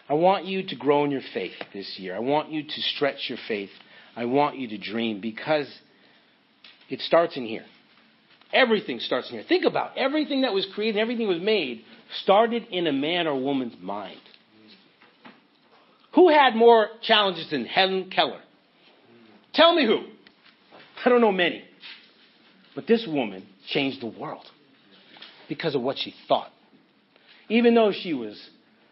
I 0.09 0.13
want 0.13 0.45
you 0.45 0.67
to 0.67 0.75
grow 0.75 1.05
in 1.05 1.11
your 1.11 1.21
faith 1.33 1.53
this 1.73 1.95
year. 1.97 2.15
I 2.15 2.19
want 2.19 2.51
you 2.51 2.63
to 2.63 2.81
stretch 2.95 3.29
your 3.29 3.37
faith. 3.47 3.69
I 4.15 4.25
want 4.25 4.57
you 4.57 4.67
to 4.69 4.77
dream 4.77 5.21
because 5.21 5.67
it 6.89 6.99
starts 7.01 7.37
in 7.37 7.45
here. 7.45 7.65
Everything 8.53 8.99
starts 8.99 9.29
in 9.29 9.35
here. 9.35 9.45
Think 9.47 9.63
about 9.63 9.95
it. 9.95 10.01
everything 10.01 10.41
that 10.41 10.53
was 10.53 10.67
created, 10.75 10.99
everything 10.99 11.27
was 11.27 11.41
made, 11.41 11.83
started 12.23 12.67
in 12.69 12.87
a 12.87 12.91
man 12.91 13.27
or 13.27 13.39
woman's 13.39 13.81
mind. 13.81 14.19
Who 16.15 16.29
had 16.29 16.55
more 16.55 16.89
challenges 17.01 17.49
than 17.49 17.65
Helen 17.65 18.09
Keller? 18.09 18.41
Tell 19.53 19.73
me 19.73 19.85
who. 19.85 20.03
I 21.05 21.09
don't 21.09 21.21
know 21.21 21.31
many. 21.31 21.63
But 22.75 22.87
this 22.87 23.07
woman 23.07 23.47
changed 23.69 24.01
the 24.01 24.07
world 24.07 24.45
because 25.47 25.75
of 25.75 25.81
what 25.81 25.97
she 25.97 26.13
thought. 26.27 26.51
Even 27.51 27.75
though 27.75 27.91
she 27.91 28.13
was 28.13 28.41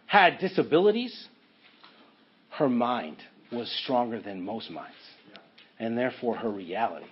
had 0.05 0.39
disabilities, 0.39 1.27
her 2.49 2.67
mind 2.67 3.15
was 3.53 3.71
stronger 3.83 4.19
than 4.19 4.41
most 4.43 4.69
minds. 4.69 4.91
And 5.79 5.97
therefore 5.97 6.35
her 6.35 6.49
reality 6.49 7.05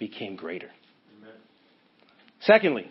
became 0.00 0.34
greater. 0.34 0.70
Secondly, 2.40 2.90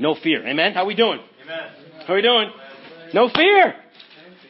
no 0.00 0.16
fear. 0.20 0.44
Amen? 0.44 0.72
How 0.74 0.84
we 0.84 0.96
doing? 0.96 1.20
Amen. 1.44 1.68
How 2.08 2.14
we 2.16 2.22
doing? 2.22 2.50
No 3.14 3.28
fear. 3.28 3.76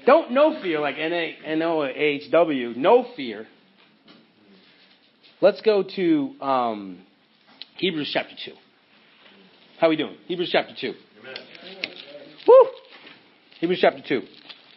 Don't 0.07 0.31
no 0.33 0.63
fear 0.63 0.81
like 0.81 0.97
N-O-H-W. 0.97 2.73
No 2.75 3.07
fear. 3.17 3.47
Let's 5.43 5.61
go 5.61 5.85
to 5.97 6.35
um, 6.41 7.03
Hebrews 7.77 8.11
chapter 8.15 8.35
2. 8.47 8.53
How 9.79 9.91
we 9.91 9.97
doing? 9.97 10.17
Hebrews 10.27 10.49
chapter 10.51 10.73
2. 10.81 10.95
Woo! 12.47 12.55
Hebrews 13.61 13.79
chapter 13.81 14.03
2. 14.07 14.21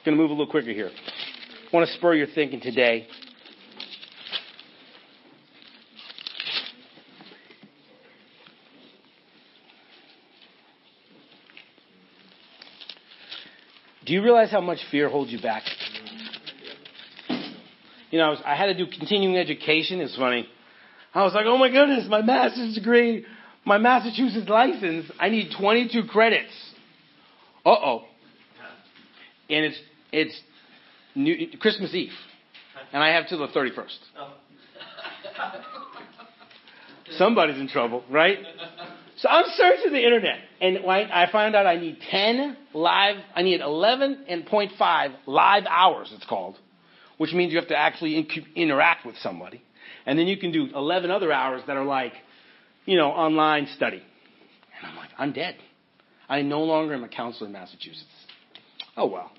Going 0.06 0.18
to 0.18 0.22
move 0.22 0.32
a 0.32 0.34
little 0.34 0.48
quicker 0.48 0.72
here. 0.72 0.90
I 0.90 1.76
want 1.76 1.88
to 1.88 1.94
spur 1.96 2.16
your 2.16 2.28
thinking 2.28 2.62
today. 2.62 3.08
Do 14.06 14.14
you 14.14 14.24
realize 14.24 14.50
how 14.50 14.62
much 14.62 14.80
fear 14.90 15.08
holds 15.08 15.32
you 15.32 15.40
back? 15.40 15.62
You 18.10 18.18
know, 18.18 18.26
I, 18.26 18.30
was, 18.30 18.40
I 18.44 18.56
had 18.56 18.66
to 18.66 18.74
do 18.74 18.88
continuing 18.88 19.38
education. 19.38 20.02
It's 20.02 20.16
funny. 20.16 20.48
I 21.14 21.24
was 21.24 21.34
like, 21.36 21.46
oh 21.46 21.60
my 21.60 21.70
goodness, 21.70 22.08
my 22.10 22.24
master's 22.24 22.74
degree, 22.74 23.26
my 23.66 23.78
Massachusetts 23.78 24.50
license, 24.50 25.12
I 25.20 25.30
need 25.30 25.52
22 25.60 26.06
credits. 26.06 26.69
Uh 27.70 27.86
oh. 27.86 28.04
And 29.48 29.66
it's, 29.66 29.78
it's 30.12 30.42
New, 31.14 31.56
Christmas 31.60 31.94
Eve. 31.94 32.12
And 32.92 33.04
I 33.04 33.10
have 33.10 33.28
till 33.28 33.38
the 33.38 33.48
31st. 33.48 33.98
Somebody's 37.12 37.60
in 37.60 37.68
trouble, 37.68 38.04
right? 38.10 38.40
So 39.18 39.30
I'm 39.30 39.46
searching 39.56 39.92
the 39.92 40.04
internet, 40.04 40.40
and 40.62 40.80
I 40.80 41.28
find 41.32 41.56
out 41.56 41.68
I 41.68 41.76
need 41.76 42.00
10 42.10 42.58
live, 42.74 43.18
I 43.36 43.44
need 43.44 43.62
11.5 43.62 45.14
live 45.28 45.64
hours, 45.70 46.12
it's 46.16 46.26
called, 46.26 46.58
which 47.18 47.34
means 47.34 47.52
you 47.52 47.60
have 47.60 47.68
to 47.70 47.78
actually 47.78 48.28
interact 48.56 49.06
with 49.06 49.16
somebody. 49.18 49.62
And 50.08 50.18
then 50.18 50.26
you 50.26 50.38
can 50.38 50.52
do 50.52 50.70
11 50.74 51.12
other 51.12 51.32
hours 51.32 51.62
that 51.68 51.78
are 51.78 51.86
like, 51.86 52.14
you 52.86 52.98
know, 52.98 53.10
online 53.10 53.68
study. 53.76 54.02
And 54.78 54.90
I'm 54.90 54.96
like, 54.96 55.10
I'm 55.20 55.34
dead. 55.34 55.58
I 56.30 56.44
no 56.44 56.62
longer 56.62 56.94
am 56.94 57.04
a 57.04 57.10
counselor 57.10 57.48
in 57.48 57.54
Massachusetts. 57.54 58.06
Oh 58.96 59.08
well. 59.08 59.32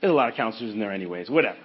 There's 0.00 0.10
a 0.10 0.14
lot 0.14 0.28
of 0.28 0.34
counselors 0.34 0.72
in 0.72 0.78
there 0.78 0.92
anyways, 0.92 1.30
whatever. 1.30 1.58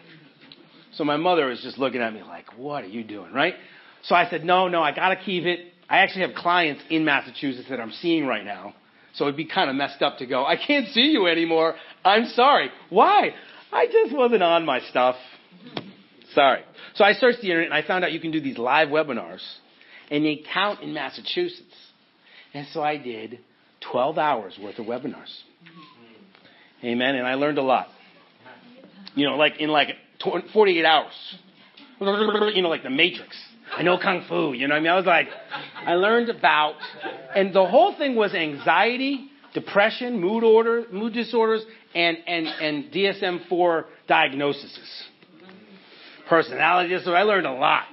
So 0.93 1.03
my 1.03 1.17
mother 1.17 1.47
was 1.47 1.61
just 1.61 1.77
looking 1.77 2.01
at 2.01 2.13
me 2.13 2.21
like, 2.21 2.57
what 2.57 2.83
are 2.83 2.87
you 2.87 3.03
doing, 3.03 3.33
right? 3.33 3.55
So 4.03 4.15
I 4.15 4.29
said, 4.29 4.43
no, 4.43 4.67
no, 4.67 4.81
I 4.81 4.93
gotta 4.93 5.15
keep 5.15 5.45
it. 5.45 5.73
I 5.89 5.99
actually 5.99 6.21
have 6.27 6.35
clients 6.35 6.83
in 6.89 7.05
Massachusetts 7.05 7.67
that 7.69 7.79
I'm 7.79 7.91
seeing 7.91 8.25
right 8.25 8.45
now. 8.45 8.73
So 9.15 9.25
it'd 9.25 9.37
be 9.37 9.45
kind 9.45 9.69
of 9.69 9.75
messed 9.75 10.01
up 10.01 10.19
to 10.19 10.25
go, 10.25 10.45
I 10.45 10.55
can't 10.55 10.87
see 10.87 11.11
you 11.11 11.27
anymore. 11.27 11.75
I'm 12.03 12.25
sorry. 12.27 12.69
Why? 12.89 13.33
I 13.71 13.87
just 13.87 14.15
wasn't 14.15 14.43
on 14.43 14.65
my 14.65 14.79
stuff. 14.89 15.15
Sorry. 16.33 16.61
So 16.95 17.03
I 17.03 17.13
searched 17.13 17.41
the 17.41 17.49
internet 17.49 17.71
and 17.71 17.73
I 17.73 17.85
found 17.85 18.03
out 18.03 18.11
you 18.11 18.19
can 18.19 18.31
do 18.31 18.41
these 18.41 18.57
live 18.57 18.89
webinars 18.89 19.43
and 20.09 20.25
they 20.25 20.43
count 20.51 20.81
in 20.81 20.93
Massachusetts. 20.93 21.75
And 22.53 22.67
so 22.71 22.81
I 22.81 22.97
did 22.97 23.39
12 23.91 24.17
hours 24.17 24.57
worth 24.61 24.79
of 24.79 24.85
webinars. 24.85 25.33
Amen. 26.83 27.15
And 27.15 27.25
I 27.25 27.35
learned 27.35 27.57
a 27.57 27.61
lot. 27.61 27.87
You 29.15 29.27
know, 29.27 29.35
like 29.35 29.59
in 29.59 29.69
like 29.69 29.89
48 30.53 30.85
hours. 30.85 31.13
You 31.99 32.61
know, 32.61 32.69
like 32.69 32.83
the 32.83 32.89
Matrix. 32.89 33.37
I 33.75 33.83
know 33.83 33.97
kung 33.97 34.25
fu. 34.27 34.53
You 34.53 34.67
know 34.67 34.75
what 34.75 34.79
I 34.79 34.83
mean? 34.83 34.91
I 34.91 34.95
was 34.95 35.05
like, 35.05 35.27
I 35.85 35.93
learned 35.95 36.29
about, 36.29 36.75
and 37.35 37.53
the 37.53 37.65
whole 37.65 37.95
thing 37.97 38.15
was 38.15 38.33
anxiety, 38.33 39.29
depression, 39.53 40.19
mood 40.19 40.43
order, 40.43 40.85
mood 40.91 41.13
disorders, 41.13 41.63
and 41.95 42.17
and 42.27 42.47
and 42.47 42.91
DSM-4 42.91 43.85
diagnoses, 44.07 45.03
personality 46.27 46.89
disorder. 46.89 47.17
I 47.17 47.23
learned 47.23 47.47
a 47.47 47.53
lot. 47.53 47.83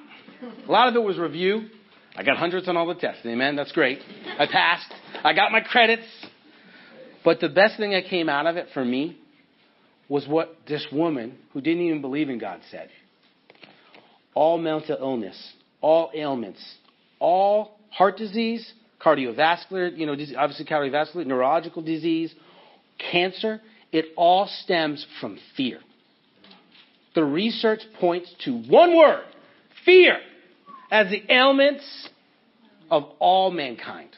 A 0.66 0.70
lot 0.70 0.88
of 0.88 0.96
it 0.96 1.02
was 1.02 1.18
review. 1.18 1.68
I 2.16 2.22
got 2.22 2.36
hundreds 2.36 2.68
on 2.68 2.76
all 2.76 2.86
the 2.86 2.94
tests. 2.94 3.22
Amen. 3.24 3.56
That's 3.56 3.72
great. 3.72 4.00
I 4.38 4.46
passed. 4.46 4.92
I 5.24 5.32
got 5.32 5.52
my 5.52 5.60
credits. 5.60 6.06
But 7.24 7.40
the 7.40 7.48
best 7.48 7.76
thing 7.76 7.90
that 7.90 8.06
came 8.06 8.28
out 8.28 8.46
of 8.46 8.56
it 8.56 8.68
for 8.74 8.84
me 8.84 9.18
was 10.08 10.26
what 10.26 10.56
this 10.66 10.86
woman 10.90 11.38
who 11.52 11.60
didn't 11.60 11.82
even 11.82 12.00
believe 12.00 12.28
in 12.28 12.38
God 12.38 12.60
said. 12.70 12.88
All 14.34 14.58
mental 14.58 14.96
illness 14.98 15.54
all 15.80 16.10
ailments, 16.14 16.62
all 17.18 17.78
heart 17.90 18.16
disease, 18.16 18.72
cardiovascular, 19.04 19.96
you 19.96 20.06
know, 20.06 20.12
obviously 20.36 20.64
cardiovascular, 20.64 21.26
neurological 21.26 21.82
disease, 21.82 22.34
cancer, 23.10 23.60
it 23.92 24.06
all 24.16 24.48
stems 24.62 25.06
from 25.20 25.38
fear. 25.56 25.80
The 27.14 27.24
research 27.24 27.80
points 27.98 28.32
to 28.44 28.62
one 28.68 28.96
word, 28.96 29.24
fear, 29.84 30.18
as 30.90 31.10
the 31.10 31.22
ailments 31.32 32.08
of 32.90 33.04
all 33.18 33.50
mankind. 33.50 34.10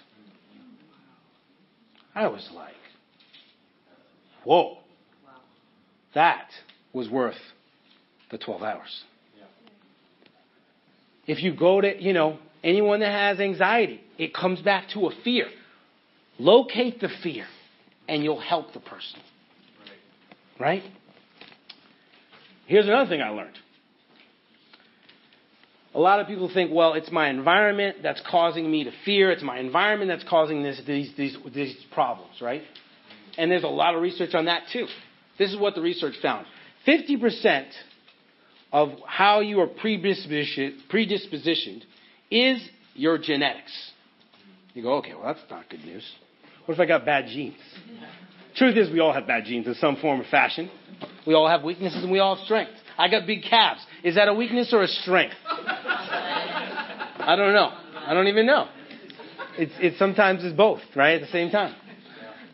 I 2.15 2.27
was 2.29 2.49
like, 2.55 2.75
whoa. 4.45 4.79
That 6.15 6.49
was 6.93 7.09
worth 7.09 7.37
the 8.31 8.39
12 8.39 8.63
hours. 8.63 9.05
If 11.27 11.43
you 11.43 11.55
go 11.55 11.81
to, 11.81 12.03
you 12.03 12.13
know, 12.13 12.39
anyone 12.65 13.01
that 13.01 13.13
has 13.13 13.41
anxiety, 13.41 14.01
it 14.19 14.35
comes 14.35 14.61
back 14.61 14.89
to 14.95 15.07
a 15.07 15.11
fear. 15.23 15.47
Locate 16.39 17.01
the 17.01 17.09
fear 17.23 17.47
and 18.09 18.23
you'll 18.23 18.41
help 18.41 18.73
the 18.73 18.81
person. 18.81 19.21
Right? 20.59 20.83
Here's 22.67 22.87
another 22.87 23.09
thing 23.09 23.23
I 23.23 23.31
learned. 23.31 23.57
A 25.95 26.01
lot 26.01 26.21
of 26.21 26.27
people 26.27 26.51
think, 26.53 26.71
well, 26.73 26.95
it's 26.95 27.11
my 27.11 27.29
environment 27.29 27.99
that's 28.03 28.23
causing 28.29 28.71
me 28.71 28.85
to 28.85 28.91
fear. 29.05 29.31
It's 29.31 29.43
my 29.43 29.59
environment 29.59 30.11
that's 30.11 30.29
causing 30.29 30.63
this, 30.63 30.81
these, 30.87 31.13
these, 31.17 31.37
these 31.55 31.77
problems, 31.93 32.41
right? 32.41 32.63
And 33.37 33.51
there's 33.51 33.65
a 33.65 33.69
lot 33.69 33.95
of 33.95 34.01
research 34.01 34.35
on 34.35 34.47
that 34.47 34.63
too. 34.73 34.87
This 35.39 35.51
is 35.51 35.59
what 35.59 35.75
the 35.75 35.83
research 35.83 36.15
found. 36.23 36.47
50% 36.87 37.67
of 38.73 38.91
how 39.07 39.41
you 39.41 39.61
are 39.61 39.69
predispositioned, 39.69 41.83
is 42.31 42.69
your 42.95 43.19
genetics. 43.19 43.91
You 44.73 44.83
go, 44.83 44.95
okay, 44.95 45.15
well, 45.15 45.25
that's 45.25 45.41
not 45.51 45.69
good 45.69 45.85
news. 45.85 46.05
What 46.65 46.75
if 46.75 46.81
I 46.81 46.87
got 46.87 47.05
bad 47.05 47.27
genes? 47.27 47.57
Truth 48.57 48.77
is, 48.77 48.91
we 48.91 49.01
all 49.01 49.13
have 49.13 49.27
bad 49.27 49.45
genes 49.45 49.67
in 49.67 49.75
some 49.75 49.97
form 49.97 50.21
or 50.21 50.25
fashion. 50.31 50.71
We 51.27 51.35
all 51.35 51.49
have 51.49 51.63
weaknesses 51.63 52.03
and 52.03 52.11
we 52.11 52.19
all 52.19 52.37
have 52.37 52.45
strengths. 52.45 52.81
I 52.99 53.09
got 53.09 53.27
big 53.27 53.43
calves. 53.43 53.85
Is 54.05 54.17
that 54.17 54.29
a 54.29 54.35
weakness 54.35 54.73
or 54.73 54.83
a 54.83 54.89
strength? 54.89 55.35
I 57.25 57.37
don't 57.37 57.53
know. 57.53 57.73
I 57.95 58.15
don't 58.15 58.29
even 58.29 58.47
know. 58.47 58.69
It's, 59.59 59.73
it 59.81 59.95
sometimes 59.99 60.45
is 60.45 60.53
both, 60.53 60.81
right, 60.97 61.15
at 61.15 61.21
the 61.21 61.33
same 61.33 61.51
time. 61.51 61.75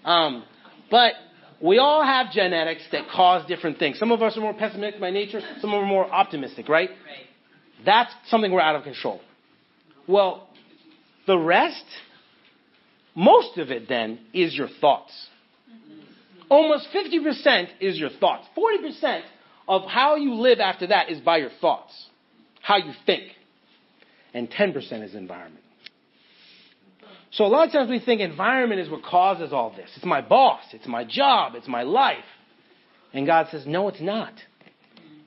Um, 0.04 0.44
but 0.90 1.12
we 1.60 1.78
all 1.78 2.04
have 2.04 2.32
genetics 2.32 2.82
that 2.92 3.08
cause 3.08 3.46
different 3.46 3.78
things. 3.78 3.98
Some 3.98 4.12
of 4.12 4.22
us 4.22 4.36
are 4.36 4.40
more 4.40 4.54
pessimistic 4.54 5.00
by 5.00 5.10
nature, 5.10 5.40
some 5.60 5.74
are 5.74 5.84
more 5.84 6.10
optimistic, 6.10 6.68
right? 6.68 6.90
right? 6.90 7.84
That's 7.84 8.12
something 8.28 8.50
we're 8.52 8.60
out 8.60 8.76
of 8.76 8.84
control. 8.84 9.20
Well, 10.06 10.48
the 11.26 11.38
rest, 11.38 11.84
most 13.14 13.58
of 13.58 13.70
it 13.70 13.88
then, 13.88 14.20
is 14.32 14.54
your 14.54 14.68
thoughts. 14.80 15.12
Almost 16.48 16.88
50% 16.94 17.68
is 17.80 17.98
your 17.98 18.10
thoughts. 18.10 18.46
40% 18.56 19.22
of 19.68 19.82
how 19.82 20.16
you 20.16 20.34
live 20.34 20.60
after 20.60 20.86
that 20.88 21.10
is 21.10 21.20
by 21.20 21.38
your 21.38 21.50
thoughts, 21.60 21.92
how 22.62 22.78
you 22.78 22.92
think. 23.04 23.24
And 24.34 24.50
10% 24.50 24.76
is 25.02 25.14
environment. 25.14 25.64
So 27.30 27.44
a 27.44 27.48
lot 27.48 27.66
of 27.66 27.72
times 27.72 27.90
we 27.90 28.00
think 28.00 28.20
environment 28.20 28.80
is 28.80 28.90
what 28.90 29.02
causes 29.02 29.52
all 29.52 29.70
this. 29.70 29.90
It's 29.96 30.04
my 30.04 30.20
boss, 30.20 30.62
it's 30.72 30.86
my 30.86 31.04
job, 31.04 31.54
it's 31.54 31.68
my 31.68 31.82
life. 31.82 32.24
And 33.12 33.26
God 33.26 33.48
says, 33.50 33.64
no, 33.66 33.88
it's 33.88 34.00
not. 34.00 34.32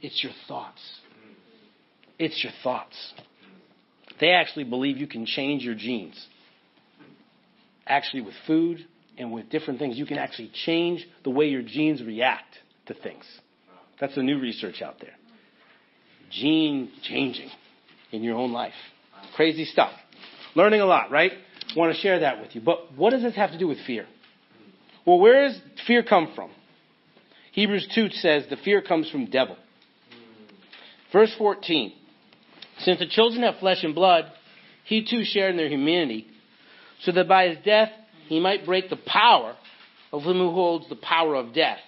It's 0.02 0.24
your 0.24 0.34
thoughts. 0.48 0.82
It's 2.18 2.44
your 2.44 2.54
thoughts. 2.64 3.14
They 4.20 4.32
actually 4.32 4.66
believe 4.66 4.98
you 4.98 5.08
can 5.08 5.26
change 5.26 5.64
your 5.64 5.76
genes. 5.76 6.28
Actually, 7.88 8.22
with 8.22 8.36
food 8.46 8.86
and 9.18 9.32
with 9.32 9.50
different 9.50 9.80
things, 9.80 9.98
you 9.98 10.06
can 10.06 10.18
actually 10.18 10.52
change 10.66 11.06
the 11.24 11.30
way 11.30 11.46
your 11.48 11.64
genes 11.64 12.04
react 12.04 12.56
to 12.88 12.94
things. 12.94 13.26
That's 14.00 14.16
the 14.16 14.24
new 14.24 14.40
research 14.40 14.82
out 14.82 15.00
there. 15.00 15.16
Gene 16.32 16.92
changing 17.04 17.50
in 18.12 18.24
your 18.24 18.36
own 18.36 18.52
life. 18.52 18.74
Crazy 19.36 19.66
stuff. 19.66 19.92
Learning 20.56 20.82
a 20.82 20.86
lot, 20.86 21.12
right? 21.12 21.32
want 21.76 21.96
to 21.96 22.02
share 22.02 22.20
that 22.20 22.42
with 22.42 22.54
you. 22.56 22.62
But 22.62 22.96
what 22.96 23.12
does 23.12 23.22
this 23.22 23.36
have 23.36 23.52
to 23.52 23.58
do 23.58 23.68
with 23.68 23.78
fear? 23.86 24.06
Well, 25.06 25.20
where 25.20 25.48
does 25.48 25.60
fear 25.88 26.04
come 26.04 26.34
from? 26.36 26.52
Hebrews 27.54 27.88
2 27.94 28.10
says 28.10 28.44
the 28.50 28.58
fear 28.58 28.82
comes 28.82 29.10
from 29.10 29.26
devil. 29.26 29.58
Verse 31.12 31.34
14. 31.38 31.94
Since 32.80 33.00
the 33.00 33.08
children 33.08 33.44
have 33.44 33.58
flesh 33.60 33.84
and 33.84 33.94
blood, 33.94 34.32
he 34.86 35.06
too 35.06 35.24
shared 35.24 35.52
in 35.52 35.58
their 35.58 35.70
humanity, 35.70 36.28
so 37.02 37.12
that 37.12 37.28
by 37.28 37.50
his 37.50 37.58
death 37.64 37.90
he 38.28 38.40
might 38.40 38.66
break 38.66 38.90
the 38.90 39.00
power 39.06 39.56
of 40.12 40.24
him 40.24 40.38
who 40.38 40.52
holds 40.52 40.88
the 40.90 40.96
power 40.96 41.36
of 41.36 41.54
death. 41.54 41.80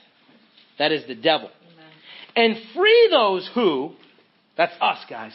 That 0.80 0.92
is 0.92 1.06
the 1.08 1.16
devil. 1.16 1.50
Amen. 2.36 2.56
And 2.56 2.58
free 2.76 3.08
those 3.12 3.50
who, 3.54 3.94
that's 4.58 4.74
us 4.82 5.00
guys, 5.10 5.34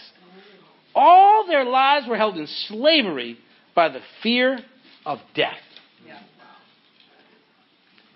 all 0.95 1.47
their 1.47 1.65
lives 1.65 2.07
were 2.09 2.17
held 2.17 2.37
in 2.37 2.47
slavery 2.69 3.39
by 3.75 3.89
the 3.89 4.01
fear 4.23 4.59
of 5.07 5.19
death. 5.35 5.57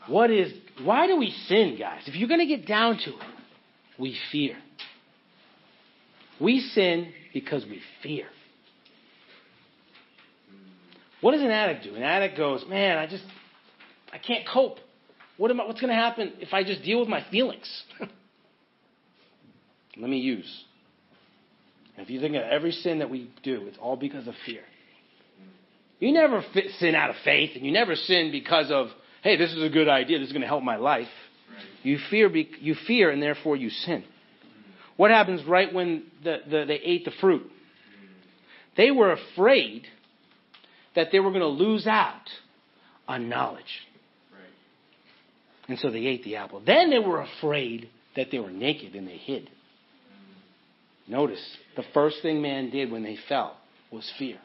What 0.08 0.30
is, 0.30 0.52
why 0.82 1.06
do 1.06 1.16
we 1.16 1.30
sin, 1.46 1.76
guys? 1.78 2.02
If 2.06 2.16
you're 2.16 2.28
going 2.28 2.40
to 2.40 2.46
get 2.46 2.66
down 2.66 2.98
to 2.98 3.10
it, 3.10 3.26
we 3.98 4.16
fear. 4.32 4.56
We 6.40 6.60
sin 6.60 7.12
because 7.32 7.64
we 7.64 7.80
fear. 8.02 8.26
What 11.20 11.32
does 11.32 11.42
an 11.42 11.50
addict 11.52 11.84
do? 11.84 11.94
An 11.94 12.02
addict 12.02 12.36
goes, 12.36 12.64
man, 12.68 12.98
I 12.98 13.06
just, 13.06 13.22
I 14.12 14.18
can't 14.18 14.44
cope. 14.46 14.78
What 15.36 15.50
am 15.52 15.60
I, 15.60 15.66
what's 15.66 15.80
going 15.80 15.90
to 15.90 15.96
happen 15.96 16.32
if 16.40 16.52
I 16.52 16.64
just 16.64 16.82
deal 16.82 16.98
with 16.98 17.08
my 17.08 17.24
feelings? 17.30 17.84
Let 19.96 20.10
me 20.10 20.18
use. 20.18 20.64
If 21.98 22.10
you 22.10 22.20
think 22.20 22.34
of 22.36 22.42
every 22.42 22.72
sin 22.72 23.00
that 23.00 23.10
we 23.10 23.30
do, 23.42 23.66
it's 23.66 23.78
all 23.78 23.96
because 23.96 24.26
of 24.26 24.34
fear. 24.46 24.62
You 25.98 26.12
never 26.12 26.44
sin 26.78 26.94
out 26.94 27.10
of 27.10 27.16
faith, 27.24 27.50
and 27.54 27.64
you 27.64 27.70
never 27.70 27.94
sin 27.94 28.32
because 28.32 28.70
of, 28.70 28.88
hey, 29.22 29.36
this 29.36 29.52
is 29.52 29.62
a 29.62 29.68
good 29.68 29.88
idea, 29.88 30.18
this 30.18 30.28
is 30.28 30.32
going 30.32 30.42
to 30.42 30.48
help 30.48 30.64
my 30.64 30.76
life. 30.76 31.08
You 31.82 31.98
fear, 32.10 32.28
you 32.34 32.74
fear, 32.86 33.10
and 33.10 33.22
therefore 33.22 33.56
you 33.56 33.70
sin. 33.70 34.04
What 34.96 35.10
happens 35.10 35.44
right 35.46 35.72
when 35.72 36.04
the, 36.24 36.38
the, 36.48 36.64
they 36.66 36.80
ate 36.82 37.04
the 37.04 37.12
fruit? 37.20 37.48
They 38.76 38.90
were 38.90 39.12
afraid 39.12 39.86
that 40.94 41.08
they 41.12 41.20
were 41.20 41.30
going 41.30 41.40
to 41.40 41.46
lose 41.46 41.86
out 41.86 42.28
on 43.06 43.28
knowledge. 43.28 43.62
And 45.68 45.78
so 45.78 45.90
they 45.90 46.06
ate 46.06 46.24
the 46.24 46.36
apple. 46.36 46.62
Then 46.64 46.90
they 46.90 46.98
were 46.98 47.20
afraid 47.20 47.88
that 48.16 48.30
they 48.30 48.38
were 48.38 48.50
naked 48.50 48.94
and 48.94 49.06
they 49.06 49.16
hid. 49.16 49.50
Notice, 51.06 51.44
the 51.76 51.84
first 51.94 52.22
thing 52.22 52.42
man 52.42 52.70
did 52.70 52.90
when 52.90 53.02
they 53.02 53.16
fell 53.28 53.56
was 53.90 54.10
fear. 54.18 54.38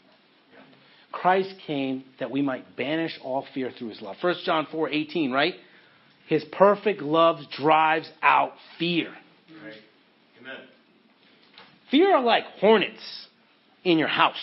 Christ 1.11 1.53
came 1.65 2.03
that 2.19 2.29
we 2.31 2.41
might 2.41 2.75
banish 2.75 3.17
all 3.23 3.45
fear 3.53 3.71
through 3.71 3.89
his 3.89 4.01
love. 4.01 4.17
1 4.21 4.35
John 4.45 4.67
4 4.71 4.89
18, 4.89 5.31
right? 5.31 5.55
His 6.27 6.43
perfect 6.51 7.01
love 7.01 7.37
drives 7.51 8.09
out 8.21 8.53
fear. 8.77 9.09
Right. 9.63 9.73
Amen. 10.41 10.57
Fear 11.89 12.17
are 12.17 12.23
like 12.23 12.43
hornets 12.59 13.27
in 13.83 13.97
your 13.97 14.09
house. 14.09 14.35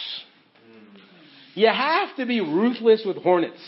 Mm. 0.66 0.98
You 1.54 1.68
have 1.68 2.16
to 2.16 2.24
be 2.24 2.40
ruthless 2.40 3.02
with 3.04 3.18
hornets. 3.18 3.60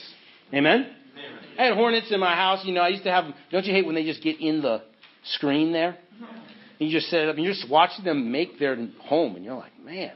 Amen? 0.52 0.86
Amen? 0.86 1.38
I 1.58 1.64
had 1.64 1.74
hornets 1.74 2.10
in 2.10 2.18
my 2.18 2.34
house. 2.34 2.64
You 2.64 2.72
know, 2.72 2.80
I 2.80 2.88
used 2.88 3.04
to 3.04 3.10
have 3.10 3.24
them. 3.24 3.34
Don't 3.52 3.66
you 3.66 3.74
hate 3.74 3.84
when 3.84 3.94
they 3.94 4.04
just 4.04 4.22
get 4.22 4.40
in 4.40 4.62
the 4.62 4.82
screen 5.24 5.72
there? 5.72 5.98
And 6.78 6.88
you 6.88 6.96
just 6.96 7.10
set 7.10 7.20
it 7.20 7.28
up 7.28 7.36
and 7.36 7.44
you're 7.44 7.54
just 7.54 7.70
watching 7.70 8.04
them 8.04 8.30
make 8.30 8.58
their 8.58 8.76
home. 9.00 9.36
And 9.36 9.44
you're 9.44 9.54
like, 9.54 9.78
man, 9.82 10.12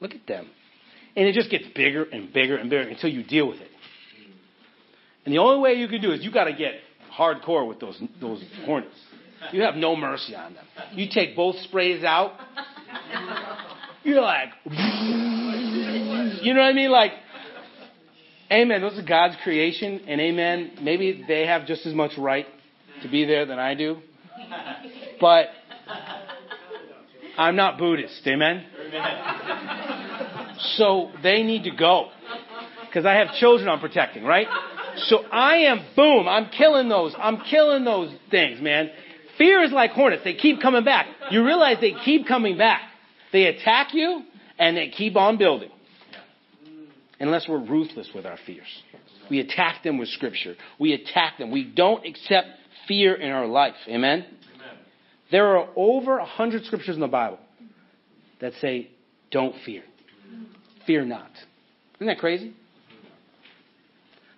look 0.00 0.12
at 0.12 0.26
them. 0.26 0.48
And 1.16 1.26
it 1.26 1.34
just 1.34 1.50
gets 1.50 1.64
bigger 1.74 2.04
and 2.04 2.32
bigger 2.32 2.56
and 2.56 2.70
bigger 2.70 2.88
until 2.88 3.10
you 3.10 3.22
deal 3.22 3.48
with 3.48 3.60
it. 3.60 3.70
And 5.24 5.34
the 5.34 5.38
only 5.38 5.60
way 5.60 5.74
you 5.74 5.88
can 5.88 6.00
do 6.00 6.12
is 6.12 6.24
you 6.24 6.32
got 6.32 6.44
to 6.44 6.52
get 6.52 6.74
hardcore 7.16 7.68
with 7.68 7.80
those 7.80 8.00
those 8.20 8.42
hornets. 8.64 8.94
You 9.52 9.62
have 9.62 9.74
no 9.74 9.96
mercy 9.96 10.34
on 10.34 10.54
them. 10.54 10.64
You 10.92 11.08
take 11.12 11.34
both 11.34 11.56
sprays 11.60 12.04
out. 12.04 12.32
You're 14.02 14.20
like, 14.20 14.48
you 14.64 16.54
know 16.54 16.60
what 16.60 16.66
I 16.66 16.72
mean? 16.72 16.90
Like, 16.90 17.12
amen. 18.50 18.80
Those 18.80 18.98
are 18.98 19.02
God's 19.06 19.36
creation, 19.42 20.02
and 20.06 20.20
amen. 20.20 20.78
Maybe 20.82 21.24
they 21.26 21.46
have 21.46 21.66
just 21.66 21.86
as 21.86 21.94
much 21.94 22.12
right 22.16 22.46
to 23.02 23.08
be 23.08 23.24
there 23.24 23.46
than 23.46 23.58
I 23.58 23.74
do. 23.74 23.98
But 25.20 25.46
I'm 27.36 27.56
not 27.56 27.78
Buddhist. 27.78 28.26
Amen. 28.26 28.64
So 30.76 31.10
they 31.22 31.42
need 31.42 31.64
to 31.64 31.70
go. 31.70 32.10
Because 32.86 33.06
I 33.06 33.14
have 33.14 33.34
children 33.34 33.68
I'm 33.68 33.80
protecting, 33.80 34.24
right? 34.24 34.46
So 34.96 35.18
I 35.30 35.56
am, 35.58 35.84
boom, 35.94 36.26
I'm 36.28 36.46
killing 36.46 36.88
those. 36.88 37.14
I'm 37.16 37.40
killing 37.48 37.84
those 37.84 38.12
things, 38.30 38.60
man. 38.60 38.90
Fear 39.38 39.62
is 39.62 39.72
like 39.72 39.92
hornets. 39.92 40.22
They 40.24 40.34
keep 40.34 40.60
coming 40.60 40.84
back. 40.84 41.06
You 41.30 41.44
realize 41.44 41.76
they 41.80 41.94
keep 42.04 42.26
coming 42.26 42.58
back. 42.58 42.82
They 43.32 43.44
attack 43.44 43.94
you 43.94 44.22
and 44.58 44.76
they 44.76 44.88
keep 44.88 45.16
on 45.16 45.38
building. 45.38 45.70
Unless 47.20 47.48
we're 47.48 47.58
ruthless 47.64 48.08
with 48.14 48.26
our 48.26 48.38
fears. 48.44 48.66
We 49.30 49.40
attack 49.40 49.82
them 49.84 49.98
with 49.98 50.08
scripture. 50.08 50.56
We 50.78 50.92
attack 50.94 51.38
them. 51.38 51.50
We 51.50 51.64
don't 51.64 52.04
accept 52.04 52.48
fear 52.88 53.14
in 53.14 53.30
our 53.30 53.46
life. 53.46 53.74
Amen? 53.88 54.26
There 55.30 55.56
are 55.56 55.68
over 55.76 56.18
a 56.18 56.24
hundred 56.24 56.64
scriptures 56.64 56.94
in 56.94 57.00
the 57.00 57.08
Bible 57.08 57.38
that 58.40 58.52
say, 58.60 58.90
don't 59.30 59.54
fear 59.64 59.82
fear 60.90 61.04
not. 61.04 61.30
Isn't 61.96 62.08
that 62.08 62.18
crazy? 62.18 62.52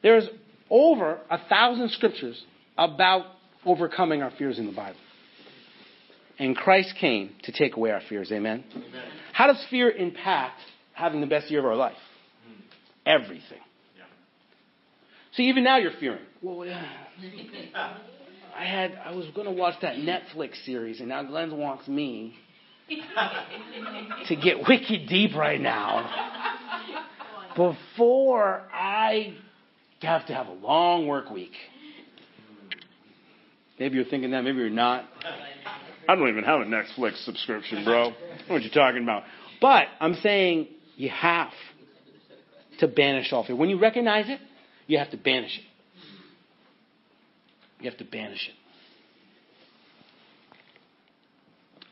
There's 0.03 0.29
over 0.69 1.19
a 1.31 1.39
thousand 1.49 1.91
scriptures 1.93 2.45
about 2.77 3.25
overcoming 3.65 4.23
our 4.23 4.31
fears 4.33 4.59
in 4.59 4.67
the 4.67 4.73
Bible. 4.73 4.99
And 6.39 6.55
Christ 6.55 6.95
came 7.01 7.31
to 7.45 7.53
take 7.53 7.77
away 7.77 7.91
our 7.91 8.03
fears. 8.07 8.31
Amen? 8.33 8.65
Amen. 8.75 9.03
How 9.33 9.47
does 9.47 9.65
fear 9.71 9.91
impact 9.91 10.61
having 10.93 11.23
the 11.23 11.27
best 11.27 11.51
year 11.51 11.61
of 11.61 11.67
our 11.67 11.77
life? 11.77 11.97
Everything. 13.07 13.61
Yeah. 13.97 14.05
See, 15.35 15.45
even 15.45 15.65
now 15.65 15.79
you're 15.79 15.93
fearing. 15.99 16.21
Well, 16.43 16.67
yeah. 16.67 16.85
I 18.57 18.65
had 18.65 18.99
I 19.05 19.15
was 19.15 19.27
going 19.35 19.47
to 19.47 19.53
watch 19.53 19.75
that 19.83 19.97
Netflix 19.97 20.65
series, 20.65 21.01
and 21.01 21.09
now 21.09 21.23
Glenn 21.23 21.57
wants 21.57 21.89
me 21.89 22.37
to 24.29 24.37
get 24.37 24.69
wicked 24.69 25.09
deep 25.09 25.35
right 25.35 25.61
now 25.61 26.33
before 27.57 28.63
I 28.73 29.35
have 30.03 30.27
to 30.27 30.35
have 30.35 30.49
a 30.49 30.53
long 30.53 31.07
work 31.07 31.31
week. 31.31 31.53
Maybe 33.79 33.97
you're 33.97 34.05
thinking 34.05 34.33
that, 34.33 34.43
maybe 34.43 34.59
you're 34.59 34.71
not. 34.71 35.05
I 36.09 36.15
don't 36.15 36.29
even 36.29 36.45
have 36.45 36.61
a 36.61 36.65
Netflix 36.65 37.25
subscription, 37.25 37.85
bro. 37.85 38.13
What 38.49 38.57
are 38.57 38.59
you 38.59 38.71
talking 38.71 39.03
about? 39.03 39.23
But 39.61 39.87
I'm 40.01 40.15
saying 40.15 40.69
you 40.97 41.09
have 41.09 41.53
to 42.81 42.89
banish 42.89 43.33
all 43.33 43.45
fear. 43.45 43.57
When 43.57 43.71
you 43.71 43.79
recognize 43.79 44.29
it, 44.29 44.41
you 44.87 44.99
have 44.99 45.11
to 45.13 45.17
banish 45.17 45.57
it. 45.59 45.65
You 47.83 47.91
have 47.91 47.99
to 47.99 48.05
banish 48.05 48.49
it. 48.49 48.55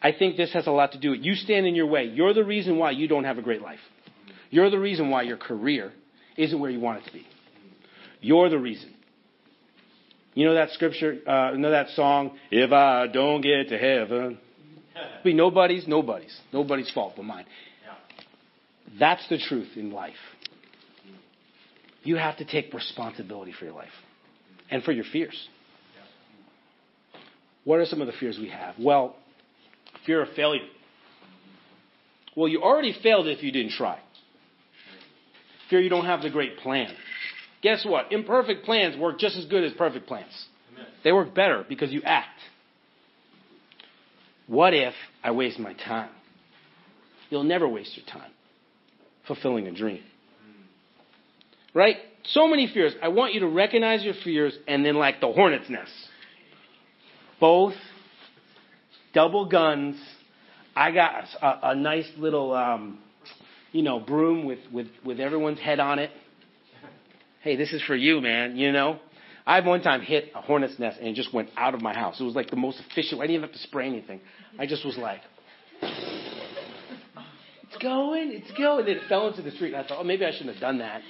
I 0.03 0.13
think 0.13 0.37
this 0.37 0.53
has 0.55 0.67
a 0.67 0.71
lot 0.71 0.93
to 0.93 0.99
do 0.99 1.11
with 1.11 1.21
you 1.21 1.35
stand 1.35 1.67
in 1.67 1.75
your 1.75 1.87
way. 1.87 2.05
You're 2.05 2.33
the 2.33 2.45
reason 2.45 2.79
why 2.79 2.93
you 2.93 3.07
don't 3.07 3.25
have 3.25 3.39
a 3.39 3.43
great 3.43 3.61
life. 3.61 3.81
You're 4.49 4.71
the 4.71 4.79
reason 4.79 5.11
why 5.11 5.23
your 5.23 5.37
career 5.37 5.93
isn't 6.37 6.59
where 6.59 6.71
you 6.71 6.81
want 6.81 7.03
it 7.03 7.07
to 7.07 7.13
be. 7.13 7.27
You're 8.21 8.49
the 8.49 8.59
reason. 8.59 8.95
You 10.35 10.47
know 10.47 10.55
that 10.55 10.71
scripture, 10.71 11.19
uh, 11.27 11.53
you 11.53 11.59
know 11.59 11.73
that 11.73 11.89
song, 11.91 12.39
If 12.51 12.73
I 12.73 13.09
Don't 13.09 13.41
Get 13.41 13.69
to 13.71 13.79
Heaven. 13.79 14.39
Be 15.25 15.35
nobody's, 15.35 15.87
nobody's. 15.87 16.35
Nobody's 16.53 16.91
fault 16.91 17.15
but 17.17 17.25
mine. 17.25 17.47
That's 18.99 19.27
the 19.29 19.39
truth 19.39 19.71
in 19.77 19.91
life. 19.93 20.15
You 22.03 22.17
have 22.17 22.39
to 22.39 22.45
take 22.45 22.73
responsibility 22.73 23.53
for 23.53 23.67
your 23.67 23.75
life 23.75 23.89
and 24.71 24.83
for 24.83 24.93
your 24.93 25.05
fears. 25.13 25.49
What 27.71 27.79
are 27.79 27.87
some 27.87 28.01
of 28.01 28.09
the 28.09 28.13
fears 28.15 28.37
we 28.37 28.49
have? 28.49 28.75
Well, 28.81 29.15
fear 30.05 30.21
of 30.23 30.31
failure. 30.35 30.67
Well, 32.35 32.49
you 32.49 32.65
already 32.65 32.93
failed 33.01 33.29
if 33.29 33.45
you 33.45 33.53
didn't 33.53 33.75
try. 33.75 34.01
Fear 35.69 35.79
you 35.79 35.89
don't 35.89 36.05
have 36.05 36.21
the 36.21 36.31
great 36.31 36.59
plan. 36.59 36.93
Guess 37.63 37.85
what? 37.87 38.11
Imperfect 38.11 38.65
plans 38.65 38.99
work 38.99 39.21
just 39.21 39.37
as 39.37 39.45
good 39.45 39.63
as 39.63 39.73
perfect 39.75 40.09
plans. 40.09 40.33
Amen. 40.73 40.87
They 41.05 41.13
work 41.13 41.33
better 41.33 41.65
because 41.69 41.93
you 41.93 42.03
act. 42.05 42.41
What 44.49 44.75
if 44.75 44.95
I 45.23 45.31
waste 45.31 45.61
my 45.61 45.75
time? 45.75 46.11
You'll 47.29 47.45
never 47.45 47.69
waste 47.69 47.97
your 47.97 48.07
time 48.07 48.33
fulfilling 49.29 49.69
a 49.69 49.73
dream. 49.73 50.03
Hmm. 50.43 51.79
Right? 51.79 51.99
So 52.25 52.49
many 52.49 52.67
fears. 52.67 52.95
I 53.01 53.09
want 53.11 53.33
you 53.33 53.39
to 53.39 53.49
recognize 53.49 54.03
your 54.03 54.15
fears 54.25 54.59
and 54.67 54.85
then, 54.85 54.97
like 54.97 55.21
the 55.21 55.31
hornet's 55.31 55.71
nest, 55.71 55.93
both 57.41 57.75
double 59.13 59.47
guns. 59.47 60.01
I 60.77 60.93
got 60.93 61.25
a, 61.43 61.71
a 61.71 61.75
nice 61.75 62.09
little, 62.17 62.55
um, 62.55 63.01
you 63.73 63.83
know, 63.83 63.99
broom 63.99 64.45
with, 64.45 64.61
with, 64.73 64.87
with 65.05 65.19
everyone's 65.19 65.59
head 65.59 65.81
on 65.81 65.99
it. 65.99 66.11
Hey, 67.43 67.57
this 67.57 67.73
is 67.73 67.83
for 67.83 67.97
you, 67.97 68.21
man, 68.21 68.57
you 68.57 68.71
know? 68.71 69.01
I've 69.47 69.65
one 69.65 69.83
time 69.83 70.03
hit 70.03 70.31
a 70.35 70.41
hornet's 70.41 70.79
nest 70.79 70.99
and 70.99 71.09
it 71.09 71.15
just 71.15 71.33
went 71.33 71.49
out 71.57 71.75
of 71.75 71.81
my 71.81 71.95
house. 71.95 72.21
It 72.21 72.25
was 72.25 72.35
like 72.35 72.51
the 72.51 72.57
most 72.57 72.81
efficient. 72.89 73.21
I 73.21 73.25
didn't 73.25 73.37
even 73.37 73.49
have 73.49 73.53
to 73.53 73.63
spray 73.63 73.87
anything. 73.87 74.21
I 74.59 74.67
just 74.67 74.85
was 74.85 74.97
like, 74.97 75.21
it's 75.83 77.83
going, 77.83 78.33
it's 78.33 78.59
going. 78.59 78.81
And 78.81 78.89
then 78.89 78.97
it 78.99 79.09
fell 79.09 79.29
into 79.29 79.43
the 79.43 79.51
street. 79.51 79.75
And 79.75 79.83
I 79.83 79.89
thought, 79.89 79.99
oh, 80.01 80.05
maybe 80.05 80.25
I 80.25 80.33
shouldn't 80.33 80.53
have 80.53 80.61
done 80.61 80.79
that. 80.79 81.03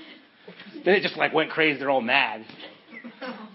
Then 0.85 0.95
it 0.95 1.03
just 1.03 1.17
like 1.17 1.35
went 1.35 1.51
crazy. 1.51 1.79
They're 1.79 1.91
all 1.91 2.01
mad. 2.01 2.45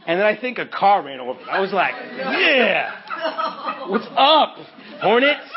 And 0.08 0.20
then 0.20 0.26
I 0.26 0.40
think 0.40 0.60
a 0.60 0.68
car 0.68 1.04
ran 1.04 1.20
over. 1.20 1.40
me. 1.40 1.46
I 1.50 1.60
was 1.60 1.72
like, 1.72 1.94
yeah, 2.18 3.88
what's 3.88 4.06
up, 4.16 4.58
hornets? 5.02 5.50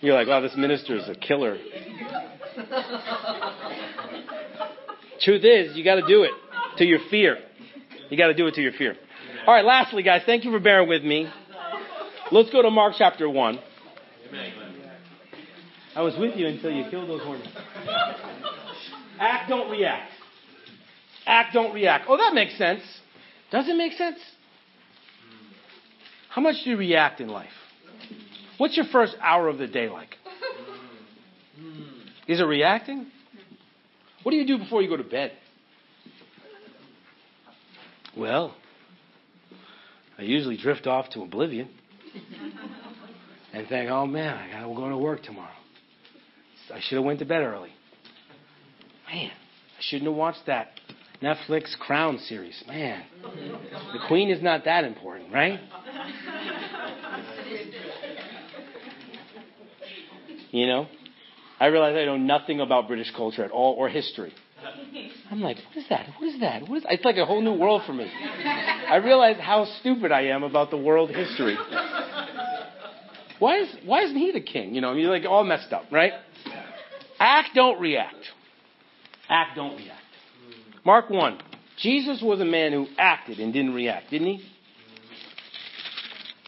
You're 0.00 0.14
like, 0.14 0.28
wow, 0.28 0.40
this 0.40 0.54
minister 0.56 0.96
is 0.96 1.08
a 1.08 1.14
killer. 1.14 1.56
Truth 5.20 5.44
is, 5.44 5.76
you 5.76 5.82
got 5.82 5.96
to 5.96 6.06
do 6.06 6.22
it 6.22 6.32
to 6.78 6.84
your 6.84 7.00
fear. 7.10 7.38
You 8.10 8.16
got 8.18 8.28
to 8.28 8.34
do 8.34 8.46
it 8.46 8.54
to 8.54 8.62
your 8.62 8.72
fear. 8.72 8.96
All 9.46 9.54
right, 9.54 9.64
lastly, 9.64 10.02
guys, 10.02 10.22
thank 10.26 10.44
you 10.44 10.50
for 10.50 10.60
bearing 10.60 10.88
with 10.88 11.02
me. 11.02 11.28
Let's 12.30 12.50
go 12.50 12.62
to 12.62 12.70
Mark 12.70 12.94
chapter 12.96 13.28
1. 13.28 13.58
I 15.96 16.02
was 16.02 16.14
with 16.18 16.36
you 16.36 16.46
until 16.48 16.70
you 16.70 16.84
killed 16.90 17.08
those 17.08 17.22
hornets. 17.22 17.48
Act, 19.18 19.48
don't 19.48 19.70
react. 19.70 20.10
Act, 21.26 21.54
don't 21.54 21.74
react. 21.74 22.06
Oh, 22.08 22.16
that 22.16 22.34
makes 22.34 22.56
sense. 22.58 22.82
Does 23.50 23.68
it 23.68 23.76
make 23.76 23.92
sense? 23.92 24.18
How 26.30 26.40
much 26.40 26.56
do 26.64 26.70
you 26.70 26.76
react 26.76 27.20
in 27.20 27.28
life? 27.28 27.52
What's 28.58 28.76
your 28.76 28.86
first 28.86 29.16
hour 29.20 29.48
of 29.48 29.58
the 29.58 29.66
day 29.66 29.88
like? 29.88 30.16
Is 32.26 32.40
it 32.40 32.44
reacting? 32.44 33.06
What 34.22 34.32
do 34.32 34.38
you 34.38 34.46
do 34.46 34.58
before 34.58 34.82
you 34.82 34.88
go 34.88 34.96
to 34.96 35.04
bed? 35.04 35.32
Well, 38.16 38.54
I 40.18 40.22
usually 40.22 40.56
drift 40.56 40.86
off 40.86 41.10
to 41.10 41.22
oblivion 41.22 41.68
and 43.52 43.68
think, 43.68 43.90
"Oh 43.90 44.06
man, 44.06 44.36
I 44.36 44.50
gotta 44.52 44.74
go 44.74 44.88
to 44.88 44.96
work 44.96 45.22
tomorrow. 45.22 45.50
I 46.72 46.80
should 46.80 46.96
have 46.96 47.04
went 47.04 47.18
to 47.18 47.24
bed 47.24 47.42
early. 47.42 47.72
Man, 49.12 49.30
I 49.30 49.80
shouldn't 49.80 50.08
have 50.08 50.16
watched 50.16 50.46
that 50.46 50.73
Netflix 51.22 51.76
Crown 51.78 52.18
series. 52.18 52.62
Man, 52.66 53.02
the 53.22 53.98
Queen 54.06 54.30
is 54.30 54.42
not 54.42 54.64
that 54.64 54.84
important, 54.84 55.32
right? 55.32 55.60
You 60.50 60.66
know, 60.66 60.86
I 61.58 61.66
realize 61.66 61.96
I 61.96 62.04
know 62.04 62.16
nothing 62.16 62.60
about 62.60 62.86
British 62.86 63.10
culture 63.16 63.44
at 63.44 63.50
all 63.50 63.74
or 63.74 63.88
history. 63.88 64.32
I'm 65.30 65.40
like, 65.40 65.56
what 65.56 65.76
is 65.76 65.88
that? 65.88 66.08
What 66.18 66.28
is 66.32 66.40
that? 66.40 66.68
What 66.68 66.78
is? 66.78 66.84
It's 66.88 67.04
like 67.04 67.16
a 67.16 67.26
whole 67.26 67.42
new 67.42 67.54
world 67.54 67.82
for 67.86 67.92
me. 67.92 68.10
I 68.88 68.96
realize 68.96 69.36
how 69.40 69.66
stupid 69.80 70.12
I 70.12 70.26
am 70.26 70.42
about 70.42 70.70
the 70.70 70.78
world 70.78 71.10
history. 71.10 71.56
Why 73.38 73.58
is 73.58 73.68
why 73.84 74.02
isn't 74.02 74.16
he 74.16 74.32
the 74.32 74.40
king? 74.40 74.74
You 74.74 74.80
know, 74.80 74.94
you're 74.94 75.10
like 75.10 75.24
all 75.28 75.44
messed 75.44 75.72
up, 75.72 75.86
right? 75.90 76.12
Act, 77.18 77.50
don't 77.54 77.80
react. 77.80 78.14
Act, 79.28 79.56
don't 79.56 79.76
react. 79.76 80.03
Mark 80.84 81.10
1. 81.10 81.38
Jesus 81.78 82.22
was 82.22 82.40
a 82.40 82.44
man 82.44 82.72
who 82.72 82.86
acted 82.98 83.40
and 83.40 83.52
didn't 83.52 83.74
react, 83.74 84.10
didn't 84.10 84.26
he? 84.26 84.44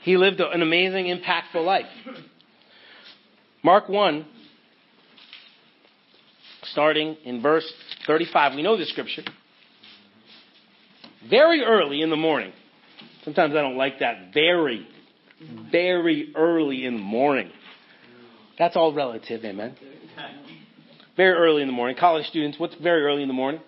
He 0.03 0.17
lived 0.17 0.41
an 0.41 0.63
amazing, 0.63 1.07
impactful 1.07 1.65
life. 1.65 1.87
Mark 3.63 3.89
1, 3.89 4.25
starting 6.65 7.17
in 7.25 7.43
verse 7.43 7.71
35. 8.07 8.55
We 8.55 8.63
know 8.63 8.77
this 8.77 8.89
scripture. 8.91 9.23
Very 11.29 11.63
early 11.65 12.03
in 12.03 12.11
the 12.11 12.17
morning. 12.17 12.53
Sometimes 13.25 13.55
I 13.57 13.63
don't 13.63 13.77
like 13.77 13.99
that. 13.99 14.33
Very, 14.33 14.87
very 15.73 16.33
early 16.37 16.85
in 16.87 16.95
the 16.95 17.03
morning. 17.03 17.51
That's 18.59 18.77
all 18.77 18.95
relative, 18.95 19.45
amen. 19.45 19.77
Very 21.17 21.33
early 21.33 21.63
in 21.63 21.69
the 21.69 21.75
morning. 21.75 21.97
College 21.99 22.27
students, 22.27 22.61
what's 22.61 22.77
very 22.77 23.03
early 23.03 23.23
in 23.23 23.29
the 23.29 23.35
morning? 23.35 23.61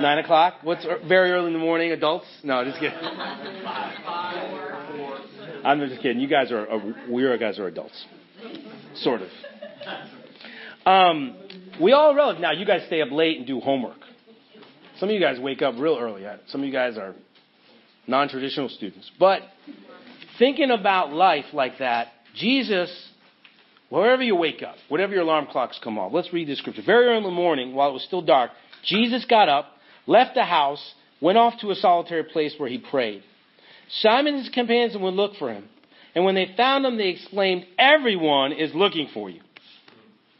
Nine 0.00 0.18
o'clock? 0.18 0.54
What's 0.62 0.86
very 1.06 1.30
early 1.30 1.48
in 1.48 1.52
the 1.52 1.58
morning? 1.58 1.92
Adults? 1.92 2.24
No, 2.42 2.64
just 2.64 2.78
kidding. 2.80 2.96
I'm 5.62 5.78
just 5.86 6.00
kidding. 6.00 6.20
You 6.20 6.28
guys 6.28 6.50
are, 6.50 6.70
uh, 6.70 6.78
we 7.10 7.22
guys 7.38 7.58
are 7.58 7.66
adults. 7.66 8.06
Sort 8.96 9.20
of. 9.20 9.28
Um, 10.86 11.36
we 11.80 11.92
all 11.92 12.14
realize 12.14 12.40
now 12.40 12.52
you 12.52 12.64
guys 12.64 12.86
stay 12.86 13.02
up 13.02 13.10
late 13.10 13.36
and 13.36 13.46
do 13.46 13.60
homework. 13.60 13.98
Some 14.98 15.10
of 15.10 15.14
you 15.14 15.20
guys 15.20 15.38
wake 15.38 15.60
up 15.60 15.74
real 15.78 15.98
early. 16.00 16.24
Some 16.48 16.62
of 16.62 16.66
you 16.66 16.72
guys 16.72 16.96
are 16.96 17.14
non 18.06 18.28
traditional 18.30 18.70
students. 18.70 19.10
But 19.18 19.42
thinking 20.38 20.70
about 20.70 21.12
life 21.12 21.46
like 21.52 21.78
that, 21.78 22.08
Jesus, 22.34 22.90
wherever 23.90 24.22
you 24.22 24.34
wake 24.34 24.62
up, 24.62 24.76
whatever 24.88 25.12
your 25.12 25.22
alarm 25.22 25.48
clocks 25.50 25.78
come 25.82 25.98
off, 25.98 26.12
let's 26.12 26.32
read 26.32 26.48
this 26.48 26.58
scripture. 26.58 26.82
Very 26.84 27.06
early 27.08 27.18
in 27.18 27.24
the 27.24 27.30
morning, 27.30 27.74
while 27.74 27.90
it 27.90 27.92
was 27.92 28.04
still 28.04 28.22
dark, 28.22 28.50
Jesus 28.84 29.26
got 29.26 29.48
up, 29.50 29.66
left 30.10 30.34
the 30.34 30.44
house, 30.44 30.94
went 31.20 31.38
off 31.38 31.60
to 31.60 31.70
a 31.70 31.76
solitary 31.76 32.24
place 32.24 32.54
where 32.58 32.68
he 32.68 32.78
prayed. 32.78 33.22
Simon 34.00 34.34
and 34.34 34.44
his 34.44 34.52
companions 34.52 34.96
would 34.96 35.14
look 35.14 35.36
for 35.36 35.52
him. 35.52 35.68
And 36.14 36.24
when 36.24 36.34
they 36.34 36.52
found 36.56 36.84
him, 36.84 36.98
they 36.98 37.10
exclaimed, 37.10 37.64
Everyone 37.78 38.52
is 38.52 38.74
looking 38.74 39.08
for 39.14 39.30
you. 39.30 39.40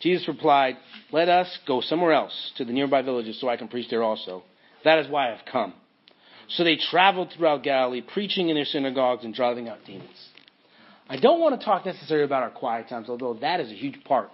Jesus 0.00 0.26
replied, 0.26 0.76
Let 1.12 1.28
us 1.28 1.58
go 1.66 1.80
somewhere 1.80 2.12
else 2.12 2.52
to 2.56 2.64
the 2.64 2.72
nearby 2.72 3.02
villages 3.02 3.40
so 3.40 3.48
I 3.48 3.56
can 3.56 3.68
preach 3.68 3.88
there 3.88 4.02
also. 4.02 4.42
That 4.84 4.98
is 4.98 5.08
why 5.08 5.32
I've 5.32 5.44
come. 5.50 5.74
So 6.48 6.64
they 6.64 6.76
traveled 6.76 7.32
throughout 7.36 7.62
Galilee, 7.62 8.02
preaching 8.02 8.48
in 8.48 8.56
their 8.56 8.64
synagogues 8.64 9.24
and 9.24 9.32
driving 9.32 9.68
out 9.68 9.78
demons. 9.86 10.28
I 11.08 11.16
don't 11.16 11.40
want 11.40 11.58
to 11.58 11.64
talk 11.64 11.86
necessarily 11.86 12.24
about 12.24 12.42
our 12.42 12.50
quiet 12.50 12.88
times, 12.88 13.08
although 13.08 13.34
that 13.34 13.60
is 13.60 13.70
a 13.70 13.74
huge 13.74 14.02
part 14.04 14.30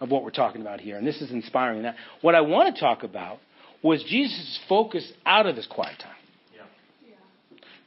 of 0.00 0.10
what 0.10 0.22
we're 0.22 0.30
talking 0.30 0.60
about 0.60 0.80
here, 0.80 0.96
and 0.98 1.06
this 1.06 1.20
is 1.20 1.30
inspiring. 1.32 1.82
That 1.82 1.96
what 2.20 2.36
I 2.36 2.42
want 2.42 2.74
to 2.74 2.80
talk 2.80 3.02
about 3.02 3.38
was 3.82 4.02
Jesus' 4.04 4.58
focus 4.68 5.10
out 5.24 5.46
of 5.46 5.56
this 5.56 5.66
quiet 5.66 5.98
time. 5.98 6.12
Yeah. 6.54 6.62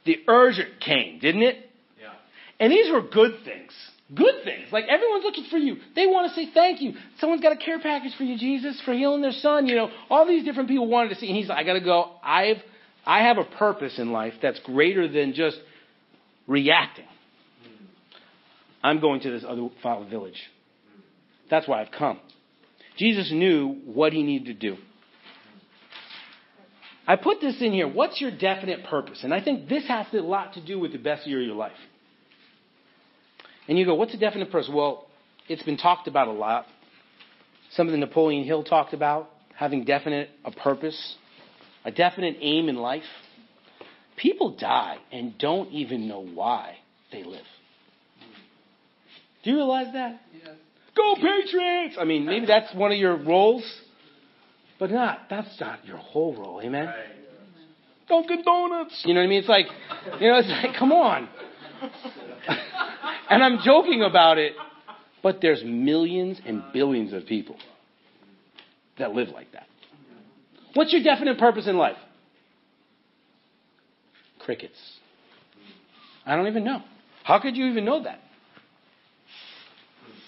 The 0.06 0.18
urgent 0.28 0.80
came, 0.80 1.18
didn't 1.18 1.42
it? 1.42 1.56
Yeah. 2.00 2.12
And 2.58 2.72
these 2.72 2.90
were 2.90 3.02
good 3.02 3.44
things. 3.44 3.72
Good 4.14 4.42
things. 4.44 4.72
Like 4.72 4.86
everyone's 4.88 5.22
looking 5.22 5.44
for 5.50 5.58
you. 5.58 5.76
They 5.94 6.06
want 6.06 6.30
to 6.30 6.34
say 6.34 6.50
thank 6.52 6.80
you. 6.80 6.94
Someone's 7.18 7.42
got 7.42 7.52
a 7.52 7.56
care 7.56 7.78
package 7.78 8.12
for 8.16 8.24
you, 8.24 8.36
Jesus, 8.36 8.80
for 8.84 8.92
healing 8.92 9.22
their 9.22 9.32
son. 9.32 9.66
You 9.66 9.76
know, 9.76 9.90
all 10.08 10.26
these 10.26 10.44
different 10.44 10.68
people 10.68 10.88
wanted 10.88 11.10
to 11.10 11.14
see. 11.16 11.28
And 11.28 11.36
he's 11.36 11.48
like, 11.48 11.58
I 11.58 11.64
got 11.64 11.74
to 11.74 11.80
go. 11.80 12.10
I've, 12.22 12.56
I 13.06 13.24
have 13.24 13.38
a 13.38 13.44
purpose 13.44 13.98
in 13.98 14.10
life 14.10 14.34
that's 14.42 14.58
greater 14.60 15.06
than 15.06 15.32
just 15.32 15.58
reacting. 16.48 17.04
Hmm. 17.62 17.84
I'm 18.82 19.00
going 19.00 19.20
to 19.20 19.30
this 19.30 19.44
other 19.46 19.68
village. 20.10 20.42
That's 21.50 21.68
why 21.68 21.80
I've 21.80 21.92
come. 21.92 22.18
Jesus 22.96 23.30
knew 23.32 23.76
what 23.84 24.12
he 24.12 24.22
needed 24.22 24.46
to 24.46 24.54
do. 24.54 24.76
I 27.06 27.16
put 27.16 27.40
this 27.40 27.60
in 27.60 27.72
here. 27.72 27.88
What's 27.88 28.20
your 28.20 28.30
definite 28.30 28.84
purpose? 28.84 29.20
And 29.24 29.34
I 29.34 29.42
think 29.42 29.68
this 29.68 29.86
has 29.88 30.06
a 30.12 30.18
lot 30.18 30.54
to 30.54 30.64
do 30.64 30.78
with 30.78 30.92
the 30.92 30.98
best 30.98 31.26
year 31.26 31.40
of 31.40 31.46
your 31.46 31.56
life. 31.56 31.72
And 33.68 33.78
you 33.78 33.84
go, 33.84 33.94
what's 33.94 34.14
a 34.14 34.18
definite 34.18 34.50
purpose? 34.50 34.70
Well, 34.72 35.06
it's 35.48 35.62
been 35.62 35.76
talked 35.76 36.08
about 36.08 36.28
a 36.28 36.32
lot. 36.32 36.66
Something 37.72 37.98
Napoleon 38.00 38.44
Hill 38.44 38.64
talked 38.64 38.94
about, 38.94 39.30
having 39.54 39.84
definite 39.84 40.30
a 40.44 40.50
purpose, 40.50 41.16
a 41.84 41.90
definite 41.90 42.36
aim 42.40 42.68
in 42.68 42.76
life. 42.76 43.04
People 44.16 44.56
die 44.56 44.98
and 45.12 45.38
don't 45.38 45.70
even 45.72 46.08
know 46.08 46.24
why 46.24 46.76
they 47.12 47.22
live. 47.22 47.46
Do 49.42 49.50
you 49.50 49.56
realize 49.56 49.92
that? 49.94 50.20
Yes. 50.32 50.56
Go 50.96 51.14
Patriots! 51.14 51.96
I 51.98 52.04
mean, 52.04 52.26
maybe 52.26 52.46
that's 52.46 52.74
one 52.74 52.92
of 52.92 52.98
your 52.98 53.16
roles, 53.16 53.64
but 54.80 54.90
not. 54.90 55.26
That's 55.28 55.60
not 55.60 55.84
your 55.84 55.98
whole 55.98 56.34
role. 56.34 56.60
Amen. 56.64 56.86
Right. 56.86 56.96
Dunkin' 58.08 58.42
Donuts. 58.42 59.02
You 59.04 59.14
know 59.14 59.20
what 59.20 59.26
I 59.26 59.28
mean? 59.28 59.38
It's 59.40 59.48
like, 59.48 59.66
you 60.18 60.28
know, 60.28 60.38
it's 60.38 60.48
like, 60.48 60.76
come 60.76 60.90
on. 60.90 61.28
and 63.28 63.44
I'm 63.44 63.58
joking 63.62 64.02
about 64.02 64.38
it, 64.38 64.54
but 65.22 65.38
there's 65.40 65.62
millions 65.64 66.40
and 66.44 66.64
billions 66.72 67.12
of 67.12 67.26
people 67.26 67.56
that 68.98 69.12
live 69.12 69.28
like 69.28 69.52
that. 69.52 69.66
What's 70.74 70.92
your 70.92 71.02
definite 71.02 71.38
purpose 71.38 71.68
in 71.68 71.76
life? 71.76 71.96
Crickets. 74.40 74.78
I 76.24 76.36
don't 76.36 76.48
even 76.48 76.64
know. 76.64 76.82
How 77.22 77.38
could 77.38 77.56
you 77.56 77.66
even 77.66 77.84
know 77.84 78.02
that? 78.02 78.20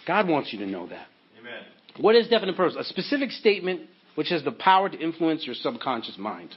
God 0.06 0.28
wants 0.28 0.52
you 0.52 0.58
to 0.60 0.66
know 0.66 0.86
that. 0.88 1.06
Amen. 1.40 1.62
What 1.98 2.16
is 2.16 2.28
definite 2.28 2.56
purpose? 2.56 2.76
A 2.78 2.84
specific 2.84 3.30
statement 3.30 3.82
which 4.14 4.28
has 4.28 4.42
the 4.44 4.52
power 4.52 4.88
to 4.88 4.98
influence 4.98 5.44
your 5.46 5.54
subconscious 5.54 6.18
mind. 6.18 6.54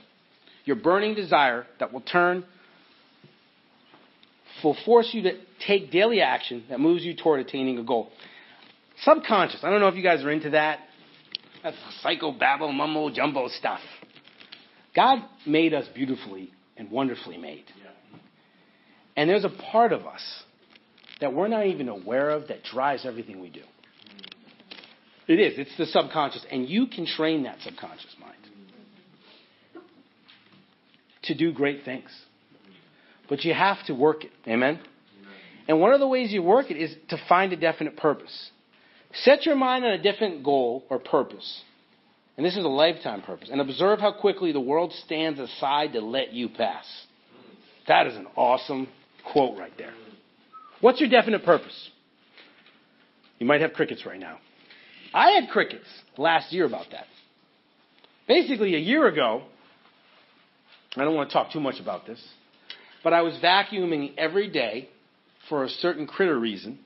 Your 0.65 0.75
burning 0.75 1.15
desire 1.15 1.65
that 1.79 1.93
will 1.93 2.01
turn, 2.01 2.43
will 4.63 4.77
force 4.85 5.09
you 5.13 5.21
to 5.23 5.33
take 5.67 5.91
daily 5.91 6.21
action 6.21 6.63
that 6.69 6.79
moves 6.79 7.03
you 7.03 7.15
toward 7.15 7.39
attaining 7.39 7.77
a 7.77 7.83
goal. 7.83 8.09
Subconscious. 9.01 9.59
I 9.63 9.69
don't 9.69 9.79
know 9.79 9.87
if 9.87 9.95
you 9.95 10.03
guys 10.03 10.23
are 10.23 10.31
into 10.31 10.51
that. 10.51 10.79
That's 11.63 11.77
psycho 12.01 12.31
babble, 12.31 12.71
mumbo 12.71 13.09
jumbo 13.09 13.47
stuff. 13.47 13.81
God 14.95 15.19
made 15.45 15.73
us 15.73 15.85
beautifully 15.93 16.51
and 16.77 16.89
wonderfully 16.89 17.37
made. 17.37 17.65
And 19.17 19.29
there's 19.29 19.45
a 19.45 19.49
part 19.71 19.91
of 19.91 20.05
us 20.05 20.21
that 21.21 21.33
we're 21.33 21.47
not 21.47 21.67
even 21.67 21.89
aware 21.89 22.29
of 22.29 22.47
that 22.49 22.63
drives 22.63 23.05
everything 23.05 23.41
we 23.41 23.49
do. 23.49 23.61
It 25.27 25.39
is. 25.39 25.57
It's 25.57 25.75
the 25.77 25.85
subconscious. 25.85 26.45
And 26.51 26.69
you 26.69 26.87
can 26.87 27.05
train 27.05 27.43
that 27.43 27.57
subconscious 27.61 28.15
mind 28.19 28.35
to 31.23 31.35
do 31.35 31.51
great 31.51 31.83
things. 31.83 32.09
But 33.27 33.43
you 33.43 33.53
have 33.53 33.83
to 33.87 33.93
work 33.93 34.23
it. 34.23 34.31
Amen? 34.47 34.79
And 35.67 35.79
one 35.79 35.93
of 35.93 35.99
the 35.99 36.07
ways 36.07 36.31
you 36.31 36.43
work 36.43 36.69
it 36.69 36.77
is 36.77 36.95
to 37.09 37.17
find 37.27 37.51
a 37.53 37.55
definite 37.55 37.97
purpose. 37.97 38.51
Set 39.23 39.45
your 39.45 39.55
mind 39.55 39.83
on 39.83 39.91
a 39.91 40.01
different 40.01 40.43
goal 40.43 40.83
or 40.89 40.99
purpose. 40.99 41.63
And 42.37 42.45
this 42.45 42.57
is 42.57 42.63
a 42.63 42.69
lifetime 42.69 43.21
purpose. 43.21 43.49
And 43.51 43.61
observe 43.61 43.99
how 43.99 44.11
quickly 44.11 44.51
the 44.51 44.59
world 44.59 44.93
stands 45.05 45.39
aside 45.39 45.93
to 45.93 46.01
let 46.01 46.33
you 46.33 46.49
pass. 46.49 46.85
That 47.87 48.07
is 48.07 48.15
an 48.15 48.27
awesome 48.35 48.87
quote 49.31 49.57
right 49.57 49.73
there. 49.77 49.93
What's 50.81 50.99
your 50.99 51.09
definite 51.09 51.43
purpose? 51.43 51.89
You 53.39 53.47
might 53.47 53.61
have 53.61 53.73
crickets 53.73 54.05
right 54.05 54.19
now. 54.19 54.39
I 55.15 55.31
had 55.31 55.49
crickets 55.49 55.87
last 56.17 56.51
year 56.51 56.65
about 56.65 56.87
that. 56.91 57.05
Basically, 58.27 58.75
a 58.75 58.79
year 58.79 59.07
ago, 59.07 59.43
I 60.97 61.05
don't 61.05 61.15
want 61.15 61.29
to 61.29 61.33
talk 61.33 61.53
too 61.53 61.61
much 61.61 61.79
about 61.79 62.05
this, 62.05 62.21
but 63.01 63.13
I 63.13 63.21
was 63.21 63.33
vacuuming 63.41 64.13
every 64.17 64.49
day 64.49 64.89
for 65.47 65.63
a 65.63 65.69
certain 65.69 66.05
critter 66.05 66.37
reason 66.37 66.79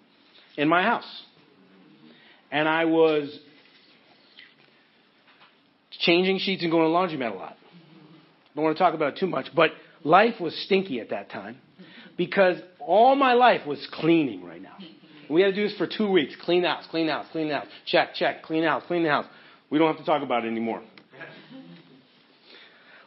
in 0.58 0.70
my 0.70 0.84
house. 0.84 1.10
And 2.52 2.68
I 2.70 2.86
was 2.86 3.36
changing 6.00 6.38
sheets 6.38 6.62
and 6.62 6.72
going 6.72 6.84
to 6.84 6.90
laundromat 6.90 7.32
a 7.32 7.36
lot. 7.36 7.58
Don't 8.54 8.64
want 8.64 8.78
to 8.78 8.84
talk 8.84 8.94
about 8.94 9.14
it 9.14 9.20
too 9.20 9.28
much, 9.28 9.48
but 9.56 9.72
life 10.04 10.40
was 10.40 10.56
stinky 10.66 11.00
at 11.00 11.10
that 11.10 11.32
time 11.32 11.58
because 12.16 12.58
all 12.80 13.16
my 13.16 13.34
life 13.34 13.66
was 13.66 13.88
cleaning 13.92 14.44
right 14.44 14.62
now. 14.62 14.78
We 15.30 15.42
had 15.42 15.54
to 15.54 15.56
do 15.56 15.68
this 15.68 15.78
for 15.78 15.88
two 15.88 16.10
weeks. 16.10 16.36
Clean 16.44 16.64
house, 16.64 16.86
clean 16.90 17.08
house, 17.08 17.28
clean 17.32 17.52
house. 17.52 17.68
Check, 17.86 18.16
check, 18.16 18.44
clean 18.44 18.64
house, 18.64 18.84
clean 18.88 19.04
the 19.04 19.10
house. 19.10 19.26
We 19.70 19.78
don't 19.78 19.88
have 19.88 19.98
to 19.98 20.06
talk 20.06 20.24
about 20.24 20.46
it 20.46 20.50
anymore. 20.50 20.82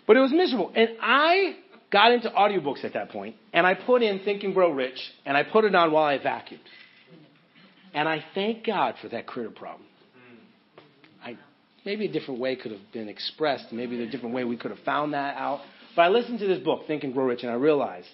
But 0.05 0.17
it 0.17 0.21
was 0.21 0.33
miserable. 0.33 0.73
And 0.75 0.91
I 1.01 1.57
got 1.93 2.13
into 2.13 2.29
audiobooks 2.31 2.85
at 2.85 2.95
that 2.95 3.11
point, 3.11 3.37
and 3.53 3.67
I 3.67 3.75
put 3.75 4.03
in 4.03 4.19
Think 4.25 4.43
and 4.43 4.53
Grow 4.53 4.73
Rich, 4.73 4.99
and 5.25 5.37
I 5.37 5.45
put 5.45 5.65
it 5.65 5.75
on 5.75 5.93
while 5.93 6.05
I 6.05 6.19
vacuumed. 6.19 6.59
And 7.95 8.09
I 8.09 8.25
thank 8.35 8.67
God 8.67 8.97
for 9.01 9.09
that 9.11 9.27
critter 9.27 9.51
problem. 9.51 9.87
I, 11.25 11.37
maybe 11.85 12.07
a 12.07 12.13
different 12.13 12.41
way 12.41 12.57
could 12.57 12.73
have 12.73 12.93
been 12.93 13.09
expressed, 13.09 13.67
maybe 13.71 14.03
a 14.03 14.11
different 14.11 14.35
way 14.35 14.45
we 14.45 14.57
could 14.57 14.71
have 14.71 14.81
found 14.81 15.13
that 15.13 15.37
out. 15.37 15.61
But 15.95 16.03
I 16.03 16.09
listened 16.09 16.39
to 16.39 16.47
this 16.47 16.59
book, 16.59 16.87
Think 16.87 17.05
and 17.05 17.13
Grow 17.13 17.27
Rich, 17.27 17.43
and 17.43 17.53
I 17.53 17.55
realized 17.55 18.09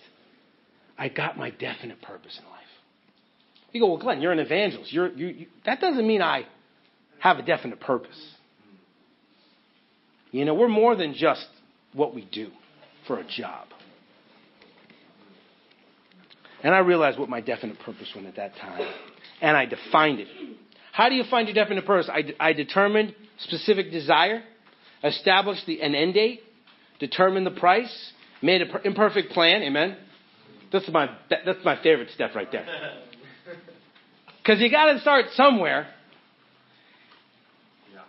I 0.98 1.08
got 1.08 1.38
my 1.38 1.50
definite 1.50 2.02
purpose 2.02 2.38
in 2.38 2.50
life. 2.50 2.57
You 3.72 3.80
go, 3.80 3.88
well, 3.88 3.98
Glenn, 3.98 4.20
you're 4.20 4.32
an 4.32 4.38
evangelist. 4.38 4.92
You're, 4.92 5.08
you, 5.12 5.26
you, 5.26 5.46
that 5.66 5.80
doesn't 5.80 6.06
mean 6.06 6.22
I 6.22 6.46
have 7.20 7.38
a 7.38 7.42
definite 7.42 7.80
purpose. 7.80 8.18
You 10.30 10.44
know, 10.44 10.54
we're 10.54 10.68
more 10.68 10.94
than 10.96 11.14
just 11.14 11.46
what 11.92 12.14
we 12.14 12.24
do 12.24 12.50
for 13.06 13.18
a 13.18 13.24
job. 13.24 13.66
And 16.62 16.74
I 16.74 16.78
realized 16.78 17.18
what 17.18 17.28
my 17.28 17.40
definite 17.40 17.78
purpose 17.80 18.10
was 18.14 18.24
at 18.26 18.36
that 18.36 18.56
time. 18.56 18.86
And 19.40 19.56
I 19.56 19.66
defined 19.66 20.20
it. 20.20 20.28
How 20.92 21.08
do 21.08 21.14
you 21.14 21.24
find 21.30 21.46
your 21.46 21.54
definite 21.54 21.86
purpose? 21.86 22.10
I, 22.12 22.34
I 22.40 22.52
determined 22.52 23.14
specific 23.38 23.90
desire, 23.90 24.42
established 25.04 25.66
the, 25.66 25.80
an 25.80 25.94
end 25.94 26.14
date, 26.14 26.40
determined 26.98 27.46
the 27.46 27.52
price, 27.52 28.12
made 28.42 28.62
an 28.62 28.70
imperfect 28.84 29.30
plan. 29.30 29.62
Amen. 29.62 29.96
That's 30.72 30.88
my, 30.88 31.08
that's 31.30 31.64
my 31.64 31.80
favorite 31.82 32.10
step 32.10 32.34
right 32.34 32.50
there. 32.50 32.66
Because 34.48 34.62
you 34.62 34.70
got 34.70 34.90
to 34.94 35.00
start 35.00 35.26
somewhere. 35.34 35.86
Yeah. 37.92 38.00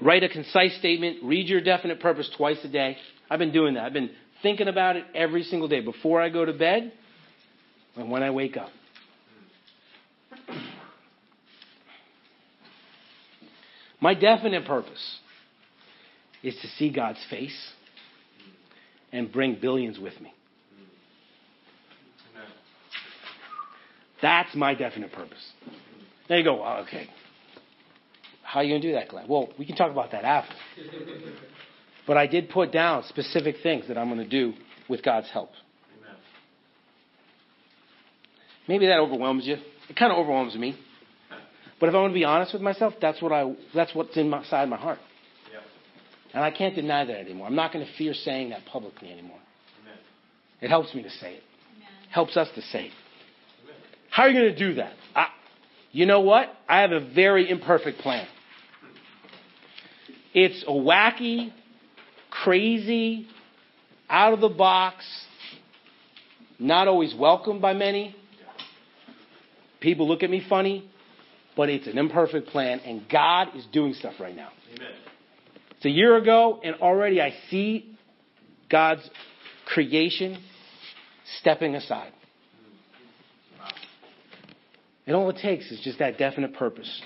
Write 0.00 0.22
a 0.22 0.28
concise 0.28 0.78
statement. 0.78 1.24
Read 1.24 1.48
your 1.48 1.60
definite 1.60 1.98
purpose 1.98 2.30
twice 2.36 2.58
a 2.62 2.68
day. 2.68 2.96
I've 3.28 3.40
been 3.40 3.50
doing 3.50 3.74
that. 3.74 3.82
I've 3.82 3.92
been 3.92 4.10
thinking 4.44 4.68
about 4.68 4.94
it 4.94 5.02
every 5.12 5.42
single 5.42 5.66
day 5.66 5.80
before 5.80 6.22
I 6.22 6.28
go 6.28 6.44
to 6.44 6.52
bed 6.52 6.92
and 7.96 8.12
when 8.12 8.22
I 8.22 8.30
wake 8.30 8.56
up. 8.56 8.70
My 14.00 14.14
definite 14.14 14.66
purpose 14.66 15.18
is 16.44 16.54
to 16.62 16.68
see 16.78 16.92
God's 16.92 17.18
face 17.28 17.72
and 19.10 19.32
bring 19.32 19.58
billions 19.60 19.98
with 19.98 20.20
me. 20.20 20.32
That's 24.22 24.54
my 24.54 24.74
definite 24.74 25.12
purpose. 25.12 25.52
There 26.28 26.38
you 26.38 26.44
go. 26.44 26.62
Oh, 26.64 26.84
okay. 26.86 27.08
How 28.42 28.60
are 28.60 28.64
you 28.64 28.70
going 28.70 28.82
to 28.82 28.88
do 28.88 28.94
that, 28.94 29.08
Glenn? 29.08 29.26
Well, 29.28 29.48
we 29.58 29.66
can 29.66 29.76
talk 29.76 29.90
about 29.90 30.12
that 30.12 30.24
after. 30.24 30.54
But 32.06 32.16
I 32.16 32.26
did 32.26 32.50
put 32.50 32.72
down 32.72 33.02
specific 33.08 33.56
things 33.62 33.88
that 33.88 33.98
I'm 33.98 34.08
going 34.08 34.22
to 34.22 34.28
do 34.28 34.54
with 34.88 35.02
God's 35.02 35.28
help. 35.30 35.50
Amen. 35.98 36.16
Maybe 38.68 38.86
that 38.86 39.00
overwhelms 39.00 39.44
you. 39.44 39.56
It 39.88 39.96
kind 39.96 40.12
of 40.12 40.18
overwhelms 40.18 40.54
me. 40.54 40.78
But 41.78 41.90
if 41.90 41.94
I 41.94 41.98
want 41.98 42.12
to 42.12 42.14
be 42.14 42.24
honest 42.24 42.54
with 42.54 42.62
myself, 42.62 42.94
that's 43.02 43.20
what 43.20 43.32
I 43.32 43.54
that's 43.74 43.94
what's 43.94 44.16
inside 44.16 44.66
my 44.70 44.78
heart. 44.78 44.98
Yeah. 45.52 45.60
And 46.32 46.42
I 46.42 46.50
can't 46.50 46.74
deny 46.74 47.04
that 47.04 47.18
anymore. 47.18 47.46
I'm 47.48 47.54
not 47.54 47.70
going 47.70 47.84
to 47.84 47.92
fear 47.98 48.14
saying 48.14 48.48
that 48.48 48.64
publicly 48.64 49.12
anymore. 49.12 49.36
Amen. 49.82 49.98
It 50.62 50.70
helps 50.70 50.94
me 50.94 51.02
to 51.02 51.10
say 51.10 51.34
it. 51.34 51.42
Helps 52.10 52.34
us 52.38 52.48
to 52.54 52.62
say 52.62 52.86
it. 52.86 52.92
How 54.16 54.22
are 54.22 54.30
you 54.30 54.40
going 54.40 54.54
to 54.54 54.58
do 54.58 54.74
that? 54.76 54.94
I, 55.14 55.26
you 55.92 56.06
know 56.06 56.22
what? 56.22 56.48
I 56.66 56.80
have 56.80 56.90
a 56.90 57.00
very 57.00 57.50
imperfect 57.50 57.98
plan. 57.98 58.26
It's 60.32 60.64
a 60.66 60.70
wacky, 60.70 61.52
crazy, 62.30 63.26
out 64.08 64.32
of 64.32 64.40
the 64.40 64.48
box, 64.48 65.04
not 66.58 66.88
always 66.88 67.14
welcomed 67.14 67.60
by 67.60 67.74
many. 67.74 68.16
People 69.80 70.08
look 70.08 70.22
at 70.22 70.30
me 70.30 70.42
funny, 70.48 70.88
but 71.54 71.68
it's 71.68 71.86
an 71.86 71.98
imperfect 71.98 72.48
plan, 72.48 72.80
and 72.86 73.06
God 73.10 73.48
is 73.54 73.66
doing 73.70 73.92
stuff 73.92 74.14
right 74.18 74.34
now. 74.34 74.48
Amen. 74.74 74.92
It's 75.72 75.84
a 75.84 75.90
year 75.90 76.16
ago, 76.16 76.58
and 76.64 76.76
already 76.76 77.20
I 77.20 77.34
see 77.50 77.94
God's 78.70 79.06
creation 79.66 80.42
stepping 81.38 81.74
aside. 81.74 82.14
And 85.06 85.14
all 85.14 85.30
it 85.30 85.36
takes 85.36 85.70
is 85.70 85.80
just 85.80 85.98
that 86.00 86.18
definite 86.18 86.54
purpose. 86.54 87.02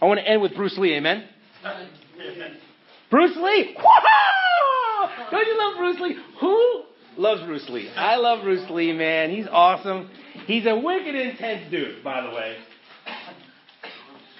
I 0.00 0.06
want 0.06 0.20
to 0.20 0.28
end 0.28 0.40
with 0.40 0.54
Bruce 0.54 0.76
Lee, 0.78 0.94
amen? 0.94 1.24
Bruce 3.10 3.36
Lee! 3.36 3.76
Whoa! 3.78 5.10
Don't 5.30 5.46
you 5.46 5.58
love 5.58 5.78
Bruce 5.78 6.00
Lee? 6.00 6.16
Who 6.40 6.82
loves 7.16 7.42
Bruce 7.42 7.68
Lee? 7.68 7.90
I 7.96 8.16
love 8.16 8.42
Bruce 8.42 8.68
Lee, 8.70 8.92
man. 8.92 9.30
He's 9.30 9.46
awesome. 9.50 10.10
He's 10.46 10.66
a 10.66 10.76
wicked 10.76 11.14
intense 11.14 11.70
dude, 11.70 12.04
by 12.04 12.22
the 12.22 12.30
way. 12.30 12.56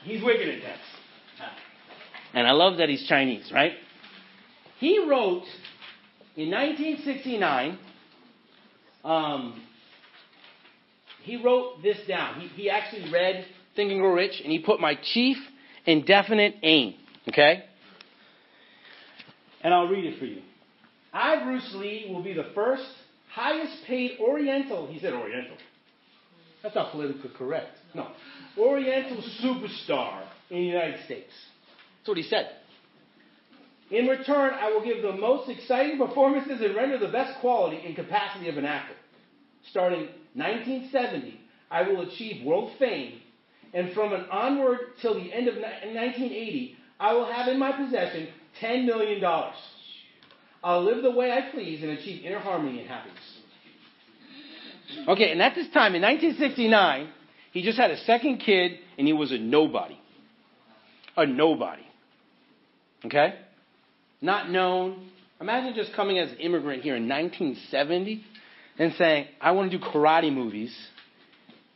He's 0.05 0.23
wicked 0.23 0.49
intense. 0.49 0.79
And 2.35 2.47
I 2.47 2.53
love 2.53 2.79
that 2.79 2.89
he's 2.89 3.07
Chinese, 3.07 3.51
right? 3.53 3.73
He 4.79 4.99
wrote 4.99 5.45
in 6.37 6.51
1969, 6.51 7.79
um, 9.05 9.63
he 11.25 11.43
wrote 11.43 11.83
this 11.83 11.97
down. 12.07 12.41
He, 12.41 12.49
he 12.49 12.71
actually 12.71 13.11
read 13.11 13.47
Think 13.75 13.91
and 13.91 14.01
Grow 14.01 14.13
Rich, 14.13 14.41
and 14.43 14.53
he 14.53 14.59
put 14.59 14.79
my 14.79 14.95
chief 15.15 15.39
indefinite 15.87 16.57
aim. 16.63 16.95
Okay? 17.29 17.65
And 19.63 19.73
I'll 19.73 19.89
read 19.89 20.05
it 20.05 20.19
for 20.19 20.27
you. 20.27 20.43
I, 21.13 21.43
Bruce 21.43 21.75
Lee, 21.77 22.11
will 22.13 22.23
be 22.23 22.35
the 22.35 22.51
first 22.55 22.85
highest 23.33 23.85
paid 23.87 24.19
Oriental. 24.21 24.87
He 24.87 25.01
said 25.01 25.15
Oriental. 25.15 25.57
That's 26.63 26.75
not 26.75 26.93
politically 26.93 27.31
correct. 27.37 27.79
No. 27.95 28.09
Oriental 28.59 29.23
superstar 29.43 30.25
in 30.51 30.59
the 30.59 30.65
United 30.65 31.05
States. 31.07 31.31
That's 31.99 32.09
what 32.09 32.17
he 32.19 32.23
said. 32.25 32.51
In 33.91 34.07
return, 34.07 34.53
I 34.55 34.71
will 34.71 34.85
give 34.85 35.03
the 35.03 35.13
most 35.13 35.49
exciting 35.49 35.99
performances 35.99 36.61
and 36.61 36.75
render 36.75 36.99
the 36.99 37.09
best 37.09 37.41
quality 37.41 37.81
and 37.85 37.97
capacity 37.97 38.49
of 38.49 38.59
an 38.59 38.65
actor. 38.65 38.95
Starting 39.71 40.09
1970, 40.35 41.41
I 41.71 41.83
will 41.83 42.03
achieve 42.03 42.45
world 42.45 42.73
fame, 42.79 43.21
and 43.73 43.93
from 43.93 44.13
an 44.13 44.27
onward 44.31 44.79
till 45.01 45.15
the 45.15 45.33
end 45.33 45.49
of 45.49 45.55
1980, 45.55 46.77
I 47.01 47.13
will 47.15 47.27
have 47.27 47.49
in 47.49 47.59
my 47.59 47.73
possession 47.73 48.29
$10 48.61 48.85
million. 48.85 49.23
I'll 50.63 50.83
live 50.83 51.03
the 51.03 51.11
way 51.11 51.31
I 51.31 51.51
please 51.51 51.83
and 51.83 51.93
achieve 51.93 52.25
inner 52.25 52.39
harmony 52.39 52.81
and 52.81 52.89
happiness. 52.89 53.19
Okay, 55.09 55.33
and 55.33 55.43
at 55.43 55.55
this 55.55 55.69
time, 55.69 55.95
in 55.95 56.03
1969, 56.03 57.09
he 57.53 57.63
just 57.63 57.79
had 57.79 57.91
a 57.91 57.99
second 58.05 58.39
kid 58.39 58.79
and 58.97 59.07
he 59.07 59.13
was 59.13 59.33
a 59.33 59.39
nobody. 59.39 59.99
A 61.17 61.27
nobody. 61.27 61.87
Okay? 63.05 63.35
Not 64.21 64.51
known. 64.51 65.11
Imagine 65.41 65.75
just 65.75 65.93
coming 65.95 66.19
as 66.19 66.31
an 66.31 66.39
immigrant 66.39 66.83
here 66.83 66.97
in 66.97 67.09
1970 67.09 68.25
and 68.79 68.93
saying, 68.95 69.27
I 69.41 69.53
want 69.53 69.71
to 69.71 69.79
do 69.79 69.85
karate 69.85 70.33
movies 70.33 70.75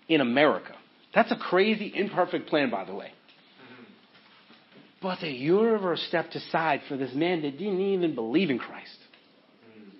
in 0.09 0.21
America. 0.21 0.75
That's 1.15 1.31
a 1.31 1.37
crazy, 1.37 1.93
imperfect 1.95 2.49
plan, 2.49 2.71
by 2.71 2.85
the 2.85 2.95
way. 2.95 3.07
Mm-hmm. 3.07 3.85
But 5.03 5.21
the 5.21 5.31
universe 5.31 6.05
stepped 6.09 6.35
aside 6.35 6.83
for 6.89 6.97
this 6.97 7.15
man 7.15 7.43
that 7.43 7.59
didn't 7.59 7.81
even 7.81 8.15
believe 8.15 8.51
in 8.51 8.59
Christ 8.59 8.99
mm-hmm. 9.71 9.91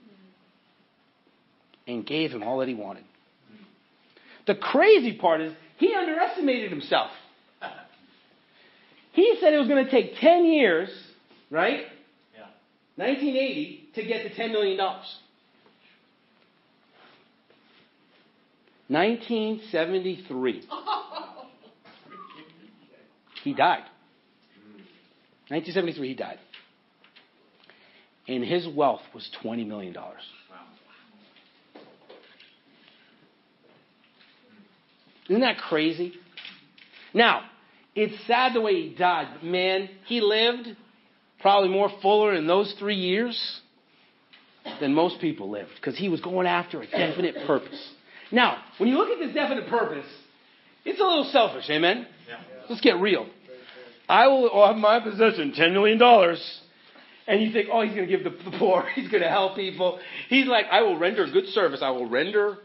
and 1.93 2.07
gave 2.07 2.31
him 2.31 2.43
all 2.43 2.59
that 2.59 2.69
he 2.69 2.75
wanted. 2.75 3.05
The 4.47 4.55
crazy 4.55 5.17
part 5.19 5.43
is 5.43 5.53
he 5.77 5.95
underestimated 5.95 6.71
himself. 6.71 7.11
He 9.13 9.37
said 9.41 9.53
it 9.53 9.59
was 9.59 9.67
going 9.67 9.85
to 9.85 9.91
take 9.91 10.17
10 10.21 10.45
years, 10.47 10.89
right? 11.51 11.81
Yeah. 12.35 12.47
1980 12.95 13.91
to 13.97 14.05
get 14.05 14.23
to 14.23 14.41
$10 14.41 14.53
million. 14.53 14.79
1973. 18.89 20.63
He 23.45 23.55
died. 23.55 23.85
1973, 25.49 26.09
he 26.09 26.15
died. 26.15 26.39
And 28.27 28.45
his 28.45 28.69
wealth 28.69 29.01
was 29.15 29.31
$20 29.43 29.67
million. 29.67 29.97
Isn't 35.29 35.41
that 35.41 35.59
crazy? 35.59 36.15
Now, 37.15 37.43
it's 37.95 38.15
sad 38.27 38.55
the 38.55 38.61
way 38.61 38.89
he 38.89 38.95
died. 38.95 39.29
But 39.35 39.45
man, 39.45 39.89
he 40.07 40.21
lived 40.21 40.69
probably 41.41 41.71
more 41.71 41.91
fuller 42.03 42.35
in 42.35 42.47
those 42.47 42.75
three 42.79 42.97
years 42.97 43.61
than 44.81 44.93
most 44.93 45.21
people 45.21 45.51
lived 45.51 45.71
because 45.77 45.97
he 45.97 46.09
was 46.09 46.21
going 46.21 46.47
after 46.47 46.83
a 46.83 46.87
definite 46.87 47.47
purpose. 47.47 47.93
Now, 48.31 48.59
when 48.79 48.89
you 48.89 48.97
look 48.97 49.09
at 49.09 49.19
this 49.19 49.35
definite 49.35 49.69
purpose, 49.69 50.07
it's 50.85 51.01
a 51.01 51.05
little 51.05 51.29
selfish, 51.33 51.65
amen? 51.71 52.07
Yeah. 52.29 52.37
Let's 52.69 52.81
get 52.81 52.99
real. 52.99 53.27
I 54.09 54.27
will 54.29 54.67
have 54.67 54.77
my 54.77 55.01
possession 55.01 55.53
$10 55.57 55.73
million. 55.73 56.01
And 57.27 57.43
you 57.43 57.53
think, 57.53 57.69
oh, 57.71 57.83
he's 57.83 57.95
going 57.95 58.09
to 58.09 58.17
give 58.17 58.25
the, 58.25 58.31
the 58.51 58.57
poor. 58.59 58.87
He's 58.95 59.11
going 59.11 59.23
to 59.23 59.29
help 59.29 59.55
people. 59.55 59.99
He's 60.31 60.47
like, 60.47 60.65
I 60.73 60.81
will 60.81 60.99
render 60.99 61.27
good 61.31 61.47
service. 61.49 61.81
I 61.83 61.91
will 61.91 62.09
render. 62.09 62.57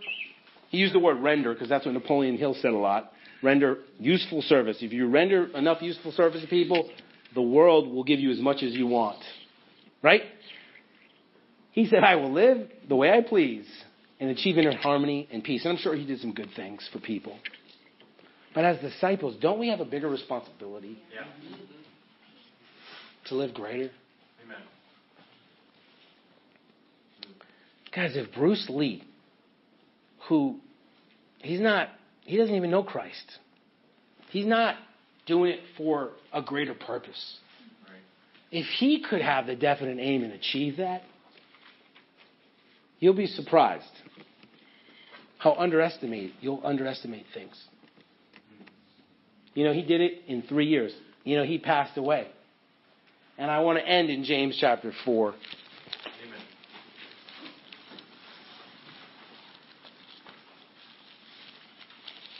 He 0.69 0.77
used 0.77 0.95
the 0.95 0.99
word 0.99 1.19
render 1.19 1.53
because 1.53 1.67
that's 1.67 1.85
what 1.85 1.93
Napoleon 1.93 2.37
Hill 2.37 2.55
said 2.61 2.71
a 2.71 2.77
lot. 2.77 3.11
Render 3.41 3.79
useful 3.99 4.41
service. 4.41 4.77
If 4.79 4.93
you 4.93 5.09
render 5.09 5.47
enough 5.57 5.81
useful 5.81 6.13
service 6.13 6.41
to 6.41 6.47
people, 6.47 6.89
the 7.35 7.41
world 7.41 7.93
will 7.93 8.05
give 8.05 8.21
you 8.21 8.31
as 8.31 8.39
much 8.39 8.63
as 8.63 8.71
you 8.71 8.87
want. 8.87 9.21
Right? 10.01 10.21
He 11.71 11.85
said, 11.87 12.05
I 12.05 12.15
will 12.15 12.31
live 12.31 12.69
the 12.87 12.95
way 12.95 13.11
I 13.11 13.19
please 13.21 13.65
and 14.23 14.31
achieve 14.31 14.57
inner 14.57 14.71
harmony 14.77 15.27
and 15.33 15.43
peace. 15.43 15.65
And 15.65 15.73
I'm 15.73 15.77
sure 15.77 15.93
he 15.95 16.05
did 16.05 16.19
some 16.21 16.33
good 16.33 16.49
things 16.55 16.87
for 16.93 16.99
people. 16.99 17.37
But 18.55 18.63
as 18.63 18.79
disciples, 18.79 19.35
don't 19.41 19.59
we 19.59 19.67
have 19.67 19.81
a 19.81 19.85
bigger 19.85 20.07
responsibility 20.07 20.97
Yeah. 21.13 21.25
to 23.25 23.35
live 23.35 23.53
greater? 23.53 23.91
Amen. 24.45 24.61
Guys, 27.93 28.15
if 28.15 28.33
Bruce 28.33 28.65
Lee, 28.69 29.03
who 30.29 30.59
he's 31.39 31.59
not, 31.59 31.89
he 32.21 32.37
doesn't 32.37 32.55
even 32.55 32.71
know 32.71 32.83
Christ, 32.83 33.39
he's 34.29 34.45
not 34.45 34.77
doing 35.25 35.51
it 35.51 35.59
for 35.75 36.11
a 36.31 36.41
greater 36.41 36.73
purpose. 36.73 37.39
Right. 37.89 37.97
If 38.51 38.67
he 38.67 39.01
could 39.01 39.21
have 39.21 39.47
the 39.47 39.55
definite 39.55 39.99
aim 39.99 40.23
and 40.23 40.31
achieve 40.31 40.77
that, 40.77 41.03
you'll 42.99 43.13
be 43.13 43.27
surprised 43.27 43.83
how 45.43 45.55
underestimate 45.55 46.33
you'll 46.39 46.61
underestimate 46.63 47.25
things. 47.33 47.61
You 49.53 49.65
know, 49.65 49.73
he 49.73 49.83
did 49.83 49.99
it 49.99 50.21
in 50.25 50.41
three 50.43 50.67
years. 50.67 50.93
You 51.25 51.35
know, 51.35 51.43
he 51.43 51.57
passed 51.57 51.97
away. 51.97 52.27
And 53.37 53.51
I 53.51 53.59
want 53.59 53.77
to 53.77 53.85
end 53.85 54.09
in 54.09 54.23
James 54.23 54.57
chapter 54.59 54.93
4. 55.03 55.27
Amen. 55.27 55.37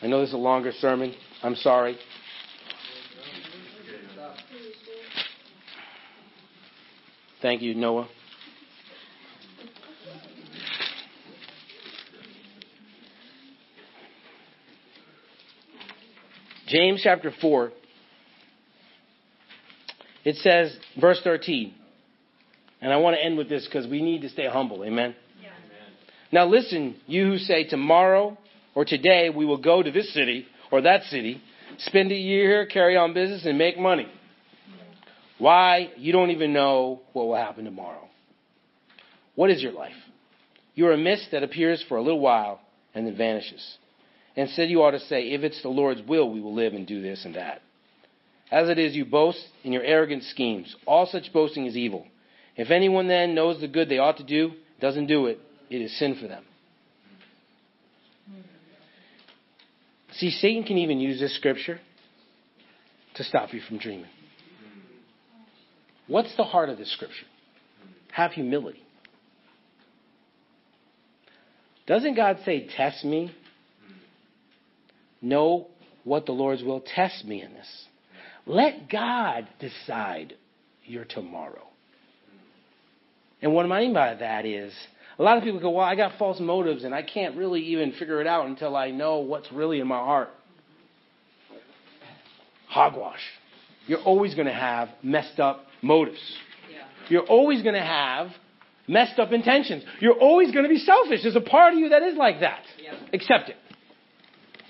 I 0.01 0.08
know 0.08 0.22
this 0.22 0.30
is 0.30 0.36
a 0.36 0.38
longer 0.38 0.72
sermon. 0.80 1.14
I'm 1.43 1.56
sorry. 1.56 1.97
Thank 7.41 7.62
you, 7.62 7.76
Noah. 7.76 8.08
James 16.74 17.01
chapter 17.03 17.32
4. 17.39 17.71
It 20.26 20.38
says, 20.38 20.76
verse 20.99 21.21
13. 21.24 21.71
And 22.82 22.91
I 22.91 22.97
want 22.97 23.15
to 23.15 23.24
end 23.24 23.38
with 23.38 23.47
this 23.47 23.63
because 23.65 23.86
we 23.86 24.01
need 24.01 24.24
to 24.24 24.30
stay 24.30 24.47
humble. 24.47 24.84
Amen. 24.84 25.13
Now 26.32 26.47
listen, 26.47 26.95
you 27.05 27.28
who 27.28 27.38
say 27.38 27.65
tomorrow 27.65 28.39
or 28.74 28.86
today 28.86 29.30
we 29.30 29.45
will 29.45 29.61
go 29.61 29.84
to 29.84 29.91
this 29.91 30.11
city 30.15 30.47
or 30.71 30.82
that 30.82 31.03
city, 31.03 31.43
spend 31.78 32.11
a 32.11 32.15
year, 32.15 32.47
here, 32.47 32.65
carry 32.65 32.97
on 32.97 33.13
business, 33.13 33.45
and 33.45 33.55
make 33.55 33.78
money. 33.78 34.07
Why? 35.38 35.91
You 35.95 36.11
don't 36.11 36.32
even 36.32 36.53
know 36.53 37.01
what 37.13 37.28
will 37.28 37.36
happen 37.36 37.65
tomorrow. 37.65 38.07
What 39.36 39.51
is 39.51 39.61
your 39.61 39.74
life? 39.74 39.93
You 40.74 40.88
are 40.88 40.93
a 40.93 40.97
mist 40.97 41.28
that 41.34 41.43
appears 41.43 41.86
for 41.88 41.97
a 41.97 42.01
little 42.01 42.19
while 42.19 42.61
and 42.95 43.05
then 43.05 43.15
vanishes. 43.15 43.78
Instead, 44.36 44.69
you 44.69 44.81
ought 44.81 44.91
to 44.91 44.99
say, 44.99 45.29
If 45.29 45.43
it's 45.43 45.61
the 45.61 45.69
Lord's 45.69 46.01
will, 46.01 46.31
we 46.31 46.41
will 46.41 46.53
live 46.53 46.73
and 46.73 46.88
do 46.88 47.01
this 47.01 47.25
and 47.25 47.36
that. 47.36 47.61
As 48.51 48.69
it 48.69 48.77
is, 48.79 48.95
you 48.95 49.05
boast 49.05 49.43
in 49.63 49.71
your 49.71 49.84
arrogant 49.84 50.23
schemes. 50.23 50.75
All 50.86 51.05
such 51.05 51.31
boasting 51.34 51.65
is 51.65 51.75
evil. 51.75 52.07
If 52.55 52.69
anyone 52.69 53.07
then 53.07 53.34
knows 53.34 53.59
the 53.59 53.67
good 53.67 53.89
they 53.89 53.97
ought 53.97 54.17
to 54.17 54.23
do, 54.23 54.51
doesn't 54.79 55.07
do 55.07 55.27
it, 55.27 55.39
it 55.69 55.81
is 55.81 55.97
sin 55.97 56.17
for 56.19 56.27
them. 56.27 56.43
See, 60.13 60.29
Satan 60.29 60.63
can 60.63 60.77
even 60.77 60.99
use 60.99 61.19
this 61.19 61.36
scripture 61.36 61.79
to 63.15 63.23
stop 63.23 63.53
you 63.53 63.61
from 63.67 63.79
dreaming. 63.79 64.09
What's 66.07 66.36
the 66.36 66.43
heart 66.43 66.69
of 66.69 66.77
this 66.77 66.91
scripture? 66.91 67.25
Have 68.11 68.31
humility. 68.31 68.84
Doesn't 71.88 72.15
God 72.15 72.39
say, 72.45 72.67
Test 72.67 73.03
me? 73.03 73.34
Know 75.24 75.69
what 76.03 76.26
the 76.26 76.34
Lord's 76.34 76.61
will. 76.61 76.82
Test 76.82 77.24
me 77.26 77.41
in 77.41 77.53
this. 77.53 77.86
Let 78.45 78.89
God 78.89 79.47
decide 79.59 80.34
your 80.84 81.05
tomorrow. 81.05 81.65
And 83.41 83.53
what 83.53 83.65
I 83.65 83.80
mean 83.80 83.93
by 83.93 84.13
that 84.15 84.45
is, 84.45 84.74
a 85.17 85.24
lot 85.24 85.38
of 85.38 85.43
people 85.43 85.61
go, 85.61 85.71
Well, 85.71 85.86
I 85.86 85.95
got 85.95 86.17
false 86.19 86.39
motives 86.39 86.84
and 86.84 86.93
I 86.93 87.03
can't 87.03 87.38
really 87.38 87.61
even 87.67 87.93
figure 87.93 88.19
it 88.19 88.28
out 88.28 88.47
until 88.47 88.76
I 88.76 88.91
know 88.91 89.19
what's 89.19 89.51
really 89.51 89.80
in 89.80 89.88
my 89.88 89.97
heart. 89.97 90.30
Hogwash. 92.67 93.21
You're 93.88 94.01
always 94.01 94.36
going 94.36 94.47
to 94.47 94.53
have 94.53 94.89
messed 95.01 95.39
up 95.39 95.65
motives. 95.82 96.19
Yeah. 96.71 96.86
You're 97.09 97.26
always 97.26 97.61
going 97.61 97.76
to 97.76 97.82
have 97.82 98.32
messed 98.88 99.19
up 99.19 99.32
intentions. 99.32 99.84
You're 99.99 100.19
always 100.19 100.51
going 100.51 100.63
to 100.63 100.69
be 100.69 100.80
selfish. 100.80 101.21
There's 101.24 101.36
a 101.36 101.41
part 101.41 101.74
of 101.74 101.80
you 101.80 101.89
that 101.89 102.03
is 102.03 102.17
like 102.17 102.41
that. 102.41 102.61
Yeah. 102.82 102.95
Accept 103.13 103.49
it. 103.49 103.55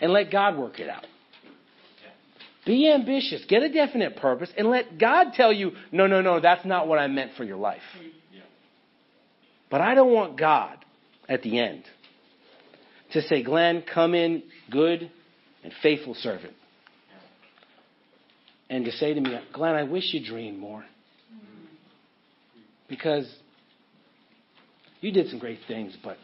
And 0.03 0.11
let 0.11 0.29
God 0.31 0.57
work 0.57 0.81
it 0.81 0.89
out. 0.89 1.05
Be 2.65 2.91
ambitious. 2.91 3.45
Get 3.47 3.63
a 3.63 3.71
definite 3.71 4.17
purpose 4.17 4.49
and 4.57 4.67
let 4.67 4.97
God 4.99 5.27
tell 5.33 5.53
you, 5.53 5.71
no, 5.93 6.07
no, 6.07 6.19
no, 6.19 6.41
that's 6.41 6.65
not 6.65 6.89
what 6.89 6.99
I 6.99 7.07
meant 7.07 7.31
for 7.37 7.45
your 7.45 7.55
life. 7.55 7.81
But 9.71 9.79
I 9.79 9.95
don't 9.95 10.11
want 10.11 10.37
God 10.37 10.83
at 11.29 11.41
the 11.41 11.57
end 11.57 11.85
to 13.13 13.21
say, 13.21 13.43
Glenn, 13.43 13.81
come 13.93 14.13
in 14.13 14.43
good 14.69 15.09
and 15.63 15.71
faithful 15.81 16.15
servant. 16.15 16.53
And 18.69 18.83
to 18.83 18.91
say 18.91 19.13
to 19.13 19.21
me, 19.21 19.39
Glenn, 19.53 19.75
I 19.75 19.83
wish 19.83 20.13
you 20.13 20.25
dreamed 20.25 20.59
more. 20.59 20.83
Because 22.89 23.33
you 24.99 25.13
did 25.13 25.29
some 25.29 25.39
great 25.39 25.59
things, 25.65 25.95
but 26.03 26.17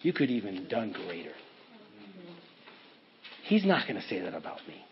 you 0.00 0.14
could 0.14 0.30
even 0.30 0.66
done 0.66 0.92
greater. 0.92 1.32
He's 3.46 3.64
not 3.64 3.86
going 3.86 4.00
to 4.00 4.06
say 4.08 4.20
that 4.20 4.34
about 4.34 4.58
me. 4.66 4.84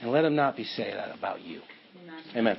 And 0.00 0.10
let 0.12 0.24
him 0.24 0.36
not 0.36 0.56
be 0.56 0.64
saying 0.64 0.94
that 0.94 1.16
about 1.16 1.40
you. 1.40 1.60
Amen. 2.02 2.22
Amen. 2.36 2.58